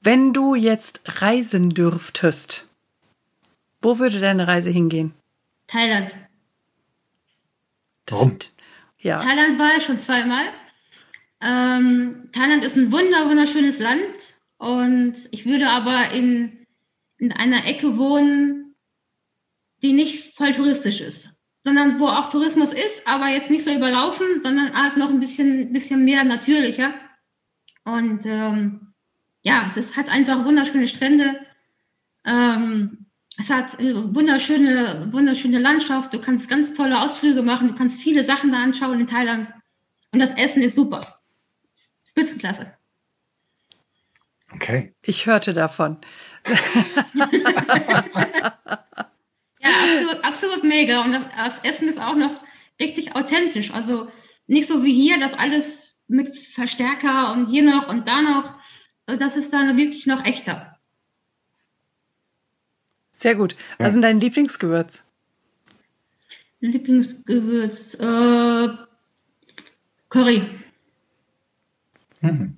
Wenn 0.00 0.32
du 0.32 0.54
jetzt 0.54 1.20
reisen 1.20 1.70
dürftest, 1.70 2.68
wo 3.82 3.98
würde 3.98 4.18
deine 4.18 4.48
Reise 4.48 4.70
hingehen? 4.70 5.12
Thailand. 5.66 6.16
Warum? 8.06 8.38
Ja. 8.98 9.18
Thailand 9.18 9.58
war 9.58 9.76
ich 9.76 9.84
schon 9.84 10.00
zweimal. 10.00 10.46
Ähm, 11.42 12.28
Thailand 12.32 12.64
ist 12.64 12.76
ein 12.76 12.92
wunder, 12.92 13.28
wunderschönes 13.28 13.78
Land 13.78 14.34
und 14.58 15.14
ich 15.30 15.46
würde 15.46 15.68
aber 15.68 16.12
in, 16.12 16.66
in 17.18 17.32
einer 17.32 17.66
Ecke 17.66 17.98
wohnen, 17.98 18.74
die 19.82 19.92
nicht 19.92 20.34
voll 20.34 20.52
touristisch 20.52 21.00
ist, 21.00 21.40
sondern 21.62 22.00
wo 22.00 22.06
auch 22.06 22.30
Tourismus 22.30 22.72
ist, 22.72 23.06
aber 23.06 23.28
jetzt 23.28 23.50
nicht 23.50 23.64
so 23.64 23.74
überlaufen, 23.74 24.40
sondern 24.40 24.72
halt 24.74 24.96
noch 24.96 25.10
ein 25.10 25.20
bisschen, 25.20 25.72
bisschen 25.72 26.04
mehr 26.04 26.24
natürlicher. 26.24 26.94
Und 27.84 28.24
ähm, 28.24 28.94
ja, 29.42 29.70
es 29.76 29.96
hat 29.96 30.08
einfach 30.10 30.44
wunderschöne 30.44 30.88
Strände. 30.88 31.38
Ähm, 32.24 33.06
es 33.36 33.50
hat 33.50 33.76
wunderschöne, 33.78 35.08
wunderschöne 35.12 35.58
Landschaft. 35.58 36.14
Du 36.14 36.20
kannst 36.20 36.48
ganz 36.48 36.72
tolle 36.72 37.00
Ausflüge 37.00 37.42
machen. 37.42 37.68
Du 37.68 37.74
kannst 37.74 38.00
viele 38.00 38.24
Sachen 38.24 38.52
da 38.52 38.62
anschauen 38.62 39.00
in 39.00 39.06
Thailand. 39.06 39.50
Und 40.12 40.20
das 40.20 40.34
Essen 40.38 40.62
ist 40.62 40.76
super. 40.76 41.00
Spitzenklasse. 42.14 42.72
Okay. 44.52 44.94
Ich 45.02 45.26
hörte 45.26 45.52
davon. 45.52 45.98
ja, 46.44 47.26
absolut, 49.82 50.24
absolut 50.24 50.64
mega. 50.64 51.02
Und 51.02 51.12
das, 51.12 51.24
das, 51.36 51.58
Essen 51.64 51.88
ist 51.88 52.00
auch 52.00 52.14
noch 52.14 52.40
richtig 52.80 53.16
authentisch. 53.16 53.72
Also 53.72 54.08
nicht 54.46 54.68
so 54.68 54.84
wie 54.84 54.92
hier, 54.92 55.18
das 55.18 55.34
alles 55.34 55.98
mit 56.06 56.36
Verstärker 56.36 57.32
und 57.32 57.46
hier 57.46 57.64
noch 57.64 57.88
und 57.88 58.06
da 58.06 58.22
noch. 58.22 58.54
Das 59.06 59.36
ist 59.36 59.52
dann 59.52 59.76
wirklich 59.76 60.06
noch 60.06 60.24
echter. 60.24 60.78
Sehr 63.10 63.34
gut. 63.34 63.56
Was 63.78 63.86
ja. 63.86 63.92
sind 63.92 64.02
dein 64.02 64.20
Lieblingsgewürz? 64.20 65.02
Lieblingsgewürz? 66.60 67.94
Äh, 67.94 68.68
Curry. 70.08 70.63
Mhm. 72.24 72.56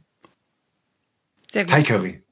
Sehr 1.50 1.64
gut. 1.64 1.72
Thai 1.72 1.82
Curry. 1.82 2.22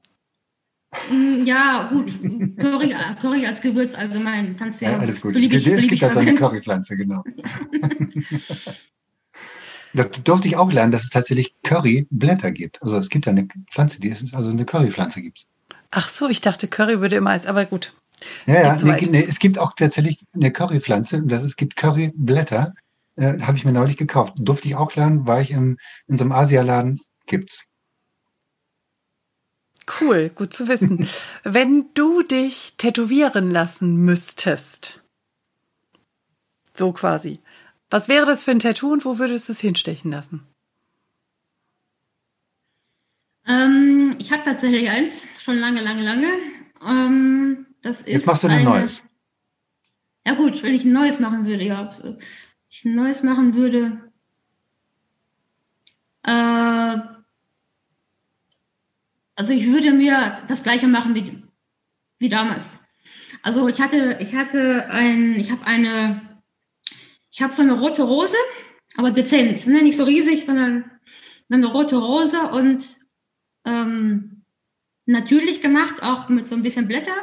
Mm, 1.11 1.45
ja, 1.45 1.89
gut. 1.91 2.13
Curry, 2.57 2.95
Curry 3.21 3.45
als 3.45 3.61
Gewürz 3.61 3.95
allgemein. 3.95 4.55
Kannst 4.57 4.81
ja, 4.81 4.91
ja 4.91 4.99
alles 4.99 5.19
gut. 5.19 5.33
Beliebig, 5.33 5.67
es 5.67 5.87
gibt 5.87 6.01
da 6.01 6.13
so 6.13 6.19
eine 6.19 6.35
Currypflanze, 6.35 6.95
genau. 6.95 7.23
das 9.93 10.11
durfte 10.23 10.47
ich 10.47 10.55
auch 10.55 10.71
lernen, 10.71 10.93
dass 10.93 11.03
es 11.03 11.09
tatsächlich 11.09 11.53
Curryblätter 11.63 12.51
gibt. 12.51 12.81
Also 12.81 12.97
es 12.97 13.09
gibt 13.09 13.27
da 13.27 13.31
eine 13.31 13.47
Pflanze, 13.71 13.99
die 13.99 14.09
ist, 14.09 14.33
also 14.33 14.49
eine 14.49 14.65
Currypflanze 14.65 15.21
gibt 15.21 15.39
es. 15.39 15.51
Ach 15.91 16.09
so, 16.09 16.29
ich 16.29 16.41
dachte, 16.41 16.67
Curry 16.67 17.01
würde 17.01 17.17
immer 17.17 17.31
als, 17.31 17.45
aber 17.45 17.65
gut. 17.65 17.93
Ja, 18.45 18.61
ja, 18.61 18.75
nee, 18.81 19.07
nee, 19.09 19.25
es 19.27 19.39
gibt 19.39 19.59
auch 19.59 19.73
tatsächlich 19.75 20.19
eine 20.33 20.51
Currypflanze 20.51 21.17
und 21.17 21.31
das 21.31 21.43
es 21.43 21.57
gibt 21.57 21.75
Curryblätter. 21.75 22.73
Äh, 23.17 23.39
Habe 23.41 23.57
ich 23.57 23.65
mir 23.65 23.71
neulich 23.71 23.97
gekauft. 23.97 24.33
Durfte 24.37 24.67
ich 24.67 24.75
auch 24.75 24.95
lernen, 24.95 25.27
war 25.27 25.41
ich 25.41 25.51
im, 25.51 25.77
in 26.07 26.17
so 26.17 26.23
einem 26.23 26.31
Asialaden, 26.31 27.01
gibt's. 27.25 27.65
Cool, 29.99 30.29
gut 30.29 30.53
zu 30.53 30.67
wissen. 30.67 31.07
Wenn 31.43 31.93
du 31.93 32.23
dich 32.23 32.73
tätowieren 32.77 33.51
lassen 33.51 33.97
müsstest, 33.97 35.03
so 36.73 36.91
quasi, 36.91 37.39
was 37.89 38.07
wäre 38.07 38.25
das 38.25 38.43
für 38.43 38.51
ein 38.51 38.59
Tattoo 38.59 38.91
und 38.91 39.05
wo 39.05 39.19
würdest 39.19 39.47
du 39.47 39.53
es 39.53 39.59
hinstechen 39.59 40.11
lassen? 40.11 40.45
Ähm, 43.47 44.15
ich 44.19 44.31
habe 44.31 44.43
tatsächlich 44.43 44.89
eins, 44.89 45.23
schon 45.39 45.57
lange, 45.57 45.81
lange, 45.81 46.03
lange. 46.03 46.31
Ähm, 46.85 47.67
das 47.81 47.99
ist 47.99 48.07
Jetzt 48.09 48.25
machst 48.25 48.43
du 48.43 48.47
ein 48.47 48.53
eine, 48.53 48.63
neues. 48.63 49.03
Ja 50.25 50.33
gut, 50.33 50.63
wenn 50.63 50.73
ich 50.73 50.83
ein 50.83 50.93
neues 50.93 51.19
machen 51.19 51.45
würde, 51.45 51.63
ja. 51.63 51.95
Wenn 52.01 52.17
ich 52.69 52.85
ein 52.85 52.95
neues 52.95 53.21
machen 53.21 53.53
würde. 53.53 54.11
Äh, 56.23 57.14
also 59.35 59.51
ich 59.51 59.67
würde 59.67 59.91
mir 59.91 60.41
das 60.47 60.63
gleiche 60.63 60.87
machen 60.87 61.15
wie, 61.15 61.43
wie 62.19 62.29
damals. 62.29 62.79
Also 63.41 63.67
ich 63.67 63.81
hatte, 63.81 64.17
ich 64.21 64.33
hatte 64.33 64.87
ein, 64.89 65.35
ich 65.35 65.51
habe 65.51 65.65
eine, 65.65 66.41
ich 67.31 67.41
habe 67.41 67.53
so 67.53 67.61
eine 67.61 67.73
rote 67.73 68.03
Rose, 68.03 68.37
aber 68.97 69.11
dezent, 69.11 69.67
ne? 69.67 69.83
nicht 69.83 69.97
so 69.97 70.05
riesig, 70.05 70.45
sondern 70.45 70.89
eine 71.49 71.67
rote 71.67 71.97
Rose 71.97 72.39
und 72.51 72.83
ähm, 73.65 74.43
natürlich 75.05 75.61
gemacht, 75.61 76.01
auch 76.01 76.29
mit 76.29 76.47
so 76.47 76.55
ein 76.55 76.63
bisschen 76.63 76.87
Blätter 76.87 77.15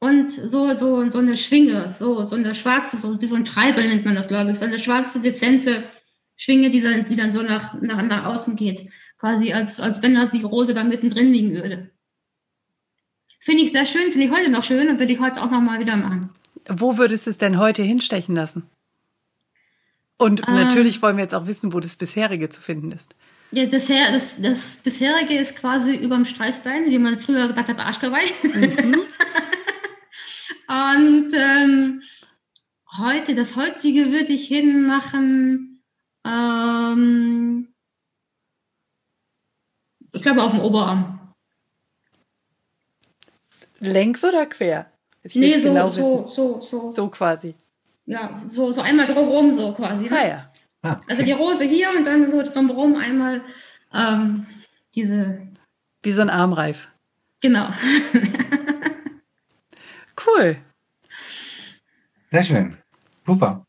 und 0.00 0.30
so, 0.30 0.74
so, 0.74 1.08
so 1.08 1.18
eine 1.18 1.36
Schwinge, 1.36 1.94
so, 1.98 2.24
so 2.24 2.36
eine 2.36 2.54
schwarze, 2.54 2.96
so 2.96 3.20
wie 3.20 3.26
so 3.26 3.36
ein 3.36 3.44
Treibel 3.44 3.88
nennt 3.88 4.04
man 4.04 4.16
das, 4.16 4.28
glaube 4.28 4.50
ich, 4.50 4.58
so 4.58 4.66
eine 4.66 4.78
schwarze, 4.78 5.22
dezente 5.22 5.88
Schwinge, 6.36 6.70
die 6.70 6.82
dann, 6.82 7.04
die 7.04 7.16
dann 7.16 7.32
so 7.32 7.40
nach, 7.40 7.80
nach, 7.80 8.02
nach 8.02 8.26
außen 8.26 8.56
geht 8.56 8.90
quasi 9.18 9.52
als, 9.52 9.80
als 9.80 10.02
wenn 10.02 10.14
das 10.14 10.30
die 10.30 10.42
Rose 10.42 10.74
da 10.74 10.84
mittendrin 10.84 11.32
liegen 11.32 11.52
würde. 11.54 11.90
Finde 13.40 13.62
ich 13.62 13.72
sehr 13.72 13.86
schön, 13.86 14.10
finde 14.10 14.26
ich 14.26 14.32
heute 14.32 14.50
noch 14.50 14.64
schön 14.64 14.88
und 14.88 14.98
würde 14.98 15.12
ich 15.12 15.20
heute 15.20 15.42
auch 15.42 15.50
noch 15.50 15.60
mal 15.60 15.78
wieder 15.78 15.96
machen. 15.96 16.30
Wo 16.68 16.98
würdest 16.98 17.26
du 17.26 17.30
es 17.30 17.38
denn 17.38 17.58
heute 17.58 17.82
hinstechen 17.82 18.34
lassen? 18.34 18.64
Und 20.18 20.48
ähm, 20.48 20.54
natürlich 20.54 21.02
wollen 21.02 21.16
wir 21.16 21.24
jetzt 21.24 21.34
auch 21.34 21.46
wissen, 21.46 21.72
wo 21.72 21.80
das 21.80 21.96
bisherige 21.96 22.48
zu 22.48 22.60
finden 22.60 22.90
ist. 22.92 23.14
Ja, 23.52 23.66
das, 23.66 23.86
das, 23.86 24.40
das 24.40 24.76
bisherige 24.76 25.38
ist 25.38 25.56
quasi 25.56 25.94
über 25.94 26.16
dem 26.16 26.24
Streißbein, 26.24 26.86
wie 26.86 26.98
man 26.98 27.18
früher 27.18 27.46
gesagt 27.46 27.68
hat, 27.68 27.78
Arschgeweih. 27.78 28.26
Mhm. 28.42 28.94
und 30.68 31.32
ähm, 31.32 32.02
heute, 32.98 33.34
das 33.34 33.54
heutige 33.56 34.10
würde 34.10 34.32
ich 34.32 34.48
hinmachen. 34.48 35.82
Ähm, 36.24 37.68
ich 40.16 40.22
glaube 40.22 40.42
auf 40.42 40.50
dem 40.50 40.60
Oberarm. 40.60 41.20
Längs 43.78 44.24
oder 44.24 44.46
quer? 44.46 44.90
Ich 45.22 45.34
nee, 45.34 45.58
so, 45.58 45.68
genau 45.68 45.90
so, 45.90 46.28
so, 46.28 46.60
so. 46.60 46.92
So 46.92 47.08
quasi. 47.08 47.54
Ja, 48.06 48.34
so, 48.48 48.72
so 48.72 48.80
einmal 48.80 49.06
drumherum 49.06 49.52
so 49.52 49.74
quasi. 49.74 50.04
Ne? 50.04 50.10
Ah, 50.12 50.26
ja. 50.26 50.52
Ah, 50.82 50.92
okay. 50.92 51.04
Also 51.08 51.22
die 51.24 51.32
Rose 51.32 51.64
hier 51.64 51.90
und 51.96 52.04
dann 52.04 52.30
so 52.30 52.42
drumherum 52.42 52.94
einmal 52.94 53.42
ähm, 53.92 54.46
diese. 54.94 55.46
Wie 56.02 56.12
so 56.12 56.22
ein 56.22 56.30
Armreif. 56.30 56.88
Genau. 57.42 57.68
cool. 60.26 60.56
Sehr 62.30 62.44
schön. 62.44 62.76
Super. 63.26 63.66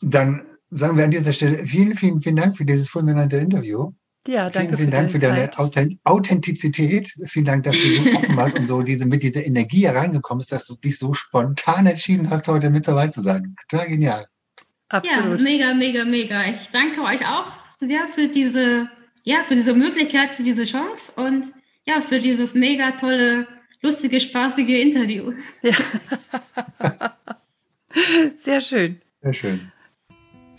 Dann 0.00 0.46
sagen 0.70 0.96
wir 0.96 1.04
an 1.04 1.10
dieser 1.10 1.32
Stelle 1.32 1.56
vielen, 1.56 1.96
vielen, 1.96 2.22
vielen 2.22 2.36
Dank 2.36 2.56
für 2.56 2.64
dieses 2.64 2.88
fulminante 2.88 3.36
Interview. 3.36 3.92
Ja, 4.30 4.48
danke. 4.48 4.76
Vielen, 4.76 4.76
vielen 4.76 4.90
Dank 4.92 5.10
für 5.10 5.18
deine 5.18 5.50
Zeit. 5.50 5.96
Authentizität. 6.04 7.12
Vielen 7.26 7.46
Dank, 7.46 7.64
dass 7.64 7.76
du 7.76 7.88
so 7.88 8.02
offen 8.16 8.36
warst 8.36 8.56
und 8.56 8.68
so 8.68 8.82
diese, 8.82 9.04
mit 9.06 9.24
dieser 9.24 9.44
Energie 9.44 9.86
hereingekommen 9.86 10.38
bist, 10.38 10.52
dass 10.52 10.68
du 10.68 10.76
dich 10.76 11.00
so 11.00 11.14
spontan 11.14 11.86
entschieden 11.86 12.30
hast, 12.30 12.46
heute 12.46 12.70
mit 12.70 12.86
dabei 12.86 13.08
zu 13.08 13.22
sein. 13.22 13.56
Total 13.68 13.88
genial. 13.88 14.26
Absolut. 14.88 15.40
Ja, 15.40 15.44
mega, 15.44 15.74
mega, 15.74 16.04
mega. 16.04 16.44
Ich 16.48 16.68
danke 16.70 17.02
euch 17.02 17.26
auch 17.26 17.52
sehr 17.80 18.06
für 18.06 18.28
diese, 18.28 18.88
ja, 19.24 19.42
für 19.42 19.56
diese 19.56 19.74
Möglichkeit, 19.74 20.30
für 20.30 20.44
diese 20.44 20.64
Chance 20.64 21.10
und 21.16 21.46
ja, 21.84 22.00
für 22.00 22.20
dieses 22.20 22.54
mega 22.54 22.92
tolle, 22.92 23.48
lustige, 23.82 24.20
spaßige 24.20 24.80
Interview. 24.80 25.32
Ja. 25.62 25.74
sehr 28.36 28.60
schön. 28.60 29.00
Sehr 29.22 29.34
schön. 29.34 29.72